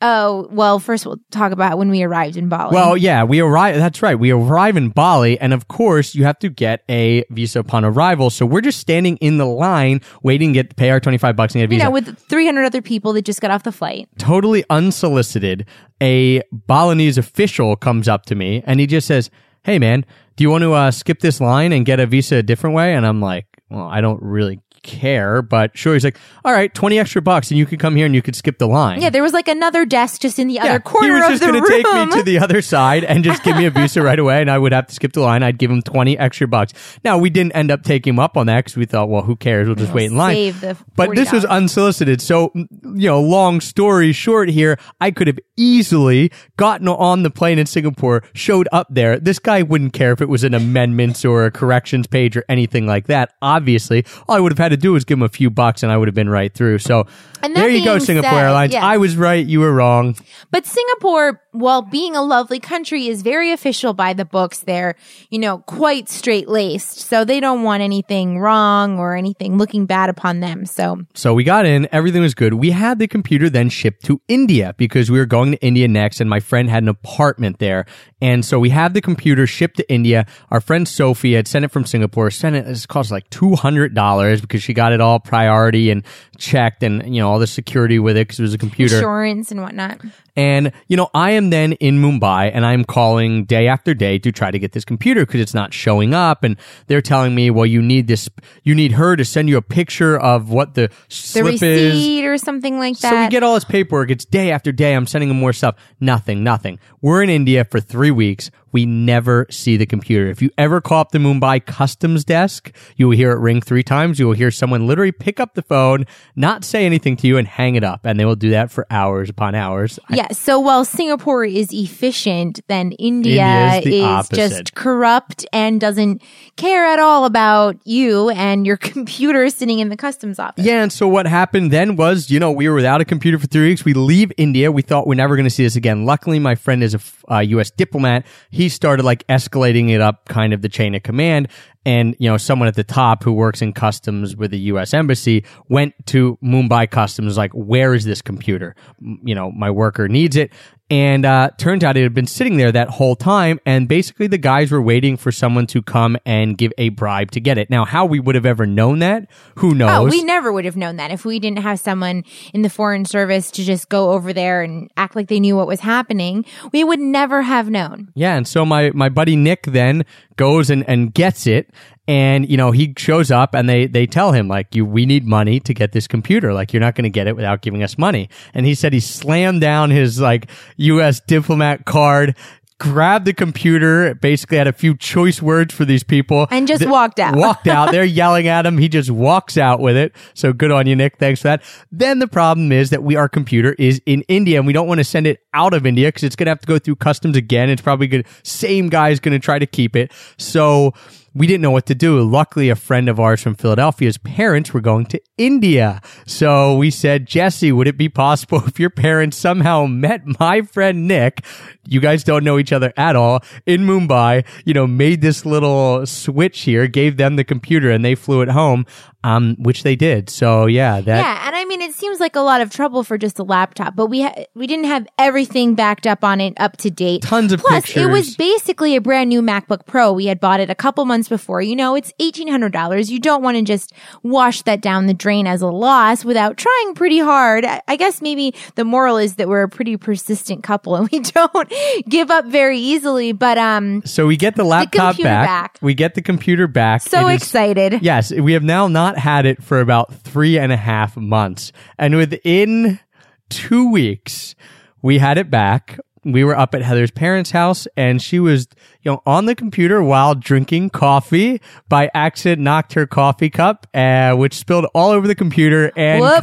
Oh, 0.00 0.46
well, 0.50 0.78
first 0.78 1.04
we'll 1.04 1.18
talk 1.32 1.50
about 1.50 1.76
when 1.76 1.90
we 1.90 2.04
arrived 2.04 2.36
in 2.36 2.48
Bali. 2.48 2.72
Well, 2.72 2.96
yeah, 2.96 3.24
we 3.24 3.40
arrive. 3.40 3.74
That's 3.76 4.00
right. 4.00 4.14
We 4.18 4.30
arrive 4.30 4.76
in 4.76 4.90
Bali, 4.90 5.38
and 5.40 5.52
of 5.52 5.66
course, 5.66 6.14
you 6.14 6.24
have 6.24 6.38
to 6.38 6.48
get 6.48 6.84
a 6.88 7.24
visa 7.30 7.58
upon 7.58 7.84
arrival. 7.84 8.30
So 8.30 8.46
we're 8.46 8.60
just 8.60 8.78
standing 8.78 9.16
in 9.16 9.38
the 9.38 9.44
line, 9.46 10.00
waiting 10.22 10.50
to 10.50 10.54
get 10.54 10.70
to 10.70 10.76
pay 10.76 10.90
our 10.90 11.00
twenty 11.00 11.18
five 11.18 11.34
bucks 11.34 11.54
and 11.56 11.60
get 11.62 11.70
a 11.70 11.74
you 11.74 11.78
visa. 11.80 11.84
know, 11.86 11.90
with 11.90 12.16
300 12.28 12.64
other 12.64 12.80
people 12.80 13.12
that 13.14 13.22
just 13.24 13.40
got 13.40 13.50
off 13.50 13.64
the 13.64 13.72
flight. 13.72 14.08
totally 14.18 14.64
unsolicited. 14.70 15.66
A 16.00 16.42
Balinese 16.52 17.18
official 17.18 17.74
comes 17.76 18.06
up 18.08 18.26
to 18.26 18.34
me, 18.36 18.62
and 18.66 18.78
he 18.78 18.86
just 18.86 19.06
says, 19.08 19.30
"Hey, 19.64 19.78
man, 19.78 20.04
do 20.36 20.44
you 20.44 20.50
want 20.50 20.62
to 20.62 20.72
uh, 20.72 20.90
skip 20.90 21.20
this 21.20 21.40
line 21.40 21.72
and 21.72 21.84
get 21.84 22.00
a 22.00 22.06
visa 22.06 22.36
a 22.36 22.42
different 22.42 22.76
way?" 22.76 22.94
And 22.94 23.06
I'm 23.06 23.20
like, 23.20 23.46
"Well, 23.70 23.86
I 23.86 24.00
don't 24.00 24.22
really." 24.22 24.60
Care 24.84 25.42
but 25.42 25.76
sure 25.76 25.94
he's 25.94 26.04
like 26.04 26.16
all 26.44 26.52
right 26.52 26.72
20 26.74 26.98
extra 26.98 27.20
bucks 27.20 27.50
and 27.50 27.58
you 27.58 27.66
could 27.66 27.80
come 27.80 27.96
here 27.96 28.06
and 28.06 28.14
you 28.14 28.22
could 28.22 28.36
skip 28.36 28.58
the 28.58 28.66
line 28.68 29.00
Yeah, 29.02 29.10
there 29.10 29.22
was 29.22 29.32
like 29.32 29.48
another 29.48 29.84
desk 29.84 30.20
just 30.20 30.38
in 30.38 30.46
the 30.46 30.60
other 30.60 30.78
corner 30.78 31.08
he 31.08 31.12
was 31.14 31.24
of 31.24 31.30
just 31.30 31.40
the 31.40 31.46
gonna 31.48 31.60
room. 31.62 31.70
take 31.70 32.10
me 32.10 32.16
to 32.18 32.22
the 32.22 32.38
other 32.38 32.62
side 32.62 33.02
and 33.02 33.24
just 33.24 33.42
give 33.42 33.56
me 33.56 33.64
a 33.66 33.70
visa 33.70 34.02
right 34.02 34.18
away, 34.18 34.40
and 34.40 34.50
I 34.50 34.58
would 34.58 34.72
have 34.72 34.86
to 34.88 34.94
skip 34.94 35.12
the 35.12 35.20
line. 35.20 35.42
I'd 35.42 35.58
give 35.58 35.70
him 35.70 35.82
twenty 35.82 36.16
extra 36.18 36.46
bucks. 36.46 36.72
Now 37.04 37.18
we 37.18 37.30
didn't 37.30 37.52
end 37.52 37.70
up 37.70 37.82
taking 37.82 38.12
him 38.14 38.18
up 38.20 38.36
on 38.36 38.46
that 38.46 38.64
because 38.64 38.76
we 38.76 38.84
thought, 38.84 39.08
well, 39.08 39.22
who 39.22 39.34
cares? 39.36 39.66
We'll 39.66 39.74
just 39.76 39.92
wait 39.94 40.10
in 40.10 40.16
line. 40.16 40.34
save 40.36 40.60
the 40.60 40.76
but 40.94 41.14
this 41.14 41.32
was 41.32 41.44
$40. 41.44 41.48
unsolicited, 41.48 42.20
so 42.20 42.50
you 42.54 43.08
know, 43.08 43.20
long 43.20 43.60
story 43.60 44.12
short, 44.12 44.50
here 44.50 44.78
I 45.00 45.10
could 45.10 45.26
have 45.26 45.38
easily 45.56 46.30
gotten 46.56 46.88
on 46.88 47.22
the 47.22 47.30
plane 47.30 47.58
in 47.58 47.66
Singapore, 47.66 48.22
showed 48.34 48.68
up 48.72 48.88
there. 48.90 49.18
This 49.18 49.38
guy 49.38 49.62
wouldn't 49.62 49.92
care 49.94 50.12
if 50.12 50.20
it 50.20 50.28
was 50.28 50.44
an 50.44 50.52
amendments 50.54 51.24
or 51.24 51.46
a 51.46 51.50
corrections 51.50 52.06
page 52.06 52.36
or 52.36 52.44
anything 52.48 52.86
like 52.86 53.06
that. 53.06 53.32
Obviously, 53.40 54.04
all 54.28 54.36
I 54.36 54.40
would 54.40 54.52
have 54.52 54.58
had 54.58 54.72
to 54.74 54.80
do 54.80 54.92
was 54.92 55.04
give 55.04 55.18
him 55.18 55.22
a 55.22 55.28
few 55.28 55.50
bucks, 55.50 55.82
and 55.82 55.90
I 55.90 55.96
would 55.96 56.08
have 56.08 56.14
been 56.14 56.28
right 56.28 56.52
through. 56.52 56.78
So. 56.78 57.06
There 57.42 57.68
you 57.68 57.84
go, 57.84 57.98
Singapore 57.98 58.30
said, 58.30 58.38
Airlines. 58.38 58.72
yeah. 58.72 58.84
I 58.84 58.96
was 58.96 59.16
right. 59.16 59.44
You 59.44 59.60
were 59.60 59.72
wrong. 59.72 60.16
But 60.50 60.64
Singapore, 60.64 61.42
while 61.54 61.82
being 61.82 62.16
a 62.16 62.22
lovely 62.22 62.58
country, 62.58 63.06
is 63.06 63.22
very 63.22 63.52
official 63.52 63.94
by 63.94 64.12
the 64.12 64.24
books. 64.24 64.58
They're, 64.58 64.96
you 65.30 65.38
know, 65.38 65.58
quite 65.58 66.08
straight 66.08 66.48
laced. 66.48 66.98
So 66.98 67.24
they 67.24 67.38
don't 67.38 67.62
want 67.62 67.82
anything 67.82 68.40
wrong 68.40 68.98
or 68.98 69.14
anything 69.14 69.56
looking 69.56 69.86
bad 69.86 70.10
upon 70.10 70.40
them. 70.40 70.66
So 70.66 71.06
So 71.14 71.32
we 71.32 71.44
got 71.44 71.64
in, 71.64 71.88
everything 71.92 72.22
was 72.22 72.34
good. 72.34 72.54
We 72.54 72.72
had 72.72 72.98
the 72.98 73.06
computer 73.06 73.48
then 73.48 73.68
shipped 73.68 74.04
to 74.06 74.20
India 74.26 74.74
because 74.76 75.10
we 75.10 75.18
were 75.18 75.26
going 75.26 75.52
to 75.52 75.58
India 75.64 75.86
next 75.86 76.20
and 76.20 76.28
my 76.28 76.40
friend 76.40 76.68
had 76.68 76.82
an 76.82 76.88
apartment 76.88 77.60
there. 77.60 77.86
And 78.20 78.44
so 78.44 78.58
we 78.58 78.70
had 78.70 78.94
the 78.94 79.00
computer 79.00 79.46
shipped 79.46 79.76
to 79.76 79.92
India. 79.92 80.26
Our 80.50 80.60
friend 80.60 80.88
Sophie 80.88 81.34
had 81.34 81.46
sent 81.46 81.64
it 81.64 81.70
from 81.70 81.84
Singapore, 81.84 82.30
sent 82.30 82.56
it, 82.56 82.66
it 82.66 82.88
cost 82.88 83.12
like 83.12 83.30
$200 83.30 84.40
because 84.40 84.62
she 84.62 84.72
got 84.72 84.92
it 84.92 85.00
all 85.00 85.20
priority 85.20 85.90
and 85.90 86.02
checked 86.38 86.82
and, 86.82 87.14
you 87.14 87.20
know, 87.20 87.30
all 87.30 87.38
the 87.38 87.46
security 87.46 87.98
with 87.98 88.16
it 88.16 88.26
because 88.26 88.40
it 88.40 88.42
was 88.42 88.54
a 88.54 88.58
computer. 88.58 88.96
insurance 88.96 89.50
and 89.50 89.60
whatnot. 89.60 90.00
And, 90.36 90.72
you 90.88 90.96
know, 90.96 91.10
I 91.14 91.32
am 91.32 91.43
then 91.50 91.72
in 91.74 91.98
Mumbai 92.00 92.50
and 92.52 92.64
I'm 92.66 92.84
calling 92.84 93.44
day 93.44 93.66
after 93.68 93.94
day 93.94 94.18
to 94.18 94.32
try 94.32 94.50
to 94.50 94.58
get 94.58 94.72
this 94.72 94.84
computer 94.84 95.24
because 95.26 95.40
it's 95.40 95.54
not 95.54 95.72
showing 95.72 96.14
up. 96.14 96.44
And 96.44 96.56
they're 96.86 97.02
telling 97.02 97.34
me, 97.34 97.50
well, 97.50 97.66
you 97.66 97.80
need 97.82 98.06
this, 98.06 98.28
you 98.62 98.74
need 98.74 98.92
her 98.92 99.16
to 99.16 99.24
send 99.24 99.48
you 99.48 99.56
a 99.56 99.62
picture 99.62 100.18
of 100.18 100.50
what 100.50 100.74
the 100.74 100.88
The 100.88 100.94
slip 101.08 101.46
is. 101.54 101.62
receipt 101.62 102.24
or 102.24 102.38
something 102.38 102.78
like 102.78 102.98
that. 102.98 103.10
So 103.10 103.20
we 103.22 103.28
get 103.28 103.42
all 103.42 103.54
this 103.54 103.64
paperwork. 103.64 104.10
It's 104.10 104.24
day 104.24 104.50
after 104.50 104.72
day. 104.72 104.94
I'm 104.94 105.06
sending 105.06 105.28
them 105.28 105.38
more 105.38 105.52
stuff. 105.52 105.76
Nothing, 106.00 106.44
nothing. 106.44 106.78
We're 107.00 107.22
in 107.22 107.30
India 107.30 107.64
for 107.64 107.80
three 107.80 108.10
weeks. 108.10 108.50
We 108.74 108.86
never 108.86 109.46
see 109.50 109.76
the 109.76 109.86
computer. 109.86 110.28
If 110.28 110.42
you 110.42 110.50
ever 110.58 110.80
call 110.80 111.00
up 111.00 111.12
the 111.12 111.18
Mumbai 111.18 111.64
customs 111.64 112.24
desk, 112.24 112.74
you 112.96 113.06
will 113.06 113.16
hear 113.16 113.30
it 113.30 113.38
ring 113.38 113.60
three 113.60 113.84
times. 113.84 114.18
You 114.18 114.26
will 114.26 114.34
hear 114.34 114.50
someone 114.50 114.88
literally 114.88 115.12
pick 115.12 115.38
up 115.38 115.54
the 115.54 115.62
phone, 115.62 116.06
not 116.34 116.64
say 116.64 116.84
anything 116.84 117.16
to 117.18 117.28
you, 117.28 117.38
and 117.38 117.46
hang 117.46 117.76
it 117.76 117.84
up. 117.84 118.00
And 118.04 118.18
they 118.18 118.24
will 118.24 118.34
do 118.34 118.50
that 118.50 118.72
for 118.72 118.84
hours 118.90 119.30
upon 119.30 119.54
hours. 119.54 120.00
Yeah. 120.10 120.32
So 120.32 120.58
while 120.58 120.84
Singapore 120.84 121.44
is 121.44 121.72
efficient, 121.72 122.60
then 122.66 122.90
India, 122.92 123.76
India 123.76 124.18
is 124.18 124.28
is 124.28 124.28
just 124.30 124.74
corrupt 124.74 125.46
and 125.52 125.80
doesn't 125.80 126.20
care 126.56 126.84
at 126.84 126.98
all 126.98 127.26
about 127.26 127.76
you 127.84 128.30
and 128.30 128.66
your 128.66 128.76
computer 128.92 129.48
sitting 129.50 129.78
in 129.78 129.88
the 129.88 129.96
customs 129.96 130.40
office. 130.40 130.64
Yeah, 130.64 130.82
and 130.82 130.92
so 130.92 131.06
what 131.06 131.26
happened 131.26 131.70
then 131.70 131.94
was, 131.94 132.28
you 132.28 132.40
know, 132.40 132.50
we 132.50 132.68
were 132.68 132.74
without 132.74 133.00
a 133.00 133.04
computer 133.04 133.38
for 133.38 133.46
three 133.46 133.68
weeks. 133.68 133.84
We 133.84 133.94
leave 133.94 134.32
India. 134.36 134.72
We 134.72 134.82
thought 134.82 135.06
we're 135.06 135.14
never 135.14 135.36
going 135.36 135.46
to 135.46 135.50
see 135.50 135.62
this 135.62 135.76
again. 135.76 136.04
Luckily, 136.04 136.40
my 136.40 136.56
friend 136.56 136.82
is 136.82 136.94
a 136.94 137.00
uh, 137.32 137.38
U.S. 137.38 137.70
diplomat. 137.70 138.26
He 138.50 138.63
started 138.68 139.04
like 139.04 139.26
escalating 139.26 139.90
it 139.90 140.00
up 140.00 140.28
kind 140.28 140.52
of 140.52 140.62
the 140.62 140.68
chain 140.68 140.94
of 140.94 141.02
command. 141.02 141.48
And, 141.86 142.16
you 142.18 142.30
know, 142.30 142.36
someone 142.36 142.68
at 142.68 142.74
the 142.74 142.84
top 142.84 143.22
who 143.24 143.32
works 143.32 143.62
in 143.62 143.72
customs 143.72 144.36
with 144.36 144.50
the 144.50 144.58
U.S. 144.58 144.94
embassy 144.94 145.44
went 145.68 145.94
to 146.06 146.38
Mumbai 146.42 146.90
customs 146.90 147.36
like, 147.36 147.52
where 147.52 147.94
is 147.94 148.04
this 148.04 148.22
computer? 148.22 148.74
You 149.00 149.34
know, 149.34 149.50
my 149.50 149.70
worker 149.70 150.08
needs 150.08 150.36
it. 150.36 150.52
And 150.90 151.24
uh, 151.24 151.50
turns 151.56 151.82
out 151.82 151.96
it 151.96 152.02
had 152.02 152.12
been 152.12 152.26
sitting 152.26 152.58
there 152.58 152.70
that 152.70 152.90
whole 152.90 153.16
time. 153.16 153.58
And 153.64 153.88
basically, 153.88 154.26
the 154.26 154.38
guys 154.38 154.70
were 154.70 154.82
waiting 154.82 155.16
for 155.16 155.32
someone 155.32 155.66
to 155.68 155.80
come 155.80 156.18
and 156.26 156.58
give 156.58 156.72
a 156.76 156.90
bribe 156.90 157.30
to 157.32 157.40
get 157.40 157.56
it. 157.56 157.70
Now, 157.70 157.86
how 157.86 158.04
we 158.04 158.20
would 158.20 158.34
have 158.34 158.44
ever 158.44 158.66
known 158.66 158.98
that, 158.98 159.30
who 159.56 159.74
knows? 159.74 159.90
Oh, 159.90 160.04
we 160.10 160.22
never 160.22 160.52
would 160.52 160.66
have 160.66 160.76
known 160.76 160.96
that 160.96 161.10
if 161.10 161.24
we 161.24 161.40
didn't 161.40 161.60
have 161.60 161.80
someone 161.80 162.22
in 162.52 162.60
the 162.60 162.68
foreign 162.68 163.06
service 163.06 163.50
to 163.52 163.64
just 163.64 163.88
go 163.88 164.12
over 164.12 164.34
there 164.34 164.62
and 164.62 164.90
act 164.96 165.16
like 165.16 165.28
they 165.28 165.40
knew 165.40 165.56
what 165.56 165.66
was 165.66 165.80
happening. 165.80 166.44
We 166.70 166.84
would 166.84 167.00
never 167.00 167.40
have 167.40 167.70
known. 167.70 168.12
Yeah, 168.14 168.36
and 168.36 168.46
so 168.46 168.66
my 168.66 168.90
my 168.90 169.08
buddy 169.08 169.36
Nick 169.36 169.62
then 169.62 170.04
goes 170.36 170.70
and 170.70 170.88
and 170.88 171.12
gets 171.12 171.46
it, 171.46 171.70
and 172.06 172.48
you 172.48 172.56
know 172.56 172.70
he 172.70 172.94
shows 172.96 173.30
up 173.30 173.54
and 173.54 173.68
they 173.68 173.86
they 173.86 174.06
tell 174.06 174.32
him 174.32 174.48
like 174.48 174.74
you 174.74 174.84
we 174.84 175.06
need 175.06 175.26
money 175.26 175.60
to 175.60 175.74
get 175.74 175.92
this 175.92 176.06
computer 176.06 176.52
like 176.52 176.72
you're 176.72 176.80
not 176.80 176.94
going 176.94 177.04
to 177.04 177.10
get 177.10 177.26
it 177.26 177.36
without 177.36 177.62
giving 177.62 177.82
us 177.82 177.96
money, 177.98 178.28
and 178.52 178.66
he 178.66 178.74
said 178.74 178.92
he 178.92 179.00
slammed 179.00 179.60
down 179.60 179.90
his 179.90 180.20
like 180.20 180.48
U.S. 180.76 181.20
diplomat 181.20 181.84
card. 181.84 182.36
Grabbed 182.80 183.24
the 183.24 183.32
computer, 183.32 184.14
basically 184.16 184.58
had 184.58 184.66
a 184.66 184.72
few 184.72 184.96
choice 184.96 185.40
words 185.40 185.72
for 185.72 185.84
these 185.84 186.02
people, 186.02 186.48
And 186.50 186.66
just 186.66 186.80
Th- 186.80 186.90
walked 186.90 187.20
out. 187.20 187.36
Walked 187.36 187.68
out. 187.68 187.92
They're 187.92 188.04
yelling 188.04 188.48
at 188.48 188.66
him. 188.66 188.78
He 188.78 188.88
just 188.88 189.10
walks 189.10 189.56
out 189.56 189.78
with 189.78 189.96
it. 189.96 190.12
So 190.34 190.52
good 190.52 190.72
on 190.72 190.86
you, 190.88 190.96
Nick. 190.96 191.18
Thanks 191.18 191.40
for 191.42 191.48
that. 191.48 191.62
Then 191.92 192.18
the 192.18 192.26
problem 192.26 192.72
is 192.72 192.90
that 192.90 193.04
we 193.04 193.14
our 193.14 193.28
computer 193.28 193.76
is 193.78 194.02
in 194.06 194.22
India, 194.22 194.58
and 194.58 194.66
we 194.66 194.72
don't 194.72 194.88
want 194.88 194.98
to 194.98 195.04
send 195.04 195.28
it 195.28 195.38
out 195.54 195.72
of 195.72 195.86
India 195.86 196.08
because 196.08 196.24
it's 196.24 196.34
going 196.34 196.46
to 196.46 196.50
have 196.50 196.60
to 196.60 196.66
go 196.66 196.78
through 196.80 196.96
customs 196.96 197.36
again. 197.36 197.70
It's 197.70 197.80
probably 197.80 198.08
good. 198.08 198.26
Same 198.42 198.88
guy's 198.88 199.20
going 199.20 199.32
to 199.34 199.38
try 199.38 199.60
to 199.60 199.66
keep 199.66 199.94
it. 199.94 200.10
So 200.36 200.94
we 201.34 201.46
didn't 201.46 201.62
know 201.62 201.70
what 201.70 201.86
to 201.86 201.94
do. 201.94 202.22
Luckily, 202.22 202.68
a 202.68 202.76
friend 202.76 203.08
of 203.08 203.18
ours 203.18 203.42
from 203.42 203.56
Philadelphia's 203.56 204.18
parents 204.18 204.72
were 204.72 204.80
going 204.80 205.06
to 205.06 205.20
India. 205.36 206.00
So 206.26 206.76
we 206.76 206.90
said, 206.90 207.26
Jesse, 207.26 207.72
would 207.72 207.88
it 207.88 207.98
be 207.98 208.08
possible 208.08 208.62
if 208.66 208.78
your 208.78 208.90
parents 208.90 209.36
somehow 209.36 209.86
met 209.86 210.22
my 210.38 210.62
friend 210.62 211.08
Nick? 211.08 211.44
You 211.86 212.00
guys 212.00 212.24
don't 212.24 212.44
know 212.44 212.58
each 212.58 212.72
other 212.72 212.92
at 212.96 213.16
all 213.16 213.42
in 213.66 213.82
Mumbai, 213.82 214.46
you 214.64 214.74
know, 214.74 214.86
made 214.86 215.20
this 215.20 215.44
little 215.44 216.06
switch 216.06 216.60
here, 216.62 216.86
gave 216.86 217.16
them 217.16 217.36
the 217.36 217.44
computer 217.44 217.90
and 217.90 218.04
they 218.04 218.14
flew 218.14 218.40
it 218.40 218.48
home, 218.50 218.86
um, 219.24 219.56
which 219.58 219.82
they 219.82 219.96
did. 219.96 220.30
So 220.30 220.66
yeah, 220.66 221.00
that. 221.00 221.18
yeah, 221.18 221.46
and 221.48 221.56
I 221.56 221.64
mean, 221.64 221.80
it 221.80 221.92
seems 221.94 222.20
like 222.20 222.36
a 222.36 222.40
lot 222.40 222.60
of 222.60 222.70
trouble 222.70 223.02
for 223.02 223.18
just 223.18 223.38
a 223.38 223.42
laptop, 223.42 223.96
but 223.96 224.06
we 224.06 224.22
ha- 224.22 224.44
we 224.54 224.66
didn't 224.68 224.84
have 224.84 225.06
everything 225.18 225.74
backed 225.74 226.06
up 226.06 226.22
on 226.22 226.40
it 226.40 226.54
up 226.58 226.76
to 226.78 226.90
date. 226.90 227.22
Tons 227.22 227.52
of 227.52 227.60
Plus, 227.60 227.96
it 227.96 228.06
was 228.06 228.36
basically 228.36 228.94
a 228.96 229.00
brand 229.00 229.28
new 229.30 229.42
MacBook 229.42 229.86
Pro. 229.86 230.12
We 230.12 230.26
had 230.26 230.38
bought 230.38 230.60
it 230.60 230.70
a 230.70 230.74
couple 230.74 231.04
months 231.06 231.28
before. 231.28 231.62
You 231.62 231.74
know, 231.74 231.94
it's 231.96 232.12
eighteen 232.20 232.48
hundred 232.48 232.72
dollars. 232.72 233.10
You 233.10 233.18
don't 233.18 233.42
want 233.42 233.56
to 233.56 233.62
just 233.64 233.92
wash 234.22 234.62
that 234.62 234.80
down 234.82 235.06
the 235.06 235.14
drain 235.14 235.46
as 235.46 235.62
a 235.62 235.66
loss 235.68 236.24
without 236.24 236.56
trying 236.56 236.94
pretty 236.94 237.18
hard. 237.18 237.64
I, 237.64 237.80
I 237.88 237.96
guess 237.96 238.20
maybe 238.20 238.54
the 238.74 238.84
moral 238.84 239.16
is 239.16 239.36
that 239.36 239.48
we're 239.48 239.62
a 239.62 239.68
pretty 239.68 239.96
persistent 239.96 240.62
couple 240.62 240.96
and 240.96 241.08
we 241.10 241.20
don't 241.20 241.72
give 242.08 242.30
up 242.30 242.44
very 242.46 242.78
easily. 242.78 243.32
But 243.32 243.56
um, 243.56 244.02
So 244.04 244.26
we 244.26 244.36
get 244.36 244.54
the 244.56 244.64
laptop 244.64 245.14
computer 245.16 245.28
back. 245.28 245.46
back. 245.46 245.78
We 245.80 245.94
get 245.94 246.14
the 246.14 246.22
computer 246.22 246.66
back. 246.66 247.00
so 247.02 247.26
It 247.28 247.36
is- 247.36 247.42
excited. 247.42 248.02
Yes, 248.02 248.30
we 248.32 248.52
have 248.52 248.62
now 248.62 248.86
not 248.88 249.13
had 249.16 249.46
it 249.46 249.62
for 249.62 249.80
about 249.80 250.12
three 250.14 250.58
and 250.58 250.72
a 250.72 250.76
half 250.76 251.16
months. 251.16 251.72
And 251.98 252.16
within 252.16 253.00
two 253.48 253.90
weeks, 253.90 254.54
we 255.02 255.18
had 255.18 255.38
it 255.38 255.50
back. 255.50 255.98
We 256.24 256.42
were 256.42 256.56
up 256.56 256.74
at 256.74 256.80
Heather's 256.80 257.10
parents' 257.10 257.50
house 257.50 257.86
and 257.96 258.20
she 258.22 258.40
was, 258.40 258.66
you 259.02 259.12
know, 259.12 259.22
on 259.26 259.44
the 259.44 259.54
computer 259.54 260.02
while 260.02 260.34
drinking 260.34 260.90
coffee. 260.90 261.60
By 261.88 262.10
accident, 262.14 262.62
knocked 262.62 262.94
her 262.94 263.06
coffee 263.06 263.50
cup, 263.50 263.86
uh, 263.92 264.34
which 264.34 264.54
spilled 264.54 264.86
all 264.94 265.10
over 265.10 265.28
the 265.28 265.34
computer 265.34 265.92
and 265.96 266.22
Whoops. 266.22 266.40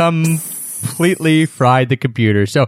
completely 0.82 1.48
fried 1.48 1.90
the 1.90 1.98
computer. 1.98 2.46
So 2.46 2.68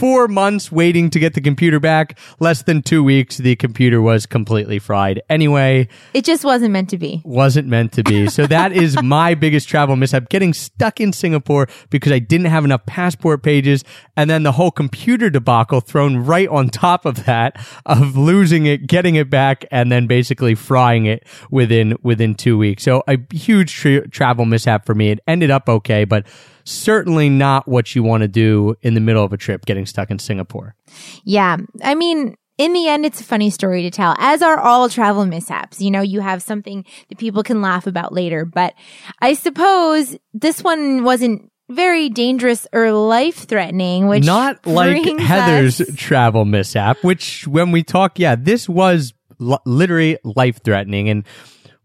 Four 0.00 0.28
months 0.28 0.72
waiting 0.72 1.10
to 1.10 1.18
get 1.18 1.34
the 1.34 1.42
computer 1.42 1.78
back. 1.78 2.18
Less 2.38 2.62
than 2.62 2.80
two 2.80 3.04
weeks, 3.04 3.36
the 3.36 3.54
computer 3.54 4.00
was 4.00 4.24
completely 4.24 4.78
fried. 4.78 5.20
Anyway, 5.28 5.88
It 6.14 6.24
just 6.24 6.42
wasn't 6.42 6.72
meant 6.72 6.88
to 6.90 6.96
be. 6.98 7.20
wasn't 7.24 7.68
meant 7.68 7.92
to 7.92 8.02
be. 8.02 8.26
So 8.40 8.46
that 8.46 8.72
is 8.72 9.00
my 9.02 9.34
biggest 9.34 9.68
travel 9.68 9.96
mishap 9.96 10.30
getting 10.30 10.54
stuck 10.54 11.00
in 11.00 11.12
Singapore 11.12 11.68
because 11.90 12.12
I 12.12 12.18
didn't 12.18 12.46
have 12.46 12.64
enough 12.64 12.86
passport 12.86 13.42
pages. 13.42 13.84
And 14.16 14.30
then 14.30 14.42
the 14.42 14.52
whole 14.52 14.70
computer 14.70 15.28
debacle 15.28 15.80
thrown 15.80 16.16
right 16.16 16.48
on 16.48 16.70
top 16.70 17.04
of 17.04 17.26
that 17.26 17.56
of 17.84 18.16
losing 18.16 18.64
it, 18.66 18.86
getting 18.86 19.16
it 19.16 19.28
back, 19.28 19.66
and 19.70 19.92
then 19.92 20.06
basically 20.06 20.54
frying 20.54 21.04
it 21.06 21.26
within, 21.50 21.96
within 22.02 22.34
two 22.34 22.56
weeks. 22.56 22.82
So 22.84 23.02
a 23.06 23.18
huge 23.34 23.74
tra- 23.74 24.08
travel 24.08 24.46
mishap 24.46 24.86
for 24.86 24.94
me. 24.94 25.10
It 25.10 25.20
ended 25.28 25.50
up 25.50 25.68
okay, 25.68 26.04
but 26.04 26.26
certainly 26.64 27.28
not 27.28 27.68
what 27.68 27.94
you 27.94 28.02
want 28.02 28.22
to 28.22 28.28
do 28.28 28.76
in 28.82 28.94
the 28.94 29.00
middle 29.00 29.24
of 29.24 29.32
a 29.32 29.36
trip 29.36 29.64
getting 29.66 29.86
stuck 29.86 30.10
in 30.10 30.18
Singapore. 30.18 30.74
Yeah. 31.24 31.56
I 31.82 31.94
mean, 31.94 32.36
in 32.58 32.74
the 32.74 32.88
end, 32.88 33.06
it's 33.06 33.20
a 33.20 33.24
funny 33.24 33.48
story 33.48 33.82
to 33.82 33.90
tell, 33.90 34.14
as 34.18 34.42
are 34.42 34.58
all 34.58 34.88
travel 34.88 35.24
mishaps. 35.24 35.80
You 35.80 35.90
know, 35.90 36.02
you 36.02 36.20
have 36.20 36.42
something 36.42 36.84
that 37.08 37.18
people 37.18 37.42
can 37.42 37.62
laugh 37.62 37.86
about 37.86 38.12
later. 38.12 38.44
But 38.44 38.74
I 39.20 39.32
suppose 39.32 40.16
this 40.34 40.62
one 40.62 41.02
wasn't 41.02 41.50
very 41.70 42.08
dangerous 42.08 42.66
or 42.72 42.92
life 42.92 43.46
threatening, 43.46 44.08
which 44.08 44.26
not 44.26 44.66
like 44.66 45.04
Heather's 45.20 45.80
us- 45.80 45.94
travel 45.96 46.44
mishap, 46.44 47.02
which 47.02 47.46
when 47.46 47.72
we 47.72 47.82
talk, 47.82 48.18
yeah, 48.18 48.34
this 48.34 48.68
was 48.68 49.14
li- 49.38 49.56
literally 49.64 50.18
life 50.22 50.62
threatening. 50.62 51.08
And 51.08 51.24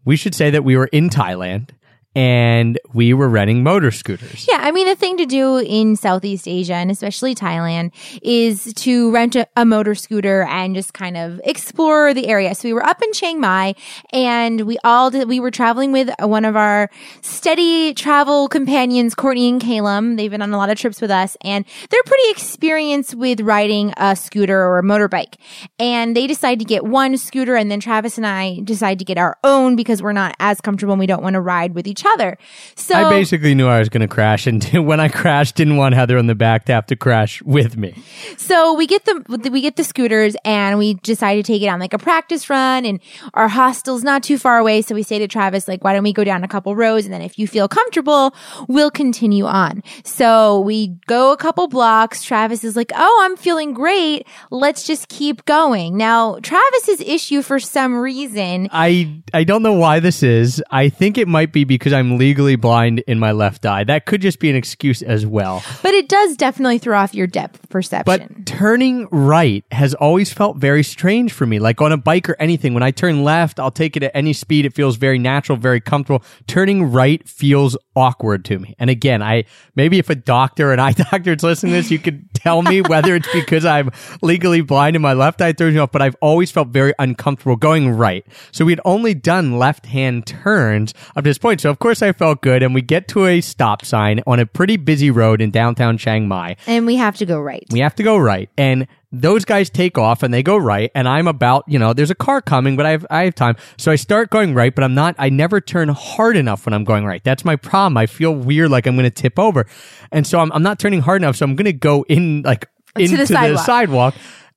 we 0.04 0.16
should 0.16 0.34
say 0.34 0.50
that 0.50 0.64
we 0.64 0.76
were 0.76 0.86
in 0.86 1.08
Thailand 1.08 1.70
and 2.16 2.78
we 2.94 3.12
were 3.12 3.28
renting 3.28 3.62
motor 3.62 3.90
scooters. 3.90 4.48
Yeah, 4.48 4.60
I 4.62 4.70
mean, 4.70 4.86
the 4.86 4.96
thing 4.96 5.18
to 5.18 5.26
do 5.26 5.58
in 5.58 5.96
Southeast 5.96 6.48
Asia 6.48 6.72
and 6.72 6.90
especially 6.90 7.34
Thailand 7.34 7.92
is 8.22 8.72
to 8.72 9.12
rent 9.12 9.36
a, 9.36 9.46
a 9.54 9.66
motor 9.66 9.94
scooter 9.94 10.44
and 10.44 10.74
just 10.74 10.94
kind 10.94 11.18
of 11.18 11.42
explore 11.44 12.14
the 12.14 12.26
area. 12.28 12.54
So 12.54 12.68
we 12.68 12.72
were 12.72 12.84
up 12.84 13.02
in 13.02 13.12
Chiang 13.12 13.38
Mai 13.38 13.74
and 14.14 14.62
we 14.62 14.78
all 14.82 15.10
did, 15.10 15.28
we 15.28 15.40
were 15.40 15.50
traveling 15.50 15.92
with 15.92 16.08
one 16.20 16.46
of 16.46 16.56
our 16.56 16.88
steady 17.20 17.92
travel 17.92 18.48
companions, 18.48 19.14
Courtney 19.14 19.50
and 19.50 19.60
Calum. 19.60 20.16
They've 20.16 20.30
been 20.30 20.40
on 20.40 20.54
a 20.54 20.56
lot 20.56 20.70
of 20.70 20.78
trips 20.78 21.02
with 21.02 21.10
us 21.10 21.36
and 21.42 21.66
they're 21.90 22.02
pretty 22.06 22.30
experienced 22.30 23.14
with 23.14 23.42
riding 23.42 23.92
a 23.98 24.16
scooter 24.16 24.58
or 24.58 24.78
a 24.78 24.82
motorbike. 24.82 25.34
And 25.78 26.16
they 26.16 26.26
decide 26.26 26.60
to 26.60 26.64
get 26.64 26.86
one 26.86 27.18
scooter 27.18 27.56
and 27.56 27.70
then 27.70 27.80
Travis 27.80 28.16
and 28.16 28.26
I 28.26 28.60
decide 28.64 28.98
to 29.00 29.04
get 29.04 29.18
our 29.18 29.36
own 29.44 29.76
because 29.76 30.02
we're 30.02 30.12
not 30.12 30.34
as 30.40 30.62
comfortable 30.62 30.94
and 30.94 31.00
we 31.00 31.06
don't 31.06 31.22
want 31.22 31.34
to 31.34 31.42
ride 31.42 31.74
with 31.74 31.86
each 31.86 32.05
other. 32.06 32.38
So 32.74 32.94
I 32.94 33.10
basically 33.10 33.54
knew 33.54 33.66
I 33.66 33.78
was 33.78 33.88
going 33.88 34.00
to 34.00 34.08
crash, 34.08 34.46
and 34.46 34.64
when 34.86 35.00
I 35.00 35.08
crashed, 35.08 35.56
didn't 35.56 35.76
want 35.76 35.94
Heather 35.94 36.16
in 36.18 36.26
the 36.26 36.34
back 36.34 36.64
to 36.66 36.72
have 36.72 36.86
to 36.86 36.96
crash 36.96 37.42
with 37.42 37.76
me. 37.76 37.94
So 38.36 38.74
we 38.74 38.86
get 38.86 39.04
the 39.04 39.50
we 39.50 39.60
get 39.60 39.76
the 39.76 39.84
scooters 39.84 40.36
and 40.44 40.78
we 40.78 40.94
decide 40.94 41.36
to 41.36 41.42
take 41.42 41.62
it 41.62 41.68
on 41.68 41.80
like 41.80 41.92
a 41.92 41.98
practice 41.98 42.48
run 42.48 42.84
and 42.84 43.00
our 43.34 43.48
hostel's 43.48 44.04
not 44.04 44.22
too 44.22 44.38
far 44.38 44.58
away. 44.58 44.82
So 44.82 44.94
we 44.94 45.02
say 45.02 45.18
to 45.18 45.28
Travis, 45.28 45.68
like, 45.68 45.82
why 45.82 45.92
don't 45.92 46.02
we 46.02 46.12
go 46.12 46.24
down 46.24 46.44
a 46.44 46.48
couple 46.48 46.74
rows 46.76 47.04
and 47.04 47.12
then 47.12 47.22
if 47.22 47.38
you 47.38 47.46
feel 47.46 47.68
comfortable, 47.68 48.34
we'll 48.68 48.90
continue 48.90 49.46
on. 49.46 49.82
So 50.04 50.60
we 50.60 50.88
go 51.06 51.32
a 51.32 51.36
couple 51.36 51.68
blocks. 51.68 52.22
Travis 52.22 52.64
is 52.64 52.76
like, 52.76 52.92
Oh, 52.94 53.22
I'm 53.24 53.36
feeling 53.36 53.72
great. 53.74 54.26
Let's 54.50 54.84
just 54.84 55.08
keep 55.08 55.44
going. 55.44 55.96
Now, 55.96 56.38
Travis's 56.40 57.00
issue 57.00 57.42
for 57.42 57.58
some 57.58 57.96
reason 57.96 58.68
I 58.72 59.22
I 59.32 59.44
don't 59.44 59.62
know 59.62 59.74
why 59.74 60.00
this 60.00 60.22
is. 60.22 60.62
I 60.70 60.88
think 60.88 61.18
it 61.18 61.28
might 61.28 61.52
be 61.52 61.64
because 61.64 61.92
I'm 61.96 62.18
legally 62.18 62.56
blind 62.56 63.00
in 63.00 63.18
my 63.18 63.32
left 63.32 63.66
eye. 63.66 63.84
That 63.84 64.06
could 64.06 64.22
just 64.22 64.38
be 64.38 64.50
an 64.50 64.56
excuse 64.56 65.02
as 65.02 65.26
well. 65.26 65.62
but 65.82 65.94
it 65.94 66.08
does 66.08 66.36
definitely 66.36 66.78
throw 66.78 66.98
off 66.98 67.14
your 67.14 67.26
depth 67.26 67.68
perception. 67.68 68.04
But 68.04 68.46
turning 68.46 69.08
right 69.10 69.64
has 69.72 69.94
always 69.94 70.32
felt 70.32 70.58
very 70.58 70.82
strange 70.82 71.32
for 71.32 71.46
me. 71.46 71.58
Like 71.58 71.80
on 71.80 71.92
a 71.92 71.96
bike 71.96 72.28
or 72.28 72.36
anything, 72.38 72.74
when 72.74 72.82
I 72.82 72.90
turn 72.90 73.24
left, 73.24 73.58
I'll 73.58 73.70
take 73.70 73.96
it 73.96 74.02
at 74.02 74.12
any 74.14 74.32
speed. 74.32 74.66
It 74.66 74.74
feels 74.74 74.96
very 74.96 75.18
natural, 75.18 75.58
very 75.58 75.80
comfortable. 75.80 76.24
Turning 76.46 76.92
right 76.92 77.26
feels 77.28 77.76
awkward 77.94 78.44
to 78.44 78.58
me. 78.58 78.74
And 78.78 78.90
again, 78.90 79.22
I 79.22 79.44
maybe 79.74 79.98
if 79.98 80.10
a 80.10 80.14
doctor, 80.14 80.72
an 80.72 80.80
eye 80.80 80.92
doctor 81.10 81.32
is 81.32 81.42
listening 81.42 81.72
to 81.72 81.76
this, 81.78 81.90
you 81.90 81.98
could 81.98 82.32
tell 82.34 82.62
me 82.62 82.80
whether 82.82 83.14
it's 83.14 83.28
because 83.32 83.64
I'm 83.64 83.90
legally 84.22 84.60
blind 84.60 84.96
in 84.96 85.02
my 85.02 85.14
left 85.14 85.40
eye 85.40 85.52
throws 85.52 85.74
me 85.74 85.80
off, 85.80 85.92
but 85.92 86.02
I've 86.02 86.16
always 86.20 86.50
felt 86.50 86.68
very 86.68 86.92
uncomfortable 86.98 87.56
going 87.56 87.90
right. 87.90 88.24
So 88.52 88.64
we 88.64 88.72
had 88.72 88.80
only 88.84 89.14
done 89.14 89.58
left 89.58 89.86
hand 89.86 90.26
turns 90.26 90.92
up 91.16 91.16
to 91.16 91.22
this 91.22 91.38
point. 91.38 91.60
So 91.60 91.70
of 91.70 91.78
course 91.78 91.85
I 91.90 92.12
felt 92.12 92.42
good. 92.42 92.62
And 92.62 92.74
we 92.74 92.82
get 92.82 93.08
to 93.08 93.26
a 93.26 93.40
stop 93.40 93.84
sign 93.84 94.22
on 94.26 94.40
a 94.40 94.46
pretty 94.46 94.76
busy 94.76 95.10
road 95.10 95.40
in 95.40 95.50
downtown 95.50 95.98
Chiang 95.98 96.28
Mai 96.28 96.56
and 96.66 96.86
we 96.86 96.96
have 96.96 97.16
to 97.16 97.26
go 97.26 97.40
right. 97.40 97.64
we 97.70 97.80
have 97.80 97.94
to 97.96 98.02
go 98.02 98.16
right 98.16 98.48
and 98.56 98.86
those 99.12 99.44
guys 99.44 99.70
take 99.70 99.96
off 99.96 100.22
and 100.22 100.34
they 100.34 100.42
go 100.42 100.56
right 100.56 100.90
and 100.94 101.08
i'm 101.08 101.26
about 101.26 101.64
you 101.66 101.78
know 101.78 101.92
there's 101.92 102.10
a 102.10 102.14
car 102.14 102.42
coming 102.42 102.76
but 102.76 102.84
i 102.84 102.90
have 102.90 103.06
i 103.08 103.24
have 103.24 103.34
time 103.34 103.56
so 103.78 103.90
i 103.90 103.96
start 103.96 104.30
going 104.30 104.52
right 104.52 104.74
but 104.74 104.84
i'm 104.84 104.94
not 104.94 105.14
i 105.18 105.28
never 105.28 105.60
turn 105.60 105.88
hard 105.88 106.36
enough 106.36 106.66
when 106.66 106.74
i'm 106.74 106.84
going 106.84 107.06
right 107.06 107.22
that's 107.24 107.44
my 107.44 107.56
problem 107.56 107.96
i 107.96 108.06
feel 108.06 108.34
weird 108.34 108.70
like 108.70 108.86
i'm 108.86 108.94
going 108.94 109.08
to 109.08 109.10
tip 109.10 109.38
over 109.38 109.66
and 110.12 110.26
so 110.26 110.40
i'm, 110.40 110.52
I'm 110.52 110.62
not 110.62 110.78
turning 110.78 111.00
hard 111.00 111.22
enough 111.22 111.36
so 111.36 111.44
i'm 111.44 111.56
going 111.56 111.66
to 111.66 111.72
go 111.72 112.04
in 112.08 112.42
like 112.42 112.68
into 112.96 113.16
the 113.16 113.26
sidewalk. 113.26 113.64
sidewalk 113.64 114.14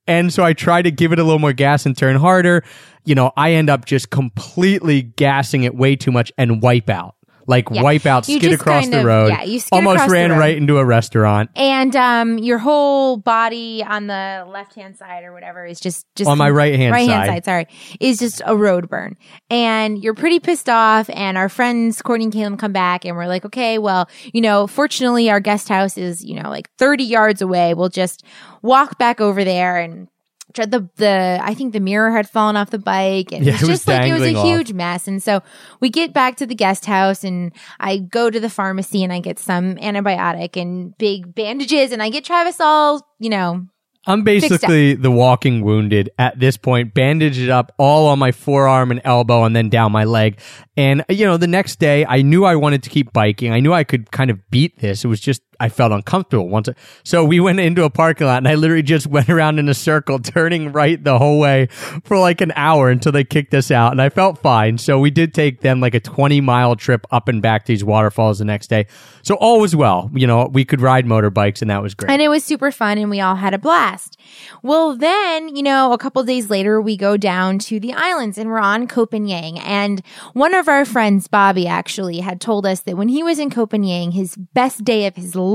and 0.09 0.33
so 0.33 0.43
I 0.43 0.53
try 0.53 0.81
to 0.81 0.89
give 0.89 1.13
it 1.13 1.19
a 1.19 1.23
little 1.23 1.37
more 1.37 1.53
gas 1.53 1.85
and 1.85 1.95
turn 1.95 2.15
harder. 2.15 2.63
You 3.05 3.13
know, 3.13 3.31
I 3.37 3.53
end 3.53 3.69
up 3.69 3.85
just 3.85 4.09
completely 4.09 5.03
gassing 5.03 5.63
it 5.63 5.75
way 5.75 5.95
too 5.95 6.11
much 6.11 6.31
and 6.35 6.63
wipe 6.63 6.89
out. 6.89 7.15
Like 7.49 7.67
Yeah. 7.71 7.81
wipe 7.81 8.05
out, 8.05 8.29
You 8.29 8.37
skid 8.39 8.53
across 8.53 8.83
kind 8.83 8.93
the 8.93 9.03
road. 9.03 9.29
yeah, 9.29 9.41
you 9.43 9.59
skid 9.59 9.75
almost 9.75 10.07
ran 10.07 10.31
right 10.31 10.55
into 10.55 10.77
a 10.77 10.85
restaurant. 10.85 11.49
and 11.55 11.95
um 11.95 12.37
your 12.37 12.59
whole 12.59 13.17
body 13.17 13.83
on 13.83 14.05
the 14.07 14.45
left 14.47 14.75
hand 14.75 14.95
side 14.95 15.23
or 15.23 15.33
whatever 15.33 15.65
is 15.65 15.79
just 15.79 16.05
just 16.15 16.29
On 16.29 16.37
my 16.37 16.49
right-hand 16.49 16.93
right 16.93 17.09
hand 17.09 17.25
side. 17.25 17.43
side 17.43 17.45
sorry 17.45 17.67
is 17.99 18.19
just 18.19 18.41
a 18.45 18.55
road 18.55 18.87
burn 18.87 19.17
and 19.49 20.01
you're 20.03 20.13
pretty 20.13 20.39
pissed 20.39 20.69
off 20.69 21.09
and 21.09 21.37
our 21.39 21.49
friends 21.49 22.01
Courtney 22.03 22.25
and 22.25 22.33
Caleb 22.33 22.59
come 22.59 22.71
back 22.71 23.03
and 23.03 23.17
we're 23.17 23.27
like 23.27 23.43
okay 23.45 23.79
well 23.79 24.07
you 24.31 24.41
know 24.41 24.67
fortunately 24.67 25.29
our 25.31 25.39
guest 25.39 25.69
house 25.69 25.97
is 25.97 26.23
you 26.23 26.39
know 26.41 26.49
like 26.49 26.69
30 26.77 27.03
yards 27.03 27.41
away 27.41 27.73
we'll 27.73 27.89
just 27.89 28.23
walk 28.61 28.99
back 28.99 29.19
over 29.19 29.43
there 29.43 29.77
and 29.77 30.07
the 30.55 30.89
the 30.95 31.39
I 31.41 31.53
think 31.53 31.73
the 31.73 31.79
mirror 31.79 32.11
had 32.11 32.27
fallen 32.29 32.55
off 32.57 32.69
the 32.69 32.79
bike 32.79 33.31
and 33.31 33.45
Yeah, 33.45 33.53
it 33.55 33.61
was 33.61 33.69
just 33.69 33.87
like 33.87 34.09
it 34.09 34.13
was 34.13 34.23
a 34.23 34.35
off. 34.35 34.45
huge 34.45 34.73
mess 34.73 35.07
and 35.07 35.21
so 35.21 35.41
we 35.79 35.89
get 35.89 36.13
back 36.13 36.37
to 36.37 36.45
the 36.45 36.55
guest 36.55 36.85
house 36.85 37.23
and 37.23 37.51
I 37.79 37.97
go 37.97 38.29
to 38.29 38.39
the 38.39 38.49
pharmacy 38.49 39.03
and 39.03 39.13
I 39.13 39.19
get 39.19 39.39
some 39.39 39.75
antibiotic 39.75 40.59
and 40.59 40.97
big 40.97 41.33
bandages 41.35 41.91
and 41.91 42.01
I 42.01 42.09
get 42.09 42.25
Travis 42.25 42.59
all, 42.59 43.07
you 43.19 43.29
know, 43.29 43.65
I'm 44.07 44.23
basically 44.23 44.95
the 44.95 45.11
walking 45.11 45.61
wounded 45.63 46.09
at 46.17 46.39
this 46.39 46.57
point, 46.57 46.93
bandaged 46.93 47.49
up 47.49 47.73
all 47.77 48.07
on 48.07 48.17
my 48.17 48.31
forearm 48.31 48.91
and 48.91 49.01
elbow 49.03 49.43
and 49.43 49.55
then 49.55 49.69
down 49.69 49.91
my 49.91 50.05
leg. 50.05 50.39
And, 50.77 51.03
you 51.09 51.25
know, 51.25 51.37
the 51.37 51.47
next 51.47 51.79
day 51.79 52.05
I 52.05 52.21
knew 52.21 52.45
I 52.45 52.55
wanted 52.55 52.81
to 52.83 52.89
keep 52.89 53.13
biking. 53.13 53.51
I 53.51 53.59
knew 53.59 53.73
I 53.73 53.83
could 53.83 54.09
kind 54.09 54.31
of 54.31 54.39
beat 54.49 54.79
this. 54.79 55.03
It 55.03 55.09
was 55.09 55.19
just, 55.19 55.41
I 55.59 55.69
felt 55.69 55.91
uncomfortable 55.91 56.47
once. 56.47 56.69
So 57.03 57.23
we 57.25 57.39
went 57.39 57.59
into 57.59 57.83
a 57.83 57.89
parking 57.89 58.27
lot 58.27 58.37
and 58.37 58.47
I 58.47 58.55
literally 58.55 58.83
just 58.83 59.07
went 59.19 59.29
around 59.29 59.59
in 59.59 59.67
a 59.67 59.73
circle, 59.73 60.19
turning 60.19 60.71
right 60.71 61.03
the 61.03 61.17
whole 61.17 61.39
way 61.39 61.67
for 62.03 62.17
like 62.17 62.41
an 62.41 62.53
hour 62.55 62.89
until 62.89 63.11
they 63.11 63.23
kicked 63.23 63.53
us 63.53 63.71
out. 63.71 63.91
And 63.91 64.01
I 64.01 64.09
felt 64.09 64.37
fine. 64.39 64.77
So 64.77 64.99
we 64.99 65.11
did 65.11 65.33
take 65.33 65.61
then 65.61 65.79
like 65.79 65.93
a 65.93 65.99
20 65.99 66.39
mile 66.41 66.75
trip 66.75 67.05
up 67.11 67.27
and 67.27 67.41
back 67.41 67.65
to 67.65 67.73
these 67.73 67.83
waterfalls 67.83 68.39
the 68.39 68.45
next 68.45 68.67
day. 68.67 68.87
So 69.21 69.35
all 69.35 69.59
was 69.59 69.75
well. 69.75 70.09
You 70.13 70.27
know, 70.27 70.47
we 70.47 70.63
could 70.63 70.81
ride 70.81 71.05
motorbikes 71.05 71.61
and 71.61 71.69
that 71.69 71.81
was 71.81 71.93
great. 71.93 72.11
and 72.11 72.21
it 72.21 72.29
was 72.29 72.43
super 72.43 72.71
fun 72.71 72.97
and 72.97 73.09
we 73.09 73.19
all 73.19 73.35
had 73.35 73.53
a 73.53 73.57
blast. 73.57 74.17
Well, 74.63 74.95
then, 74.95 75.55
you 75.55 75.63
know, 75.63 75.91
a 75.91 75.97
couple 75.97 76.23
days 76.23 76.49
later, 76.49 76.81
we 76.81 76.95
go 76.95 77.17
down 77.17 77.59
to 77.59 77.79
the 77.79 77.93
islands 77.93 78.37
and 78.37 78.49
we're 78.49 78.59
on 78.59 78.87
Koh 78.87 79.05
Phangan. 79.05 79.59
And 79.65 80.01
one 80.33 80.53
of 80.53 80.67
our 80.67 80.85
friends, 80.85 81.27
Bobby, 81.27 81.67
actually 81.67 82.19
had 82.19 82.39
told 82.39 82.65
us 82.65 82.81
that 82.81 82.95
when 82.95 83.09
he 83.09 83.23
was 83.23 83.39
in 83.39 83.49
Koh 83.49 83.67
Phangan, 83.67 84.13
his 84.13 84.35
best 84.35 84.83
day 84.83 85.05
of 85.05 85.15
his 85.15 85.35
life 85.35 85.48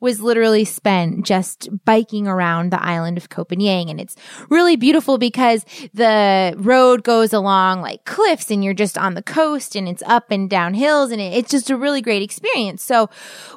was 0.00 0.20
literally 0.20 0.64
spent 0.64 1.24
just 1.24 1.68
biking 1.84 2.26
around 2.26 2.70
the 2.70 2.82
island 2.82 3.18
of 3.18 3.28
Koh 3.28 3.44
Phangan. 3.44 3.90
And 3.90 4.00
it's 4.00 4.16
really 4.48 4.76
beautiful 4.76 5.18
because 5.18 5.64
the 5.94 6.54
road 6.56 7.02
goes 7.02 7.32
along 7.32 7.82
like 7.82 8.04
cliffs 8.04 8.50
and 8.50 8.64
you're 8.64 8.74
just 8.74 8.96
on 8.96 9.14
the 9.14 9.22
coast 9.22 9.76
and 9.76 9.88
it's 9.88 10.02
up 10.06 10.30
and 10.30 10.48
down 10.48 10.74
hills 10.74 11.10
and 11.10 11.20
it, 11.20 11.34
it's 11.34 11.50
just 11.50 11.70
a 11.70 11.76
really 11.76 12.02
great 12.02 12.22
experience. 12.22 12.82
So 12.82 13.10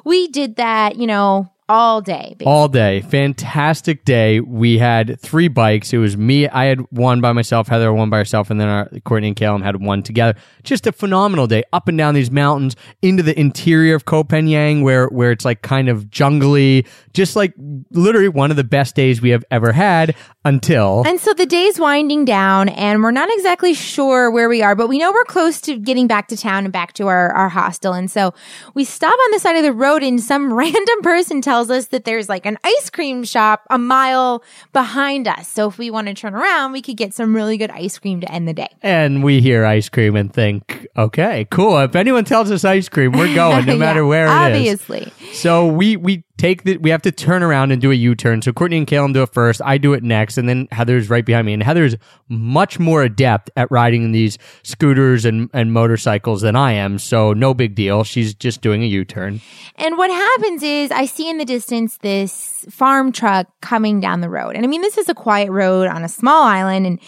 we 0.04 0.28
did 0.28 0.56
that, 0.56 0.96
you 0.96 1.06
know, 1.06 1.50
all 1.68 2.00
day. 2.00 2.34
basically. 2.38 2.46
all 2.46 2.68
day. 2.68 3.00
Fantastic 3.00 4.04
day. 4.04 4.40
We 4.40 4.78
had 4.78 5.18
three 5.20 5.48
bikes. 5.48 5.92
It 5.92 5.98
was 5.98 6.16
me. 6.16 6.48
I 6.48 6.66
had 6.66 6.80
one 6.90 7.20
by 7.20 7.32
myself. 7.32 7.68
Heather 7.68 7.92
one 7.92 8.10
by 8.10 8.18
herself, 8.18 8.50
and 8.50 8.60
then 8.60 8.68
our 8.68 8.90
Courtney 9.04 9.28
and 9.28 9.36
Callum 9.36 9.62
had 9.62 9.80
one 9.80 10.02
together. 10.02 10.38
Just 10.62 10.86
a 10.86 10.92
phenomenal 10.92 11.46
day. 11.46 11.62
Up 11.72 11.88
and 11.88 11.96
down 11.96 12.14
these 12.14 12.30
mountains 12.30 12.76
into 13.02 13.22
the 13.22 13.38
interior 13.38 13.94
of 13.94 14.04
Koh 14.04 14.24
Phangan, 14.24 14.82
where 14.82 15.06
where 15.08 15.30
it's 15.30 15.44
like 15.44 15.62
kind 15.62 15.88
of 15.88 16.10
jungly. 16.10 16.86
Just 17.12 17.36
like 17.36 17.54
literally 17.92 18.28
one 18.28 18.50
of 18.50 18.56
the 18.56 18.64
best 18.64 18.94
days 18.96 19.22
we 19.22 19.30
have 19.30 19.44
ever 19.50 19.72
had 19.72 20.16
until 20.44 21.04
And 21.06 21.20
so 21.20 21.32
the 21.32 21.46
day's 21.46 21.78
winding 21.78 22.24
down 22.24 22.68
and 22.68 23.02
we're 23.02 23.12
not 23.12 23.28
exactly 23.32 23.72
sure 23.72 24.30
where 24.30 24.48
we 24.48 24.62
are, 24.62 24.74
but 24.74 24.88
we 24.88 24.98
know 24.98 25.12
we're 25.12 25.24
close 25.24 25.60
to 25.62 25.78
getting 25.78 26.06
back 26.06 26.28
to 26.28 26.36
town 26.36 26.64
and 26.64 26.72
back 26.72 26.92
to 26.94 27.06
our, 27.06 27.30
our 27.32 27.48
hostel. 27.48 27.92
And 27.92 28.10
so 28.10 28.34
we 28.74 28.84
stop 28.84 29.14
on 29.14 29.30
the 29.30 29.38
side 29.38 29.56
of 29.56 29.62
the 29.62 29.72
road 29.72 30.02
and 30.02 30.20
some 30.20 30.52
random 30.54 31.02
person 31.02 31.40
tells 31.40 31.53
tells 31.54 31.70
us 31.70 31.86
that 31.86 32.04
there's 32.04 32.28
like 32.28 32.46
an 32.46 32.58
ice 32.64 32.90
cream 32.90 33.22
shop 33.22 33.64
a 33.70 33.78
mile 33.78 34.42
behind 34.72 35.28
us. 35.28 35.46
So 35.46 35.68
if 35.68 35.78
we 35.78 35.88
want 35.88 36.08
to 36.08 36.14
turn 36.14 36.34
around, 36.34 36.72
we 36.72 36.82
could 36.82 36.96
get 36.96 37.14
some 37.14 37.32
really 37.32 37.56
good 37.56 37.70
ice 37.70 37.96
cream 37.96 38.20
to 38.22 38.32
end 38.32 38.48
the 38.48 38.52
day. 38.52 38.66
And 38.82 39.22
we 39.22 39.40
hear 39.40 39.64
ice 39.64 39.88
cream 39.88 40.16
and 40.16 40.32
think, 40.34 40.84
okay, 40.96 41.46
cool. 41.52 41.78
If 41.78 41.94
anyone 41.94 42.24
tells 42.24 42.50
us 42.50 42.64
ice 42.64 42.88
cream, 42.88 43.12
we're 43.12 43.32
going 43.36 43.66
no 43.66 43.76
matter 43.86 44.00
Yeah, 44.00 44.08
where 44.08 44.26
it 44.26 44.56
is. 44.56 44.80
Obviously. 44.88 45.12
So 45.32 45.68
we 45.68 45.96
we 45.96 46.24
take 46.36 46.64
the 46.64 46.76
we 46.78 46.90
have 46.90 47.02
to 47.02 47.12
turn 47.12 47.42
around 47.42 47.70
and 47.70 47.80
do 47.80 47.90
a 47.90 47.94
U 47.94 48.14
turn. 48.14 48.42
So 48.42 48.52
Courtney 48.52 48.78
and 48.78 48.86
Caleb 48.86 49.14
do 49.14 49.22
it 49.22 49.32
first. 49.32 49.60
I 49.64 49.78
do 49.78 49.92
it 49.92 50.02
next, 50.02 50.38
and 50.38 50.48
then 50.48 50.68
Heather's 50.70 51.10
right 51.10 51.24
behind 51.24 51.46
me. 51.46 51.52
And 51.52 51.62
Heather's 51.62 51.96
much 52.28 52.78
more 52.78 53.02
adept 53.02 53.50
at 53.56 53.70
riding 53.70 54.12
these 54.12 54.38
scooters 54.62 55.24
and 55.24 55.48
and 55.52 55.72
motorcycles 55.72 56.42
than 56.42 56.56
I 56.56 56.72
am. 56.72 56.98
So 56.98 57.32
no 57.32 57.54
big 57.54 57.74
deal. 57.74 58.04
She's 58.04 58.34
just 58.34 58.60
doing 58.60 58.82
a 58.82 58.86
U 58.86 59.04
turn. 59.04 59.40
And 59.76 59.96
what 59.98 60.10
happens 60.10 60.62
is 60.62 60.90
I 60.90 61.06
see 61.06 61.28
in 61.28 61.38
the 61.38 61.44
distance 61.44 61.98
this 61.98 62.64
farm 62.70 63.12
truck 63.12 63.48
coming 63.60 64.00
down 64.00 64.20
the 64.20 64.28
road. 64.28 64.56
And 64.56 64.64
I 64.64 64.68
mean, 64.68 64.82
this 64.82 64.98
is 64.98 65.08
a 65.08 65.14
quiet 65.14 65.50
road 65.50 65.88
on 65.88 66.04
a 66.04 66.08
small 66.08 66.44
island 66.44 66.86
and 66.86 67.00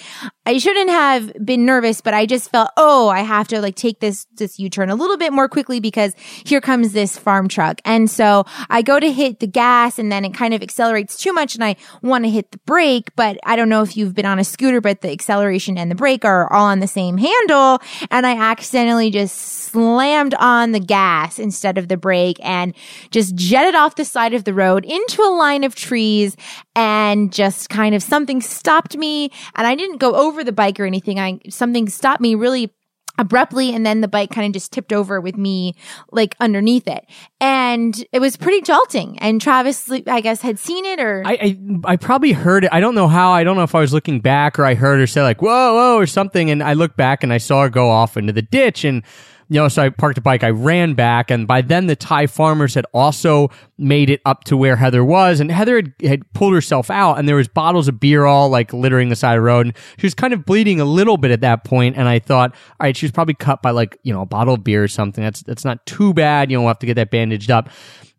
I 0.45 0.59
shouldn't 0.59 0.91
have 0.91 1.33
been 1.45 1.67
nervous, 1.67 2.01
but 2.01 2.15
I 2.15 2.25
just 2.25 2.51
felt, 2.51 2.71
oh, 2.77 3.09
I 3.09 3.21
have 3.21 3.49
to 3.49 3.61
like 3.61 3.75
take 3.75 3.99
this, 3.99 4.27
this 4.37 4.59
U-turn 4.61 4.91
a 4.91 4.95
little 4.95 5.17
bit 5.17 5.33
more 5.33 5.49
quickly 5.49 5.81
because 5.81 6.15
here 6.17 6.61
comes 6.61 6.93
this 6.93 7.19
farm 7.19 7.49
truck. 7.49 7.81
And 7.85 8.09
so 8.09 8.45
I 8.71 8.83
go 8.83 9.01
to 9.01 9.11
hit 9.17 9.41
the 9.41 9.47
gas 9.47 9.99
and 9.99 10.13
then 10.13 10.25
it 10.25 10.35
kind 10.35 10.55
of 10.55 10.63
accelerates 10.63 11.17
too 11.17 11.33
much 11.33 11.55
and 11.55 11.65
I 11.65 11.77
want 12.03 12.25
to 12.25 12.31
hit 12.31 12.53
the 12.53 12.59
brake, 12.59 13.09
but 13.17 13.39
I 13.45 13.57
don't 13.57 13.69
know 13.69 13.83
if 13.83 13.97
you've 13.97 14.15
been 14.15 14.27
on 14.27 14.39
a 14.39 14.45
scooter, 14.45 14.81
but 14.81 15.01
the 15.01 15.11
acceleration 15.11 15.79
and 15.79 15.91
the 15.91 15.95
brake 15.95 16.25
are 16.25 16.53
all 16.53 16.67
on 16.67 16.81
the 16.81 16.87
same 16.87 17.17
handle. 17.17 17.81
And 18.11 18.27
I 18.27 18.37
accidentally 18.37 19.11
just 19.11 19.37
slammed 19.37 20.35
on 20.35 20.73
the 20.73 20.81
gas 20.81 21.39
instead 21.39 21.79
of 21.79 21.89
the 21.89 21.97
brake 21.97 22.39
and 22.43 22.75
just 23.11 23.35
jetted 23.35 23.75
off 23.75 23.97
the 23.97 24.05
side 24.05 24.35
of 24.35 24.45
the 24.45 24.55
road 24.55 24.85
into 24.85 25.23
a 25.23 25.33
line 25.35 25.65
of 25.65 25.75
trees 25.75 26.37
and 26.75 27.33
just 27.33 27.71
kind 27.71 27.95
of 27.95 28.03
something 28.03 28.41
stopped 28.41 28.97
me 28.97 29.31
and 29.55 29.67
I 29.67 29.75
didn't 29.75 29.99
go 29.99 30.15
over 30.15 30.45
the 30.45 30.53
bike 30.53 30.79
or 30.79 30.85
anything. 30.85 31.19
I 31.19 31.41
something 31.49 31.89
stopped 31.89 32.21
me 32.21 32.35
really 32.35 32.73
abruptly 33.19 33.75
and 33.75 33.85
then 33.85 34.01
the 34.01 34.09
bike 34.09 34.31
kind 34.31 34.47
of 34.47 34.53
just 34.53 34.73
tipped 34.73 34.93
over 34.93 35.21
with 35.21 35.37
me 35.37 35.75
like 36.11 36.35
underneath 36.41 36.87
it 36.87 37.07
and 37.41 38.05
it 38.13 38.21
was 38.21 38.37
pretty 38.37 38.61
jolting 38.61 39.19
and 39.21 39.41
travis 39.41 39.91
i 40.07 40.21
guess 40.21 40.41
had 40.43 40.59
seen 40.59 40.85
it 40.85 41.01
or 41.01 41.23
I, 41.25 41.33
I 41.33 41.57
I 41.85 41.97
probably 41.97 42.33
heard 42.33 42.65
it. 42.65 42.71
I 42.73 42.81
don't 42.81 42.95
know 42.95 43.09
how. 43.09 43.33
I 43.33 43.45
don't 43.45 43.57
know 43.57 43.63
if 43.63 43.75
I 43.75 43.81
was 43.81 43.93
looking 43.93 44.21
back 44.21 44.59
or 44.59 44.65
I 44.65 44.75
heard 44.75 45.01
her 45.01 45.07
say 45.07 45.23
like 45.23 45.43
whoa 45.43 45.75
whoa 45.75 45.97
or 45.97 46.07
something. 46.07 46.51
And 46.51 46.63
I 46.63 46.75
looked 46.75 46.97
back 46.97 47.23
and 47.23 47.33
I 47.33 47.39
saw 47.39 47.63
her 47.63 47.71
go 47.71 47.91
off 47.91 48.17
into 48.17 48.33
the 48.33 48.43
ditch 48.43 48.85
and. 48.85 49.03
You 49.49 49.61
know, 49.61 49.69
so 49.69 49.83
I 49.85 49.91
parked 49.91 50.17
the 50.17 50.21
bike. 50.21 50.43
I 50.43 50.51
ran 50.51 50.95
back, 50.95 51.31
and 51.31 51.47
by 51.47 51.61
then 51.63 51.87
the 51.87 51.95
Thai 51.95 52.27
farmers 52.27 52.75
had 52.75 52.85
also 52.93 53.49
made 53.79 54.11
it 54.11 54.21
up 54.25 54.43
to 54.45 54.57
where 54.57 54.75
Heather 54.75 55.05
was, 55.05 55.39
and 55.39 55.53
Heather 55.53 55.77
had, 55.77 55.95
had 56.03 56.33
pulled 56.33 56.53
herself 56.53 56.91
out, 56.91 57.19
and 57.19 57.29
there 57.29 57.37
was 57.37 57.47
bottles 57.47 57.87
of 57.87 58.01
beer 58.01 58.25
all 58.25 58.49
like 58.49 58.73
littering 58.73 59.09
the 59.09 59.15
side 59.15 59.35
of 59.35 59.39
the 59.39 59.43
road. 59.43 59.67
And 59.67 59.77
she 59.99 60.07
was 60.07 60.15
kind 60.15 60.33
of 60.33 60.45
bleeding 60.45 60.81
a 60.81 60.85
little 60.85 61.17
bit 61.17 61.31
at 61.31 61.43
that 61.43 61.63
point, 61.65 61.97
and 61.97 62.09
I 62.09 62.19
thought, 62.19 62.53
all 62.55 62.87
right, 62.87 62.97
she 62.97 63.07
was 63.07 63.13
probably 63.13 63.35
cut 63.35 63.63
by 63.63 63.71
like 63.71 63.99
you 64.03 64.13
know 64.13 64.23
a 64.23 64.27
bottle 64.27 64.55
of 64.55 64.65
beer 64.65 64.83
or 64.83 64.89
something. 64.89 65.23
That's 65.23 65.43
that's 65.43 65.65
not 65.65 65.85
too 65.87 66.13
bad. 66.13 66.51
You 66.51 66.57
know, 66.57 66.63
we'll 66.63 66.71
have 66.71 66.81
to 66.81 66.87
get 66.87 66.95
that 66.95 67.13
bandaged 67.13 67.51
up. 67.51 67.69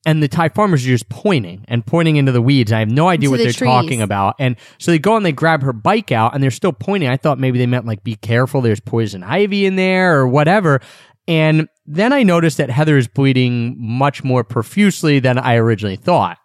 And 0.05 0.23
the 0.23 0.29
Thai 0.29 0.47
farmers 0.49 0.85
are 0.85 0.87
just 0.87 1.09
pointing 1.09 1.65
and 1.67 1.85
pointing 1.85 2.15
into 2.15 2.31
the 2.31 2.41
weeds. 2.41 2.71
I 2.71 2.79
have 2.79 2.89
no 2.89 3.09
idea 3.09 3.27
Into 3.27 3.31
what 3.31 3.37
the 3.39 3.43
they're 3.43 3.51
trees. 3.53 3.67
talking 3.67 4.01
about. 4.01 4.35
And 4.39 4.55
so 4.77 4.91
they 4.91 4.99
go 4.99 5.17
and 5.17 5.25
they 5.25 5.33
grab 5.33 5.63
her 5.63 5.73
bike 5.73 6.13
out 6.13 6.33
and 6.33 6.41
they're 6.41 6.49
still 6.49 6.71
pointing. 6.71 7.09
I 7.09 7.17
thought 7.17 7.39
maybe 7.39 7.59
they 7.59 7.65
meant 7.65 7.85
like, 7.85 8.05
be 8.05 8.15
careful. 8.15 8.61
There's 8.61 8.79
poison 8.79 9.21
ivy 9.21 9.65
in 9.65 9.75
there 9.75 10.17
or 10.17 10.25
whatever. 10.25 10.79
And 11.27 11.67
then 11.85 12.13
I 12.13 12.23
noticed 12.23 12.57
that 12.57 12.69
Heather 12.69 12.97
is 12.97 13.07
bleeding 13.07 13.75
much 13.77 14.23
more 14.23 14.43
profusely 14.43 15.19
than 15.19 15.37
I 15.37 15.55
originally 15.55 15.97
thought. 15.97 16.37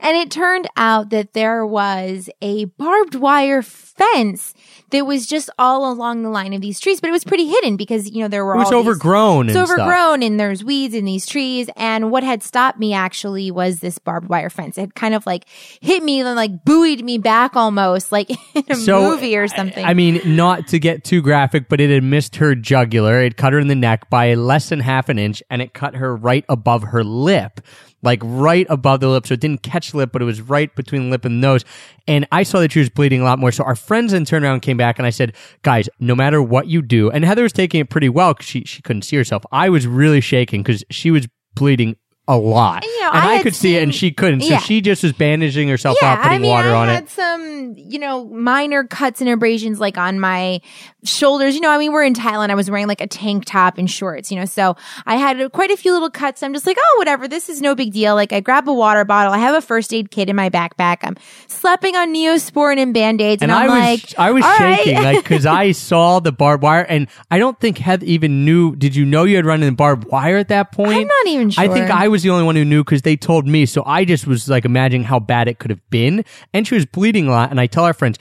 And 0.00 0.16
it 0.16 0.30
turned 0.30 0.68
out 0.76 1.10
that 1.10 1.32
there 1.32 1.64
was 1.66 2.28
a 2.40 2.66
barbed 2.66 3.14
wire 3.14 3.62
fence 3.62 4.54
that 4.90 5.04
was 5.04 5.26
just 5.26 5.50
all 5.58 5.90
along 5.92 6.22
the 6.22 6.30
line 6.30 6.54
of 6.54 6.60
these 6.62 6.80
trees, 6.80 7.00
but 7.00 7.08
it 7.08 7.12
was 7.12 7.24
pretty 7.24 7.46
hidden 7.46 7.76
because, 7.76 8.08
you 8.10 8.22
know, 8.22 8.28
there 8.28 8.44
were 8.44 8.54
It 8.54 8.58
was 8.58 8.68
these- 8.70 8.74
overgrown 8.78 9.48
It's 9.48 9.56
and 9.56 9.66
stuff. 9.66 9.78
overgrown 9.80 10.22
and 10.22 10.40
there's 10.40 10.64
weeds 10.64 10.94
in 10.94 11.04
these 11.04 11.26
trees. 11.26 11.68
And 11.76 12.10
what 12.10 12.22
had 12.22 12.42
stopped 12.42 12.78
me 12.78 12.94
actually 12.94 13.50
was 13.50 13.80
this 13.80 13.98
barbed 13.98 14.28
wire 14.28 14.48
fence. 14.50 14.78
It 14.78 14.94
kind 14.94 15.14
of 15.14 15.26
like 15.26 15.44
hit 15.80 16.02
me 16.02 16.20
and 16.20 16.36
like 16.36 16.64
buoyed 16.64 17.02
me 17.02 17.18
back 17.18 17.54
almost 17.56 18.12
like 18.12 18.30
in 18.54 18.64
a 18.70 18.76
movie 18.76 19.36
or 19.36 19.46
something. 19.48 19.84
I, 19.84 19.90
I 19.90 19.94
mean, 19.94 20.20
not 20.24 20.68
to 20.68 20.78
get 20.78 21.04
too 21.04 21.20
graphic, 21.20 21.68
but 21.68 21.80
it 21.80 21.90
had 21.90 22.02
missed 22.04 22.36
her 22.36 22.54
jugular. 22.54 23.20
It 23.22 23.36
cut 23.36 23.52
her 23.52 23.58
in 23.58 23.68
the 23.68 23.74
neck 23.74 24.08
by 24.08 24.34
less 24.34 24.68
than 24.70 24.80
half 24.80 25.08
an 25.08 25.18
inch, 25.18 25.42
and 25.50 25.60
it 25.60 25.74
cut 25.74 25.96
her 25.96 26.14
right 26.16 26.44
above 26.48 26.82
her 26.84 27.04
lip, 27.04 27.60
like 28.02 28.20
right 28.22 28.66
above 28.68 29.00
the 29.00 29.08
lip. 29.08 29.26
So 29.26 29.34
it 29.34 29.40
didn't 29.40 29.62
catch 29.62 29.94
lip, 29.94 30.10
but 30.12 30.22
it 30.22 30.24
was 30.24 30.40
right 30.40 30.74
between 30.74 31.10
lip 31.10 31.24
and 31.24 31.40
nose. 31.40 31.64
And 32.06 32.26
I 32.32 32.42
saw 32.42 32.60
that 32.60 32.72
she 32.72 32.78
was 32.78 32.88
bleeding 32.88 33.20
a 33.20 33.24
lot 33.24 33.38
more. 33.38 33.52
So 33.52 33.64
our 33.64 33.76
friends 33.76 34.12
then 34.12 34.24
turned 34.24 34.44
around 34.44 34.60
came 34.60 34.76
back, 34.76 34.98
and 34.98 35.06
I 35.06 35.10
said, 35.10 35.34
"Guys, 35.62 35.88
no 36.00 36.14
matter 36.14 36.42
what 36.42 36.68
you 36.68 36.82
do," 36.82 37.10
and 37.10 37.24
Heather 37.24 37.42
was 37.42 37.52
taking 37.52 37.80
it 37.80 37.90
pretty 37.90 38.08
well 38.08 38.34
because 38.34 38.46
she 38.46 38.64
she 38.64 38.82
couldn't 38.82 39.02
see 39.02 39.16
herself. 39.16 39.44
I 39.52 39.68
was 39.68 39.86
really 39.86 40.20
shaking 40.20 40.62
because 40.62 40.84
she 40.90 41.10
was 41.10 41.26
bleeding. 41.54 41.96
A 42.30 42.36
lot, 42.36 42.84
you 42.84 43.00
know, 43.00 43.08
and 43.08 43.18
I 43.18 43.36
I, 43.36 43.42
could 43.42 43.54
see 43.54 43.76
it, 43.76 43.82
and 43.82 43.94
she 43.94 44.10
couldn't. 44.10 44.42
So 44.42 44.48
Yeah. 44.50 44.58
she 44.58 44.82
just 44.82 45.02
was 45.02 45.12
bandaging 45.12 45.66
herself 45.66 45.96
yeah, 46.02 46.12
up, 46.12 46.18
putting 46.18 46.36
I 46.36 46.38
mean, 46.38 46.50
water 46.50 46.68
I 46.68 46.74
on 46.74 46.88
it. 46.90 46.92
I 46.92 46.94
had 46.96 47.08
some, 47.08 47.74
you 47.76 47.98
know, 47.98 48.26
minor 48.26 48.84
cuts 48.84 49.22
and 49.22 49.30
abrasions 49.30 49.80
like 49.80 49.96
on 49.96 50.20
my 50.20 50.60
shoulders. 51.04 51.54
You 51.54 51.62
know, 51.62 51.70
I 51.70 51.78
mean, 51.78 51.90
we're 51.90 52.04
in 52.04 52.12
Thailand. 52.12 52.50
I 52.50 52.54
was 52.54 52.70
wearing 52.70 52.86
like 52.86 53.00
a 53.00 53.06
tank 53.06 53.44
top 53.46 53.78
and 53.78 53.90
shorts, 53.90 54.30
you 54.30 54.38
know, 54.38 54.44
so 54.44 54.76
I 55.06 55.16
had 55.16 55.52
quite 55.52 55.70
a 55.70 55.76
few 55.78 55.92
little 55.94 56.10
cuts. 56.10 56.42
I'm 56.42 56.52
just 56.52 56.66
like, 56.66 56.76
oh, 56.78 56.94
whatever. 56.98 57.28
This 57.28 57.48
is 57.48 57.62
no 57.62 57.74
big 57.74 57.94
deal. 57.94 58.14
Like, 58.14 58.32
I 58.34 58.40
grab 58.40 58.68
a 58.68 58.74
water 58.74 59.06
bottle. 59.06 59.32
I 59.32 59.38
have 59.38 59.54
a 59.54 59.62
first 59.62 59.94
aid 59.94 60.10
kit 60.10 60.28
in 60.28 60.36
my 60.36 60.50
backpack. 60.50 60.98
I'm 61.02 61.16
slapping 61.46 61.96
on 61.96 62.12
Neosporin 62.14 62.78
and 62.78 62.92
band 62.92 63.22
aids. 63.22 63.42
And, 63.42 63.50
and 63.50 63.58
I'm 63.58 63.70
I 63.70 63.92
was 63.92 64.02
like, 64.02 64.18
I 64.18 64.30
was 64.32 64.44
all 64.44 64.58
right. 64.58 64.78
shaking 64.80 65.02
like 65.02 65.22
because 65.22 65.46
I 65.46 65.72
saw 65.72 66.20
the 66.20 66.32
barbed 66.32 66.62
wire, 66.62 66.82
and 66.82 67.08
I 67.30 67.38
don't 67.38 67.58
think 67.58 67.78
Heath 67.78 68.02
even 68.02 68.44
knew. 68.44 68.76
Did 68.76 68.94
you 68.94 69.06
know 69.06 69.24
you 69.24 69.36
had 69.36 69.46
run 69.46 69.62
in 69.62 69.74
barbed 69.76 70.04
wire 70.08 70.36
at 70.36 70.48
that 70.48 70.72
point? 70.72 70.92
I'm 70.92 71.06
not 71.06 71.26
even 71.28 71.52
I 71.56 71.68
think. 71.68 71.90
I 71.90 72.08
was 72.08 72.17
the 72.22 72.30
only 72.30 72.44
one 72.44 72.56
who 72.56 72.64
knew 72.64 72.82
because 72.84 73.02
they 73.02 73.16
told 73.16 73.46
me. 73.46 73.66
So 73.66 73.82
I 73.86 74.04
just 74.04 74.26
was 74.26 74.48
like 74.48 74.64
imagining 74.64 75.04
how 75.04 75.18
bad 75.20 75.48
it 75.48 75.58
could 75.58 75.70
have 75.70 75.90
been, 75.90 76.24
and 76.52 76.66
she 76.66 76.74
was 76.74 76.86
bleeding 76.86 77.26
a 77.28 77.30
lot. 77.30 77.50
And 77.50 77.60
I 77.60 77.66
tell 77.66 77.84
our 77.84 77.94
friends. 77.94 78.18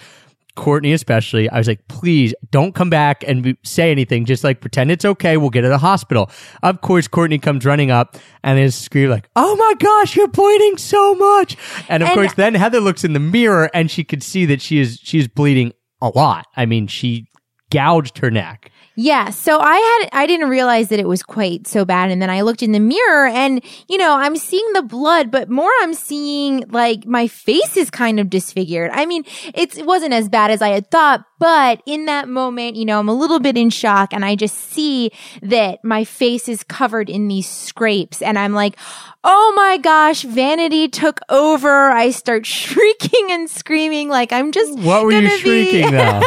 Courtney, 0.55 0.91
especially, 0.91 1.47
I 1.51 1.59
was 1.59 1.67
like, 1.67 1.87
please 1.87 2.33
don't 2.49 2.73
come 2.73 2.89
back 2.89 3.23
and 3.27 3.55
say 3.63 3.91
anything. 3.91 4.25
Just 4.25 4.43
like 4.43 4.59
pretend 4.59 4.89
it's 4.89 5.05
okay. 5.05 5.37
We'll 5.37 5.51
get 5.51 5.61
to 5.61 5.67
the 5.69 5.77
hospital. 5.77 6.31
Of 6.63 6.81
course, 6.81 7.07
Courtney 7.07 7.37
comes 7.37 7.63
running 7.63 7.91
up 7.91 8.17
and 8.43 8.57
is 8.57 8.73
screaming 8.73 9.11
like, 9.11 9.29
oh 9.35 9.55
my 9.55 9.73
gosh, 9.77 10.15
you're 10.15 10.27
bleeding 10.27 10.77
so 10.77 11.13
much. 11.13 11.57
And 11.87 12.01
of 12.01 12.09
And- 12.09 12.15
course, 12.17 12.33
then 12.33 12.55
Heather 12.55 12.79
looks 12.79 13.03
in 13.03 13.13
the 13.13 13.19
mirror 13.19 13.69
and 13.71 13.91
she 13.91 14.03
could 14.03 14.23
see 14.23 14.47
that 14.47 14.59
she 14.59 14.79
is 14.79 14.99
she's 15.03 15.27
bleeding 15.27 15.73
a 16.01 16.07
lot. 16.09 16.47
I 16.55 16.65
mean, 16.65 16.87
she 16.87 17.27
gouged 17.69 18.17
her 18.17 18.31
neck. 18.31 18.71
Yeah, 18.99 19.29
so 19.29 19.59
I 19.59 19.75
had 19.77 20.09
I 20.11 20.25
didn't 20.25 20.49
realize 20.49 20.89
that 20.89 20.99
it 20.99 21.07
was 21.07 21.21
quite 21.21 21.67
so 21.67 21.85
bad 21.85 22.09
and 22.09 22.19
then 22.19 22.31
I 22.31 22.41
looked 22.41 22.63
in 22.63 22.71
the 22.71 22.79
mirror 22.79 23.27
and 23.27 23.63
you 23.87 23.95
know, 23.99 24.15
I'm 24.17 24.35
seeing 24.35 24.65
the 24.73 24.81
blood, 24.81 25.29
but 25.29 25.51
more 25.51 25.69
I'm 25.81 25.93
seeing 25.93 26.63
like 26.69 27.05
my 27.05 27.27
face 27.27 27.77
is 27.77 27.91
kind 27.91 28.19
of 28.19 28.27
disfigured. 28.27 28.89
I 28.91 29.05
mean, 29.05 29.23
it's 29.53 29.77
it 29.77 29.85
wasn't 29.85 30.13
as 30.13 30.29
bad 30.29 30.49
as 30.49 30.63
I 30.63 30.69
had 30.69 30.89
thought, 30.89 31.23
but 31.37 31.83
in 31.85 32.05
that 32.05 32.27
moment, 32.27 32.75
you 32.75 32.85
know, 32.85 32.99
I'm 32.99 33.07
a 33.07 33.13
little 33.13 33.39
bit 33.39 33.55
in 33.55 33.69
shock 33.69 34.13
and 34.15 34.25
I 34.25 34.35
just 34.35 34.57
see 34.57 35.11
that 35.43 35.83
my 35.83 36.03
face 36.03 36.49
is 36.49 36.63
covered 36.63 37.07
in 37.07 37.27
these 37.27 37.47
scrapes 37.47 38.23
and 38.23 38.39
I'm 38.39 38.53
like, 38.53 38.77
"Oh 39.23 39.53
my 39.55 39.77
gosh, 39.77 40.23
vanity 40.23 40.87
took 40.87 41.19
over." 41.29 41.91
I 41.91 42.09
start 42.09 42.45
shrieking 42.57 43.27
and 43.29 43.47
screaming 43.47 44.09
like 44.09 44.33
I'm 44.33 44.51
just 44.51 44.79
What 44.79 45.05
were 45.05 45.11
you 45.11 45.21
be- 45.21 45.37
shrieking 45.37 45.91
though? 45.91 46.21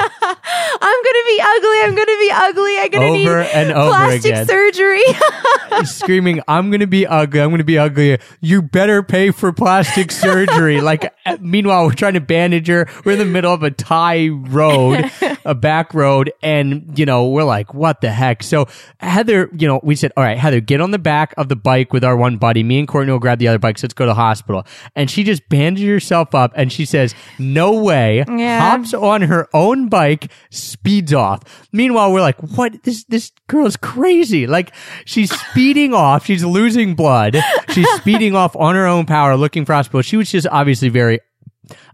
I'm 0.82 0.98
gonna 1.02 1.26
be 1.26 1.40
ugly. 1.42 1.78
I'm 1.82 1.94
gonna 1.96 2.18
be 2.20 2.30
ugly. 2.32 2.59
I'm 2.78 2.90
gonna 2.90 3.10
need 3.10 3.26
Over 3.28 3.40
and 3.40 3.72
over 3.72 3.90
plastic 3.90 4.32
again. 4.32 4.46
surgery. 4.46 5.02
screaming, 5.84 6.40
I'm 6.48 6.70
going 6.70 6.80
to 6.80 6.86
be 6.86 7.06
ugly. 7.06 7.40
I'm 7.40 7.50
going 7.50 7.58
to 7.58 7.64
be 7.64 7.78
ugly. 7.78 8.18
You 8.40 8.62
better 8.62 9.02
pay 9.02 9.30
for 9.30 9.52
plastic 9.52 10.10
surgery. 10.10 10.80
Like, 10.90 11.12
uh, 11.24 11.36
meanwhile, 11.40 11.84
we're 11.86 11.92
trying 11.92 12.14
to 12.14 12.20
bandage 12.20 12.66
her. 12.68 12.88
We're 13.04 13.12
in 13.12 13.18
the 13.18 13.24
middle 13.24 13.52
of 13.52 13.62
a 13.62 13.70
Thai 13.70 14.28
road, 14.28 15.10
a 15.44 15.54
back 15.54 15.94
road. 15.94 16.32
And, 16.42 16.98
you 16.98 17.06
know, 17.06 17.28
we're 17.28 17.44
like, 17.44 17.74
what 17.74 18.00
the 18.00 18.10
heck? 18.10 18.42
So 18.42 18.66
Heather, 18.98 19.48
you 19.56 19.68
know, 19.68 19.78
we 19.84 19.94
said, 19.94 20.10
all 20.16 20.24
right, 20.24 20.38
Heather, 20.38 20.60
get 20.60 20.80
on 20.80 20.90
the 20.90 20.98
back 20.98 21.34
of 21.36 21.48
the 21.48 21.54
bike 21.54 21.92
with 21.92 22.02
our 22.02 22.16
one 22.16 22.38
buddy. 22.38 22.64
Me 22.64 22.78
and 22.78 22.88
Courtney 22.88 23.12
will 23.12 23.20
grab 23.20 23.38
the 23.38 23.46
other 23.46 23.58
bikes. 23.58 23.82
Let's 23.82 23.94
go 23.94 24.04
to 24.04 24.10
the 24.10 24.14
hospital. 24.14 24.66
And 24.96 25.08
she 25.10 25.22
just 25.22 25.48
bandages 25.48 25.86
herself 25.88 26.34
up 26.34 26.52
and 26.56 26.72
she 26.72 26.84
says, 26.84 27.14
no 27.38 27.80
way. 27.80 28.24
Yeah. 28.28 28.70
Hops 28.70 28.92
on 28.94 29.22
her 29.22 29.48
own 29.54 29.88
bike, 29.88 30.32
speeds 30.50 31.12
off. 31.12 31.42
Meanwhile, 31.72 32.12
we're 32.12 32.20
like, 32.22 32.40
what? 32.54 32.82
This, 32.82 33.04
this 33.04 33.32
girl 33.46 33.66
is 33.66 33.76
crazy. 33.76 34.46
Like, 34.46 34.72
she's 35.04 35.30
speeding 35.30 35.94
off. 35.94 36.26
She's 36.26 36.44
losing 36.44 36.94
blood. 36.94 37.36
She's 37.70 37.88
speeding 37.92 38.34
off 38.34 38.56
on 38.56 38.74
her 38.74 38.86
own 38.86 39.06
power, 39.06 39.36
looking 39.36 39.64
for 39.64 39.74
hospital. 39.74 40.02
She 40.02 40.16
was 40.16 40.30
just 40.30 40.46
obviously 40.50 40.88
very 40.88 41.20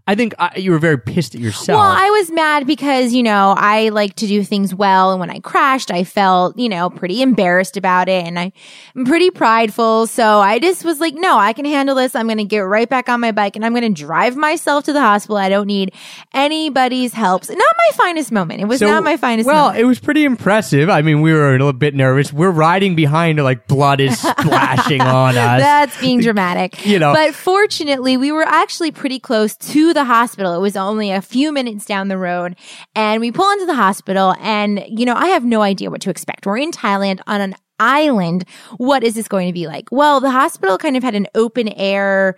I 0.07 0.15
think 0.15 0.33
I, 0.39 0.55
you 0.55 0.71
were 0.71 0.79
very 0.79 0.97
pissed 0.97 1.35
at 1.35 1.41
yourself. 1.41 1.77
Well, 1.79 1.91
I 1.91 2.09
was 2.11 2.31
mad 2.31 2.65
because, 2.65 3.13
you 3.13 3.23
know, 3.23 3.53
I 3.57 3.89
like 3.89 4.15
to 4.15 4.27
do 4.27 4.41
things 4.43 4.73
well. 4.73 5.11
And 5.11 5.19
when 5.19 5.29
I 5.29 5.39
crashed, 5.39 5.91
I 5.91 6.05
felt, 6.05 6.57
you 6.57 6.69
know, 6.69 6.89
pretty 6.89 7.21
embarrassed 7.21 7.75
about 7.75 8.07
it 8.07 8.25
and 8.25 8.39
I, 8.39 8.53
I'm 8.95 9.03
pretty 9.05 9.29
prideful. 9.31 10.07
So 10.07 10.39
I 10.39 10.59
just 10.59 10.85
was 10.85 10.99
like, 11.01 11.13
no, 11.15 11.37
I 11.37 11.51
can 11.51 11.65
handle 11.65 11.93
this. 11.95 12.15
I'm 12.15 12.27
going 12.27 12.37
to 12.37 12.45
get 12.45 12.59
right 12.59 12.87
back 12.87 13.09
on 13.09 13.19
my 13.19 13.31
bike 13.33 13.57
and 13.57 13.65
I'm 13.65 13.73
going 13.73 13.93
to 13.93 14.01
drive 14.01 14.37
myself 14.37 14.85
to 14.85 14.93
the 14.93 15.01
hospital. 15.01 15.35
I 15.37 15.49
don't 15.49 15.67
need 15.67 15.93
anybody's 16.33 17.13
help. 17.13 17.43
Not 17.49 17.57
my 17.57 17.97
finest 17.97 18.31
moment. 18.31 18.61
It 18.61 18.65
was 18.65 18.79
So- 18.79 18.87
not 18.87 19.03
my 19.03 19.17
finest 19.17 19.47
Well, 19.47 19.65
moment. 19.67 19.79
it 19.81 19.85
was 19.85 19.99
pretty 19.99 20.23
impressive. 20.23 20.89
I 20.89 21.01
mean, 21.01 21.21
we 21.21 21.33
were 21.33 21.49
a 21.49 21.51
little 21.51 21.73
bit 21.73 21.95
nervous. 21.95 22.31
We're 22.31 22.51
riding 22.51 22.95
behind, 22.95 23.43
like 23.43 23.67
blood 23.67 23.99
is 23.99 24.17
splashing 24.21 25.01
on 25.01 25.29
us. 25.37 25.59
That's 25.59 25.99
being 25.99 26.21
dramatic. 26.27 26.85
You 26.85 26.99
know. 26.99 27.13
But 27.13 27.33
fortunately, 27.35 28.15
we 28.17 28.31
were 28.31 28.43
actually 28.43 28.91
pretty 28.91 29.19
close 29.19 29.55
to 29.57 29.93
the 29.97 30.05
hospital. 30.05 30.53
It 30.53 30.59
was 30.59 30.77
only 30.77 31.11
a 31.11 31.21
few 31.21 31.51
minutes 31.51 31.85
down 31.85 32.07
the 32.07 32.17
road. 32.17 32.55
And 32.95 33.19
we 33.19 33.31
pull 33.31 33.51
into 33.51 33.65
the 33.65 33.73
hospital 33.73 34.35
and, 34.39 34.83
you 34.87 35.05
know, 35.05 35.15
I 35.15 35.27
have 35.27 35.43
no 35.43 35.63
idea 35.63 35.89
what 35.89 36.01
to 36.01 36.11
expect. 36.11 36.45
We're 36.45 36.59
in 36.59 36.71
Thailand 36.71 37.19
on 37.25 37.41
an 37.41 37.55
island. 37.79 38.45
What 38.77 39.03
is 39.03 39.15
this 39.15 39.27
going 39.27 39.47
to 39.47 39.53
be 39.53 39.67
like? 39.67 39.89
Well, 39.91 40.19
the 40.19 40.31
hospital 40.31 40.77
kind 40.77 40.95
of 40.95 41.03
had 41.03 41.15
an 41.15 41.27
open 41.33 41.67
air 41.69 42.37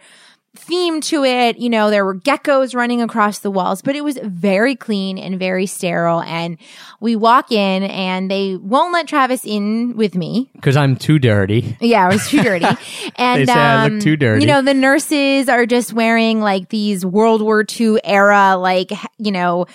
theme 0.60 1.02
to 1.02 1.24
it. 1.24 1.58
You 1.58 1.70
know, 1.70 1.90
there 1.90 2.06
were 2.06 2.16
geckos 2.16 2.76
running 2.76 3.02
across 3.02 3.40
the 3.40 3.52
walls, 3.52 3.82
but 3.82 3.96
it 3.96 4.04
was 4.04 4.20
very 4.24 4.76
clean 4.76 5.18
and 5.18 5.40
very 5.40 5.66
sterile. 5.66 6.22
And 6.22 6.58
we 7.00 7.16
walk 7.16 7.52
in 7.52 7.84
and 7.84 8.30
they 8.30 8.56
won't 8.56 8.94
let 8.94 9.08
Travis 9.08 9.46
in 9.46 9.96
with 9.96 10.16
me. 10.16 10.50
Because 10.54 10.76
I'm 10.76 10.96
too 10.96 11.20
dirty. 11.20 11.78
Yeah, 11.80 12.10
it 12.10 12.14
was 12.14 12.28
too 12.28 12.42
dirty. 12.42 12.66
And 13.16 13.42
They 13.42 13.46
say 13.46 13.60
I 13.60 13.84
look 13.84 13.94
um, 13.94 14.00
too 14.00 14.16
dirty. 14.16 14.42
You 14.42 14.48
know, 14.48 14.62
the 14.62 14.74
nurses 14.74 15.50
are 15.50 15.66
just 15.66 15.94
wearing 15.94 16.42
like 16.42 16.70
these 16.70 17.06
World 17.06 17.42
War 17.42 17.66
II 17.80 18.00
era, 18.04 18.56
like 18.58 18.92
you 19.18 19.32
know, 19.32 19.66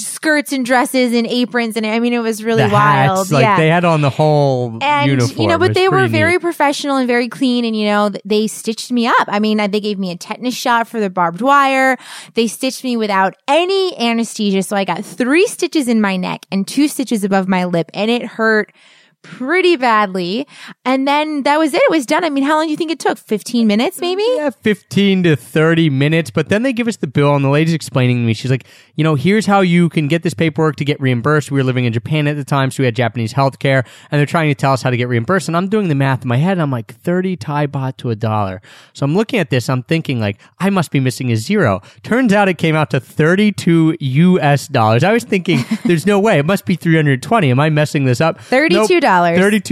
skirts 0.00 0.52
and 0.52 0.64
dresses 0.64 1.12
and 1.12 1.26
aprons, 1.26 1.76
and 1.76 1.86
I 1.86 1.98
mean, 1.98 2.12
it 2.12 2.18
was 2.18 2.42
really 2.42 2.62
the 2.62 2.68
wild. 2.68 3.18
hats, 3.18 3.32
like 3.32 3.42
yeah. 3.42 3.56
they 3.56 3.68
had 3.68 3.84
on 3.84 4.00
the 4.00 4.10
whole 4.10 4.78
and 4.80 5.10
uniform. 5.10 5.40
you 5.40 5.48
know, 5.48 5.58
but 5.58 5.74
they 5.74 5.88
were 5.88 6.08
very 6.08 6.32
neat. 6.32 6.40
professional 6.40 6.96
and 6.96 7.06
very 7.06 7.28
clean, 7.28 7.64
and 7.64 7.76
you 7.76 7.86
know, 7.86 8.10
they 8.24 8.46
stitched 8.46 8.90
me 8.90 9.06
up. 9.06 9.28
I 9.28 9.38
mean, 9.38 9.60
uh, 9.60 9.66
they 9.66 9.80
gave 9.80 9.98
me 9.98 10.10
a 10.10 10.16
tetanus 10.16 10.54
shot 10.54 10.88
for 10.88 11.00
the 11.00 11.10
barbed 11.10 11.40
wire. 11.40 11.96
They 12.34 12.46
stitched 12.46 12.84
me 12.84 12.96
without 12.96 13.34
any 13.46 13.98
anesthesia, 13.98 14.62
so 14.62 14.76
I 14.76 14.84
got 14.84 15.04
three 15.04 15.46
stitches 15.46 15.88
in 15.88 16.00
my 16.00 16.16
neck 16.16 16.46
and 16.50 16.66
two 16.66 16.88
stitches 16.88 17.24
above 17.24 17.48
my 17.48 17.64
lip, 17.64 17.90
and 17.94 18.10
it 18.10 18.24
hurt 18.24 18.72
pretty 19.22 19.76
badly. 19.76 20.46
And 20.84 21.06
then 21.06 21.42
that 21.42 21.58
was 21.58 21.74
it. 21.74 21.80
It 21.80 21.90
was 21.90 22.06
done. 22.06 22.24
I 22.24 22.30
mean, 22.30 22.44
how 22.44 22.56
long 22.56 22.66
do 22.66 22.70
you 22.70 22.76
think 22.76 22.90
it 22.90 22.98
took? 22.98 23.18
15 23.18 23.66
minutes, 23.66 24.00
maybe? 24.00 24.22
Yeah, 24.36 24.50
15 24.50 25.22
to 25.24 25.36
30 25.36 25.90
minutes. 25.90 26.30
But 26.30 26.48
then 26.48 26.62
they 26.62 26.72
give 26.72 26.88
us 26.88 26.96
the 26.96 27.06
bill, 27.06 27.34
and 27.34 27.44
the 27.44 27.48
lady's 27.48 27.74
explaining 27.74 28.18
to 28.18 28.22
me, 28.22 28.34
she's 28.34 28.50
like, 28.50 28.66
you 28.96 29.04
know, 29.04 29.14
here's 29.14 29.46
how 29.46 29.60
you 29.60 29.88
can 29.88 30.08
get 30.08 30.22
this 30.22 30.34
paperwork 30.34 30.76
to 30.76 30.84
get 30.84 31.00
reimbursed. 31.00 31.50
We 31.50 31.58
were 31.58 31.64
living 31.64 31.84
in 31.84 31.92
Japan 31.92 32.26
at 32.26 32.36
the 32.36 32.44
time, 32.44 32.70
so 32.70 32.82
we 32.82 32.84
had 32.86 32.94
Japanese 32.96 33.32
healthcare, 33.32 33.86
and 34.10 34.18
they're 34.18 34.26
trying 34.26 34.48
to 34.50 34.54
tell 34.54 34.72
us 34.72 34.82
how 34.82 34.90
to 34.90 34.96
get 34.96 35.08
reimbursed. 35.08 35.48
And 35.48 35.56
I'm 35.56 35.68
doing 35.68 35.88
the 35.88 35.94
math 35.94 36.22
in 36.22 36.28
my 36.28 36.36
head, 36.36 36.52
and 36.52 36.62
I'm 36.62 36.70
like, 36.70 36.94
30 36.94 37.36
Thai 37.36 37.66
baht 37.66 37.96
to 37.98 38.10
a 38.10 38.16
dollar. 38.16 38.60
So 38.92 39.04
I'm 39.04 39.14
looking 39.14 39.38
at 39.38 39.50
this, 39.50 39.68
I'm 39.68 39.82
thinking, 39.82 40.20
like, 40.20 40.38
I 40.58 40.70
must 40.70 40.90
be 40.90 41.00
missing 41.00 41.30
a 41.32 41.36
zero. 41.36 41.80
Turns 42.02 42.32
out 42.32 42.48
it 42.48 42.58
came 42.58 42.74
out 42.74 42.90
to 42.90 43.00
32 43.00 43.96
US 44.00 44.68
dollars. 44.68 45.04
I 45.04 45.12
was 45.12 45.24
thinking, 45.24 45.64
there's 45.84 46.06
no 46.06 46.20
way. 46.20 46.38
It 46.38 46.46
must 46.46 46.66
be 46.66 46.76
320. 46.76 47.50
Am 47.50 47.60
I 47.60 47.70
messing 47.70 48.04
this 48.04 48.20
up? 48.20 48.38
$32. 48.38 48.50
Thirty-two 48.70 49.00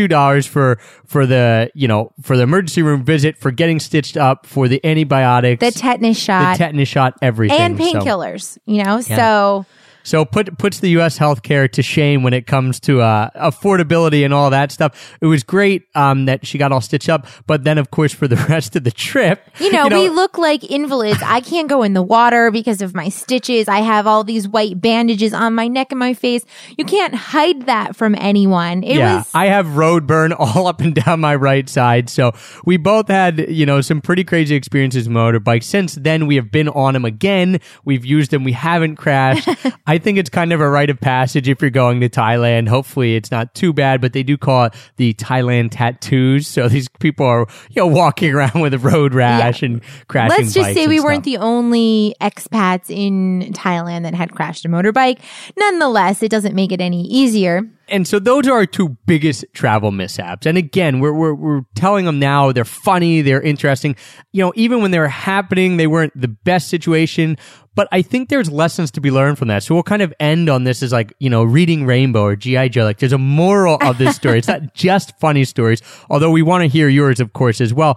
dollars. 0.09 0.47
For 0.47 0.79
for 1.07 1.27
the 1.27 1.71
you 1.75 1.89
know 1.89 2.13
for 2.23 2.37
the 2.37 2.43
emergency 2.43 2.83
room 2.83 3.05
visit, 3.05 3.37
for 3.37 3.51
getting 3.51 3.81
stitched 3.81 4.17
up, 4.17 4.47
for 4.47 4.69
the 4.69 4.85
antibiotics, 4.85 5.61
The 5.61 5.71
tetanus 5.73 6.19
shot, 6.19 6.55
the 6.59 6.65
tetanus 6.65 6.89
shot, 6.89 7.15
everything, 7.23 7.59
and 7.59 7.79
So- 7.79 7.85
painkillers, 7.85 8.59
you 8.67 8.83
know? 8.85 9.01
So 9.01 9.67
So, 10.09 10.25
put 10.25 10.59
puts 10.59 10.81
the 10.81 10.89
U.S. 10.91 11.19
healthcare 11.19 11.71
to 11.73 11.83
shame 11.83 12.23
when 12.23 12.33
it 12.33 12.47
comes 12.47 12.81
to 12.81 13.01
uh, 13.01 13.31
affordability 13.51 14.25
and 14.25 14.33
all 14.33 14.51
that 14.51 14.73
stuff. 14.73 15.17
It 15.21 15.27
was 15.27 15.43
great 15.43 15.85
um, 15.95 16.27
that 16.27 16.47
she 16.47 16.59
got 16.59 16.73
all 16.73 16.81
stitched 16.81 17.09
up, 17.09 17.27
but 17.47 17.65
then 17.65 17.79
of 17.79 17.91
course 17.91 18.13
for 18.13 18.27
the 18.27 18.37
rest 18.49 18.77
of 18.77 18.85
the 18.85 18.91
trip, 18.91 19.43
You 19.61 19.73
know, 19.73 19.89
we 19.89 20.09
look 20.09 20.39
like 20.39 20.69
invalids. 20.71 21.21
I 21.23 21.41
can't 21.41 21.69
go 21.69 21.83
in 21.83 21.95
the 21.95 22.03
water 22.03 22.51
because 22.51 22.83
of 22.83 22.95
my 22.95 23.09
stitches. 23.09 23.69
I 23.69 23.81
have 23.81 24.07
all 24.07 24.25
these 24.25 24.49
white 24.49 24.81
bandages 24.81 25.33
on 25.33 25.55
my 25.55 25.69
neck 25.69 25.89
and 25.91 25.99
my 25.99 26.15
face. 26.15 26.45
You 26.77 26.85
can't 26.85 27.15
hide 27.15 27.67
that 27.67 27.97
from 27.97 28.15
anyone. 28.15 28.83
It 28.83 28.97
yeah, 28.97 29.19
was 29.19 29.31
I 29.35 29.47
have 29.47 29.77
road 29.77 30.07
burn 30.07 30.33
all 30.39 30.67
up 30.67 30.81
and 30.81 30.95
down 30.95 31.21
my 31.21 31.35
right 31.35 31.69
side. 31.69 32.09
So 32.09 32.33
we 32.65 32.77
both 32.77 33.09
had, 33.09 33.51
you 33.51 33.67
know, 33.67 33.81
some 33.81 34.01
pretty 34.01 34.25
crazy 34.25 34.55
experiences 34.55 35.09
with 35.09 35.17
motorbikes. 35.17 35.65
Since 35.65 35.97
then, 35.97 36.27
we 36.27 36.37
have 36.37 36.51
been 36.51 36.69
on 36.69 36.95
them 36.95 37.05
again. 37.05 37.61
We've 37.85 38.05
used 38.05 38.31
them. 38.31 38.45
We 38.45 38.53
haven't 38.53 38.97
crashed. 38.97 39.49
I 39.87 39.98
think 39.99 40.19
it's 40.19 40.31
kind 40.31 40.53
of 40.53 40.61
a 40.61 40.69
rite 40.69 40.91
of 40.91 41.01
passage 41.01 41.49
if 41.49 41.61
you're 41.61 41.71
going 41.71 42.01
to 42.01 42.09
Thailand. 42.09 42.69
Hopefully, 42.69 43.17
it's 43.17 43.31
not 43.31 43.55
too 43.55 43.73
bad, 43.73 44.01
but 44.01 44.13
they 44.13 44.23
do 44.23 44.37
call 44.37 44.67
it 44.67 44.75
the 44.97 45.15
Thailand 45.15 45.71
tattoos. 45.73 46.47
So 46.49 46.69
these 46.69 46.89
people 47.01 47.27
are, 47.27 47.47
you 47.71 47.83
know, 47.83 47.87
walking 47.87 48.35
around 48.35 48.61
with 48.61 48.75
a 48.75 48.79
road 48.79 49.15
rash 49.15 49.63
and 49.63 49.81
crashing. 50.09 50.37
Let's 50.37 50.55
just 50.55 50.75
say 50.75 50.87
we 50.87 51.01
weren't 51.01 51.25
the 51.25 51.39
only 51.39 52.15
expats 52.21 52.91
in 52.91 53.53
Thailand 53.53 54.03
that 54.03 54.15
had 54.15 54.33
crashed 54.33 54.65
a 54.65 54.69
motorbike. 54.69 55.21
Nonetheless, 55.57 56.23
it 56.23 56.31
doesn't 56.31 56.55
make 56.55 56.73
it 56.73 56.81
any 56.81 57.05
easier. 57.07 57.69
And 57.91 58.07
so 58.07 58.19
those 58.19 58.47
are 58.47 58.53
our 58.53 58.67
two 58.67 58.97
biggest 59.07 59.45
travel 59.53 59.91
mishaps. 59.91 60.47
And 60.47 60.59
again, 60.59 61.01
we're, 61.01 61.13
we're, 61.13 61.35
we're 61.35 61.61
telling 61.75 62.05
them 62.05 62.19
now 62.19 62.53
they're 62.53 62.65
funny, 62.65 63.23
they're 63.23 63.41
interesting. 63.41 63.97
You 64.33 64.45
know, 64.45 64.53
even 64.57 64.83
when 64.83 64.91
they 64.91 64.99
were 64.99 65.09
happening, 65.09 65.77
they 65.77 65.87
weren't 65.87 66.13
the 66.21 66.29
best 66.29 66.69
situation. 66.69 67.37
But 67.75 67.87
I 67.93 68.03
think 68.03 68.29
there's 68.29 68.51
lessons 68.51 68.91
to 68.91 69.01
be 69.01 69.13
learned 69.13 69.39
from 69.39 69.47
that. 69.49 69.63
So 69.63 69.73
we'll 69.73 69.85
kind 69.85 70.03
of 70.03 70.13
end 70.19 70.49
on 70.49 70.65
this 70.65 70.83
as 70.83 70.93
like, 70.93 71.13
you 71.21 71.31
know, 71.31 71.45
reading 71.45 71.87
Rainbow 71.87 72.23
or 72.25 72.35
G.I. 72.35 72.69
Joe. 72.69 72.83
Like 72.83 72.99
there's 72.99 73.13
a 73.13 73.19
moral 73.19 73.79
of 73.81 73.99
this 73.99 74.17
story. 74.17 74.39
it's 74.39 74.49
not 74.49 74.75
just 74.75 75.17
funny 75.21 75.45
stories, 75.45 75.81
although 76.11 76.33
we 76.33 76.43
want 76.43 76.63
to 76.63 76.69
hear 76.69 76.89
yours, 76.89 77.21
of 77.21 77.35
course, 77.35 77.61
as 77.61 77.73
well. 77.73 77.97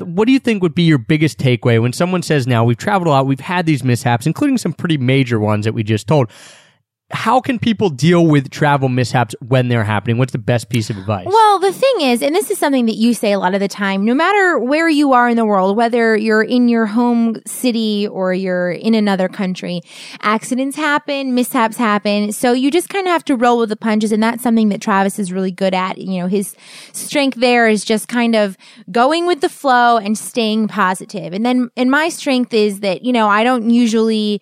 What 0.00 0.26
do 0.26 0.32
you 0.32 0.38
think 0.38 0.62
would 0.62 0.74
be 0.74 0.82
your 0.82 0.98
biggest 0.98 1.38
takeaway 1.38 1.80
when 1.80 1.94
someone 1.94 2.22
says 2.22 2.46
now 2.46 2.62
we've 2.62 2.76
traveled 2.76 3.08
a 3.08 3.10
lot, 3.10 3.26
we've 3.26 3.40
had 3.40 3.64
these 3.64 3.82
mishaps, 3.82 4.26
including 4.26 4.58
some 4.58 4.74
pretty 4.74 4.98
major 4.98 5.40
ones 5.40 5.64
that 5.64 5.72
we 5.72 5.82
just 5.82 6.06
told 6.06 6.30
how 7.12 7.40
can 7.40 7.58
people 7.58 7.90
deal 7.90 8.26
with 8.26 8.50
travel 8.50 8.88
mishaps 8.88 9.34
when 9.46 9.68
they're 9.68 9.84
happening? 9.84 10.18
What's 10.18 10.32
the 10.32 10.38
best 10.38 10.68
piece 10.68 10.90
of 10.90 10.96
advice? 10.96 11.26
Well, 11.28 11.58
the 11.58 11.72
thing 11.72 12.00
is, 12.00 12.22
and 12.22 12.34
this 12.34 12.50
is 12.50 12.58
something 12.58 12.86
that 12.86 12.96
you 12.96 13.14
say 13.14 13.32
a 13.32 13.38
lot 13.38 13.54
of 13.54 13.60
the 13.60 13.68
time, 13.68 14.04
no 14.04 14.14
matter 14.14 14.58
where 14.58 14.88
you 14.88 15.12
are 15.12 15.28
in 15.28 15.36
the 15.36 15.44
world, 15.44 15.76
whether 15.76 16.16
you're 16.16 16.42
in 16.42 16.68
your 16.68 16.86
home 16.86 17.36
city 17.46 18.08
or 18.08 18.32
you're 18.32 18.70
in 18.70 18.94
another 18.94 19.28
country, 19.28 19.82
accidents 20.22 20.76
happen, 20.76 21.34
mishaps 21.34 21.76
happen. 21.76 22.32
So 22.32 22.52
you 22.52 22.70
just 22.70 22.88
kind 22.88 23.06
of 23.06 23.12
have 23.12 23.24
to 23.26 23.36
roll 23.36 23.58
with 23.58 23.68
the 23.68 23.76
punches. 23.76 24.12
And 24.12 24.22
that's 24.22 24.42
something 24.42 24.70
that 24.70 24.80
Travis 24.80 25.18
is 25.18 25.32
really 25.32 25.52
good 25.52 25.74
at. 25.74 25.98
You 25.98 26.22
know, 26.22 26.26
his 26.28 26.56
strength 26.92 27.38
there 27.38 27.68
is 27.68 27.84
just 27.84 28.08
kind 28.08 28.34
of 28.34 28.56
going 28.90 29.26
with 29.26 29.42
the 29.42 29.48
flow 29.48 29.98
and 29.98 30.16
staying 30.16 30.68
positive. 30.68 31.32
And 31.32 31.44
then, 31.44 31.70
and 31.76 31.90
my 31.90 32.08
strength 32.08 32.54
is 32.54 32.80
that, 32.80 33.04
you 33.04 33.12
know, 33.12 33.28
I 33.28 33.44
don't 33.44 33.70
usually, 33.70 34.40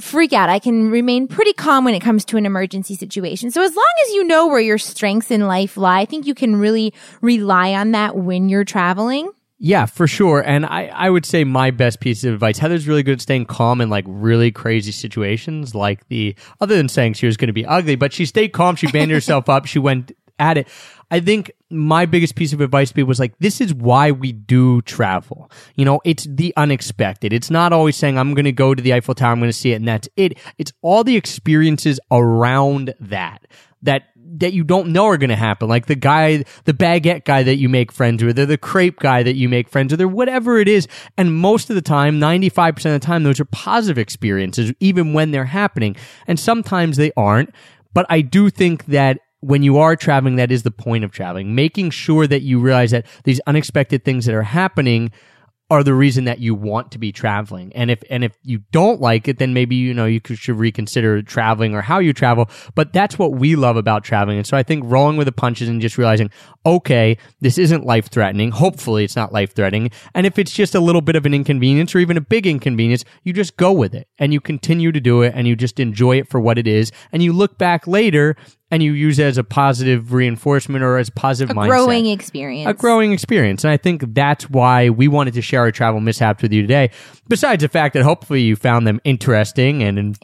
freak 0.00 0.32
out. 0.32 0.48
I 0.48 0.58
can 0.58 0.90
remain 0.90 1.26
pretty 1.26 1.52
calm 1.52 1.84
when 1.84 1.94
it 1.94 2.00
comes 2.00 2.24
to 2.26 2.36
an 2.36 2.44
emergency 2.46 2.94
situation. 2.94 3.50
So 3.50 3.62
as 3.62 3.74
long 3.74 3.92
as 4.06 4.12
you 4.12 4.24
know 4.24 4.46
where 4.46 4.60
your 4.60 4.78
strengths 4.78 5.30
in 5.30 5.46
life 5.46 5.76
lie, 5.76 6.00
I 6.00 6.04
think 6.04 6.26
you 6.26 6.34
can 6.34 6.56
really 6.56 6.92
rely 7.20 7.72
on 7.72 7.92
that 7.92 8.16
when 8.16 8.48
you're 8.48 8.64
traveling. 8.64 9.30
yeah, 9.58 9.86
for 9.86 10.06
sure. 10.06 10.42
And 10.46 10.66
I, 10.66 10.88
I 10.88 11.08
would 11.08 11.24
say 11.24 11.42
my 11.44 11.70
best 11.70 12.00
piece 12.00 12.24
of 12.24 12.34
advice, 12.34 12.58
Heather's 12.58 12.86
really 12.86 13.02
good 13.02 13.14
at 13.14 13.20
staying 13.22 13.46
calm 13.46 13.80
in 13.80 13.88
like 13.88 14.04
really 14.06 14.50
crazy 14.50 14.92
situations, 14.92 15.74
like 15.74 16.06
the, 16.08 16.34
other 16.60 16.76
than 16.76 16.90
saying 16.90 17.14
she 17.14 17.26
was 17.26 17.38
going 17.38 17.48
to 17.48 17.54
be 17.54 17.64
ugly, 17.64 17.96
but 17.96 18.12
she 18.12 18.26
stayed 18.26 18.48
calm. 18.52 18.76
She 18.76 18.86
banded 18.88 19.14
herself 19.14 19.48
up. 19.48 19.64
She 19.64 19.78
went 19.78 20.12
at 20.38 20.58
it. 20.58 20.68
I 21.10 21.20
think 21.20 21.52
my 21.70 22.06
biggest 22.06 22.36
piece 22.36 22.52
of 22.52 22.60
advice 22.60 22.92
to 22.92 23.02
was 23.02 23.18
like, 23.18 23.36
this 23.38 23.60
is 23.60 23.74
why 23.74 24.12
we 24.12 24.32
do 24.32 24.82
travel. 24.82 25.50
You 25.74 25.84
know, 25.84 26.00
it's 26.04 26.26
the 26.28 26.52
unexpected. 26.56 27.32
It's 27.32 27.50
not 27.50 27.72
always 27.72 27.96
saying, 27.96 28.18
I'm 28.18 28.34
going 28.34 28.44
to 28.44 28.52
go 28.52 28.74
to 28.74 28.82
the 28.82 28.94
Eiffel 28.94 29.14
Tower, 29.14 29.32
I'm 29.32 29.40
going 29.40 29.48
to 29.48 29.52
see 29.56 29.72
it, 29.72 29.76
and 29.76 29.88
that's 29.88 30.08
it. 30.16 30.38
It's 30.58 30.72
all 30.82 31.02
the 31.02 31.16
experiences 31.16 31.98
around 32.10 32.94
that, 33.00 33.46
that, 33.82 34.04
that 34.14 34.52
you 34.52 34.62
don't 34.62 34.88
know 34.88 35.06
are 35.06 35.16
going 35.16 35.30
to 35.30 35.36
happen. 35.36 35.68
Like 35.68 35.86
the 35.86 35.96
guy, 35.96 36.44
the 36.64 36.74
baguette 36.74 37.24
guy 37.24 37.42
that 37.42 37.56
you 37.56 37.68
make 37.68 37.90
friends 37.90 38.22
with, 38.22 38.38
or 38.38 38.46
the 38.46 38.58
crepe 38.58 39.00
guy 39.00 39.24
that 39.24 39.34
you 39.34 39.48
make 39.48 39.68
friends 39.68 39.92
with, 39.92 40.00
or 40.00 40.08
whatever 40.08 40.58
it 40.58 40.68
is. 40.68 40.86
And 41.16 41.34
most 41.34 41.68
of 41.68 41.74
the 41.74 41.82
time, 41.82 42.20
95% 42.20 42.76
of 42.76 42.82
the 42.82 42.98
time, 43.00 43.24
those 43.24 43.40
are 43.40 43.46
positive 43.46 43.98
experiences, 43.98 44.72
even 44.78 45.12
when 45.14 45.32
they're 45.32 45.44
happening. 45.46 45.96
And 46.28 46.38
sometimes 46.38 46.96
they 46.96 47.10
aren't. 47.16 47.52
But 47.92 48.06
I 48.08 48.20
do 48.20 48.50
think 48.50 48.86
that 48.86 49.20
when 49.46 49.62
you 49.62 49.78
are 49.78 49.94
traveling, 49.94 50.36
that 50.36 50.50
is 50.50 50.64
the 50.64 50.72
point 50.72 51.04
of 51.04 51.12
traveling, 51.12 51.54
making 51.54 51.90
sure 51.90 52.26
that 52.26 52.42
you 52.42 52.58
realize 52.58 52.90
that 52.90 53.06
these 53.22 53.40
unexpected 53.46 54.04
things 54.04 54.26
that 54.26 54.34
are 54.34 54.42
happening 54.42 55.12
are 55.68 55.82
the 55.82 55.94
reason 55.94 56.24
that 56.24 56.38
you 56.38 56.54
want 56.54 56.92
to 56.92 56.98
be 56.98 57.10
traveling. 57.10 57.72
And 57.74 57.90
if, 57.90 58.00
and 58.08 58.22
if 58.22 58.36
you 58.42 58.60
don't 58.70 59.00
like 59.00 59.26
it, 59.26 59.38
then 59.38 59.52
maybe, 59.52 59.74
you 59.74 59.92
know, 59.94 60.04
you 60.06 60.20
should 60.24 60.58
reconsider 60.58 61.22
traveling 61.22 61.74
or 61.74 61.80
how 61.80 61.98
you 61.98 62.12
travel. 62.12 62.48
But 62.76 62.92
that's 62.92 63.18
what 63.18 63.32
we 63.32 63.56
love 63.56 63.76
about 63.76 64.04
traveling. 64.04 64.38
And 64.38 64.46
so 64.46 64.56
I 64.56 64.62
think 64.62 64.84
rolling 64.86 65.16
with 65.16 65.26
the 65.26 65.32
punches 65.32 65.68
and 65.68 65.80
just 65.80 65.98
realizing, 65.98 66.30
okay, 66.64 67.18
this 67.40 67.58
isn't 67.58 67.84
life 67.84 68.08
threatening. 68.10 68.52
Hopefully 68.52 69.02
it's 69.02 69.16
not 69.16 69.32
life 69.32 69.56
threatening. 69.56 69.90
And 70.14 70.24
if 70.24 70.38
it's 70.38 70.52
just 70.52 70.76
a 70.76 70.80
little 70.80 71.00
bit 71.00 71.16
of 71.16 71.26
an 71.26 71.34
inconvenience 71.34 71.96
or 71.96 71.98
even 71.98 72.16
a 72.16 72.20
big 72.20 72.46
inconvenience, 72.46 73.04
you 73.24 73.32
just 73.32 73.56
go 73.56 73.72
with 73.72 73.92
it 73.92 74.06
and 74.18 74.32
you 74.32 74.40
continue 74.40 74.92
to 74.92 75.00
do 75.00 75.22
it 75.22 75.32
and 75.34 75.48
you 75.48 75.56
just 75.56 75.80
enjoy 75.80 76.18
it 76.18 76.28
for 76.28 76.38
what 76.38 76.58
it 76.58 76.68
is. 76.68 76.92
And 77.10 77.24
you 77.24 77.32
look 77.32 77.58
back 77.58 77.88
later 77.88 78.36
and 78.70 78.82
you 78.82 78.92
use 78.92 79.18
it 79.18 79.24
as 79.24 79.38
a 79.38 79.44
positive 79.44 80.12
reinforcement 80.12 80.82
or 80.82 80.98
as 80.98 81.08
positive 81.10 81.50
A 81.56 81.58
mindset 81.60 81.68
growing 81.68 82.06
experience. 82.06 82.68
a 82.68 82.74
growing 82.74 83.12
experience. 83.12 83.62
And 83.64 83.70
I 83.70 83.76
think 83.76 84.14
that's 84.14 84.50
why 84.50 84.90
we 84.90 85.06
wanted 85.08 85.34
to 85.34 85.42
share 85.42 85.60
our 85.60 85.70
travel 85.70 86.00
mishaps 86.00 86.42
with 86.42 86.52
you 86.52 86.62
today. 86.62 86.90
Besides 87.28 87.62
the 87.62 87.68
fact 87.68 87.94
that 87.94 88.02
hopefully 88.02 88.42
you 88.42 88.56
found 88.56 88.86
them 88.86 89.00
interesting 89.04 89.82
and, 89.82 89.98
and 89.98 90.18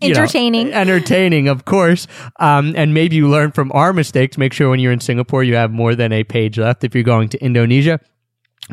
you 0.00 0.12
know, 0.12 0.20
Entertaining. 0.20 0.72
entertaining, 0.74 1.48
of 1.48 1.64
course. 1.64 2.06
Um, 2.38 2.74
and 2.76 2.92
maybe 2.92 3.16
you 3.16 3.28
learn 3.28 3.52
from 3.52 3.72
our 3.72 3.92
mistakes. 3.94 4.36
Make 4.36 4.52
sure 4.52 4.68
when 4.70 4.78
you're 4.80 4.92
in 4.92 5.00
Singapore, 5.00 5.42
you 5.42 5.54
have 5.54 5.70
more 5.70 5.94
than 5.94 6.12
a 6.12 6.22
page 6.24 6.58
left 6.58 6.84
if 6.84 6.94
you're 6.94 7.02
going 7.04 7.28
to 7.30 7.42
Indonesia. 7.42 7.98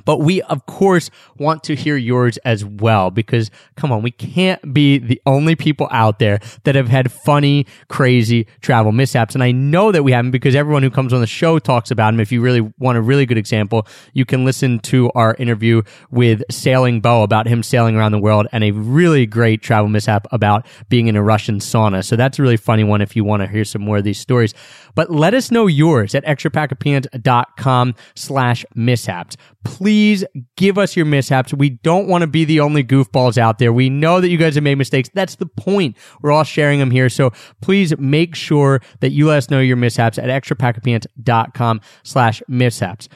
But 0.06 0.22
we, 0.22 0.42
of 0.44 0.66
course, 0.66 1.10
want 1.38 1.64
to 1.64 1.76
hear 1.76 1.96
yours 1.96 2.38
as 2.38 2.66
well 2.66 3.12
because 3.12 3.52
come 3.76 3.92
on, 3.92 4.02
we 4.02 4.12
can't 4.12 4.74
be 4.74 4.98
the 4.98 5.22
only 5.26 5.56
people 5.56 5.88
out 5.92 6.20
there 6.20 6.40
that 6.64 6.76
have 6.76 6.88
had 6.88 7.12
funny, 7.12 7.68
crazy 7.90 8.48
travel 8.62 8.92
mishaps. 8.92 9.36
And 9.36 9.44
I 9.44 9.52
know 9.52 9.92
that 9.92 10.04
we 10.04 10.12
haven't 10.12 10.32
because 10.32 10.56
everyone 10.56 10.82
who 10.82 10.90
comes 10.90 11.14
on 11.14 11.22
the 11.22 11.28
show 11.28 11.60
talks 11.60 11.92
about 11.92 12.12
them. 12.12 12.20
If 12.20 12.32
you 12.32 12.42
really 12.42 12.62
want 12.80 12.98
a 12.98 13.02
really 13.02 13.26
good 13.26 13.38
example, 13.38 13.88
you 14.14 14.26
can 14.26 14.46
listen 14.46 14.80
to 14.80 15.12
our 15.14 15.36
interview 15.36 15.84
with 16.10 16.42
Sailing 16.50 17.00
Bo 17.00 17.22
about 17.22 17.48
him 17.48 17.62
sailing 17.62 17.96
around 17.96 18.14
the 18.14 18.20
world 18.20 18.48
and 18.52 18.64
a 18.64 18.72
really 18.72 19.26
great 19.26 19.62
travel 19.62 19.90
mishap 19.90 20.26
about 20.32 20.66
being 20.90 21.08
in 21.08 21.16
a 21.16 21.24
Russian 21.24 21.60
sauna. 21.60 22.04
So 22.04 22.16
that's 22.16 22.40
a 22.40 22.42
really 22.42 22.58
funny 22.58 22.84
one 22.84 23.02
if 23.02 23.16
you 23.16 23.24
want 23.24 23.42
to 23.42 23.48
hear 23.48 23.64
some 23.64 23.84
more 23.84 23.98
of 23.98 24.04
these 24.04 24.20
stories. 24.20 24.54
But 24.96 25.12
let 25.12 25.34
us 25.34 25.52
know 25.52 25.68
yours 25.68 26.16
at 26.16 26.26
extrapackofpeanuts.com 26.26 27.96
slash 28.16 28.66
mishaps. 28.76 29.38
Please 29.64 30.26
give 30.58 30.78
us 30.78 30.96
your 30.96 31.06
mishaps. 31.06 31.54
We 31.54 31.70
don't 31.70 32.08
want 32.08 32.22
to 32.24 32.28
be 32.28 32.44
the 32.46 32.60
only 32.60 32.84
goofballs 32.84 33.38
out 33.38 33.60
there. 33.60 33.72
We 33.72 33.90
know 33.90 34.20
that 34.20 34.30
you 34.30 34.38
guys 34.38 34.56
have 34.56 34.64
made 34.64 34.78
mistakes. 34.78 35.10
That's 35.14 35.36
the 35.36 35.46
point. 35.46 35.98
We're 36.22 36.32
all 36.32 36.44
sharing 36.44 36.80
them 36.80 36.92
here. 36.92 37.10
So 37.10 37.32
please 37.62 37.98
make 37.98 38.36
sure 38.36 38.82
that 39.00 39.12
you 39.12 39.28
let 39.28 39.38
us 39.38 39.50
know 39.50 39.60
your 39.60 39.78
mishaps 39.78 40.18
at 40.18 40.26
extrapackofpeanuts.com 40.26 41.82
slash 42.04 42.44
mishaps. 42.48 43.08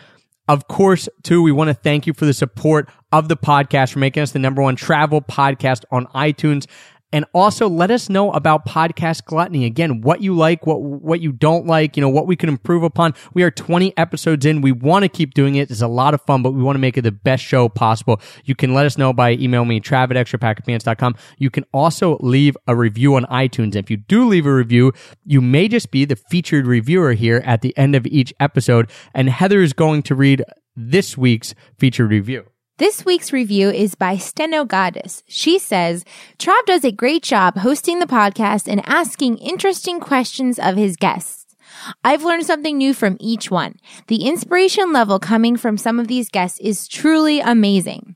Of 0.48 0.70
course, 0.70 1.10
too, 1.24 1.42
we 1.42 1.52
want 1.52 1.70
to 1.70 1.74
thank 1.74 2.08
you 2.08 2.14
for 2.14 2.26
the 2.26 2.34
support 2.34 2.90
of 3.12 3.28
the 3.28 3.36
podcast, 3.36 3.92
for 3.92 4.00
making 4.00 4.24
us 4.24 4.32
the 4.32 4.40
number 4.40 4.62
one 4.62 4.78
travel 4.78 5.22
podcast 5.22 5.84
on 5.92 6.06
iTunes. 6.08 6.68
And 7.14 7.26
also 7.34 7.70
let 7.70 7.90
us 7.90 8.10
know 8.10 8.32
about 8.34 8.66
podcast 8.66 9.24
gluttony. 9.24 9.66
Again, 9.66 10.02
what 10.02 10.22
you 10.22 10.36
like, 10.36 10.68
what, 10.68 10.82
what 10.82 11.22
you 11.22 11.32
don't 11.32 11.66
like, 11.66 11.96
you 11.96 12.02
know, 12.02 12.10
what 12.10 12.28
we 12.28 12.36
can 12.36 12.50
improve 12.50 12.84
upon. 12.84 13.14
We 13.34 13.44
are 13.44 13.52
20 13.52 13.98
episodes 13.98 14.46
in. 14.46 14.60
We 14.62 14.74
want 14.74 15.04
to 15.04 15.10
keep 15.10 15.34
doing 15.34 15.56
it. 15.56 15.72
It's 15.72 15.82
a 15.82 15.88
lot 15.88 16.14
of 16.14 16.22
fun, 16.24 16.42
but 16.42 16.52
we 16.52 16.62
want 16.62 16.76
to 16.76 16.80
make 16.80 16.98
it 16.98 17.04
the 17.04 17.12
best 17.12 17.44
show 17.44 17.70
possible. 17.70 18.20
You 18.44 18.56
can 18.56 18.74
let 18.74 18.86
us 18.86 18.98
know 18.98 19.14
by 19.14 19.32
email 19.32 19.64
me, 19.64 19.80
trav 19.80 20.14
at 20.14 20.18
extrapackofpeanuts.com. 20.18 21.16
You 21.38 21.50
can 21.50 21.66
also 21.74 22.18
leave 22.20 22.58
a 22.68 22.76
review 22.76 23.16
on 23.16 23.24
iTunes. 23.26 23.76
If 23.76 23.90
you 23.90 23.98
do 23.98 24.28
leave 24.28 24.46
a 24.46 24.54
review, 24.54 24.92
you 25.24 25.40
may 25.40 25.70
just 25.70 25.92
be 25.92 26.04
the 26.04 26.18
featured 26.18 26.68
reviewer 26.68 27.14
here 27.14 27.42
at 27.46 27.62
the 27.62 27.78
end 27.78 27.96
of 27.96 28.06
each 28.06 28.34
episode. 28.40 28.90
And 29.14 29.30
Heather 29.30 29.62
is 29.62 29.72
going 29.72 30.04
to 30.04 30.16
read 30.16 30.44
this 30.76 31.18
week's 31.18 31.56
featured 31.78 32.12
review. 32.12 32.48
This 32.78 33.04
week's 33.04 33.34
review 33.34 33.72
is 33.72 33.96
by 33.96 34.18
Steno 34.18 34.64
Goddess. 34.64 35.24
She 35.28 35.58
says, 35.58 36.06
Trav 36.38 36.64
does 36.68 36.86
a 36.86 36.92
great 36.92 37.24
job 37.24 37.58
hosting 37.58 37.98
the 37.98 38.06
podcast 38.06 38.68
and 38.68 38.88
asking 38.88 39.40
interesting 39.40 40.00
questions 40.00 40.60
of 40.60 40.76
his 40.76 40.96
guests. 40.96 41.56
I've 42.04 42.24
learned 42.24 42.46
something 42.46 42.78
new 42.78 42.94
from 42.94 43.18
each 43.20 43.50
one. 43.50 43.78
The 44.06 44.28
inspiration 44.28 44.94
level 44.94 45.18
coming 45.18 45.58
from 45.58 45.80
some 45.80 46.00
of 46.00 46.08
these 46.08 46.30
guests 46.30 46.60
is 46.60 46.88
truly 46.88 47.40
amazing. 47.40 48.14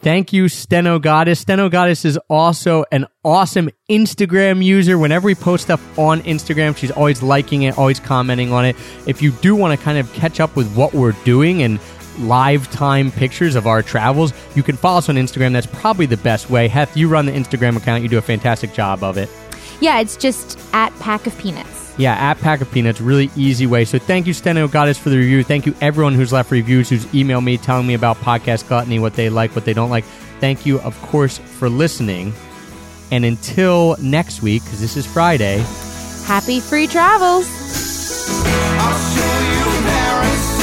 Thank 0.00 0.32
you, 0.32 0.48
Steno 0.48 0.98
Goddess. 0.98 1.40
Steno 1.40 1.68
Goddess 1.68 2.04
is 2.04 2.18
also 2.28 2.84
an 2.92 3.06
awesome 3.24 3.70
Instagram 3.88 4.64
user. 4.64 4.98
Whenever 4.98 5.26
we 5.26 5.34
post 5.34 5.64
stuff 5.64 5.98
on 5.98 6.20
Instagram, 6.22 6.76
she's 6.76 6.90
always 6.90 7.22
liking 7.22 7.62
it, 7.62 7.78
always 7.78 7.98
commenting 7.98 8.52
on 8.52 8.66
it. 8.66 8.76
If 9.06 9.22
you 9.22 9.30
do 9.30 9.54
want 9.54 9.78
to 9.78 9.82
kind 9.82 9.96
of 9.96 10.12
catch 10.12 10.38
up 10.38 10.54
with 10.54 10.70
what 10.76 10.92
we're 10.92 11.12
doing 11.24 11.62
and 11.62 11.80
live 12.18 12.70
time 12.70 13.10
pictures 13.10 13.54
of 13.54 13.66
our 13.66 13.82
travels, 13.82 14.32
you 14.54 14.62
can 14.62 14.76
follow 14.76 14.98
us 14.98 15.08
on 15.08 15.16
Instagram. 15.16 15.52
That's 15.52 15.66
probably 15.66 16.06
the 16.06 16.16
best 16.16 16.50
way. 16.50 16.68
Heth, 16.68 16.96
you 16.96 17.08
run 17.08 17.26
the 17.26 17.32
Instagram 17.32 17.76
account. 17.76 18.02
You 18.02 18.08
do 18.08 18.18
a 18.18 18.22
fantastic 18.22 18.72
job 18.72 19.02
of 19.02 19.16
it. 19.16 19.30
Yeah, 19.80 20.00
it's 20.00 20.16
just 20.16 20.58
at 20.72 20.96
Pack 20.98 21.26
of 21.26 21.36
Peanuts. 21.38 21.94
Yeah, 21.98 22.14
at 22.14 22.38
Pack 22.38 22.60
of 22.60 22.70
Peanuts, 22.70 23.00
really 23.00 23.30
easy 23.36 23.66
way. 23.66 23.84
So 23.84 23.98
thank 23.98 24.26
you, 24.26 24.32
Steno 24.32 24.68
Goddess, 24.68 24.98
for 24.98 25.10
the 25.10 25.16
review. 25.16 25.42
Thank 25.42 25.66
you, 25.66 25.74
everyone 25.80 26.14
who's 26.14 26.32
left 26.32 26.50
reviews, 26.50 26.88
who's 26.88 27.06
emailed 27.06 27.44
me 27.44 27.56
telling 27.56 27.86
me 27.86 27.94
about 27.94 28.16
Podcast 28.18 28.68
Gluttony, 28.68 28.98
what 28.98 29.14
they 29.14 29.30
like, 29.30 29.54
what 29.54 29.64
they 29.64 29.72
don't 29.72 29.90
like. 29.90 30.04
Thank 30.40 30.66
you, 30.66 30.80
of 30.80 31.00
course, 31.02 31.38
for 31.38 31.68
listening. 31.68 32.34
And 33.10 33.24
until 33.24 33.96
next 34.00 34.42
week, 34.42 34.62
because 34.64 34.80
this 34.80 34.96
is 34.96 35.06
Friday, 35.06 35.64
Happy 36.26 36.58
free 36.58 36.88
travels! 36.88 37.46
I'll 38.78 39.14
show 39.14 40.55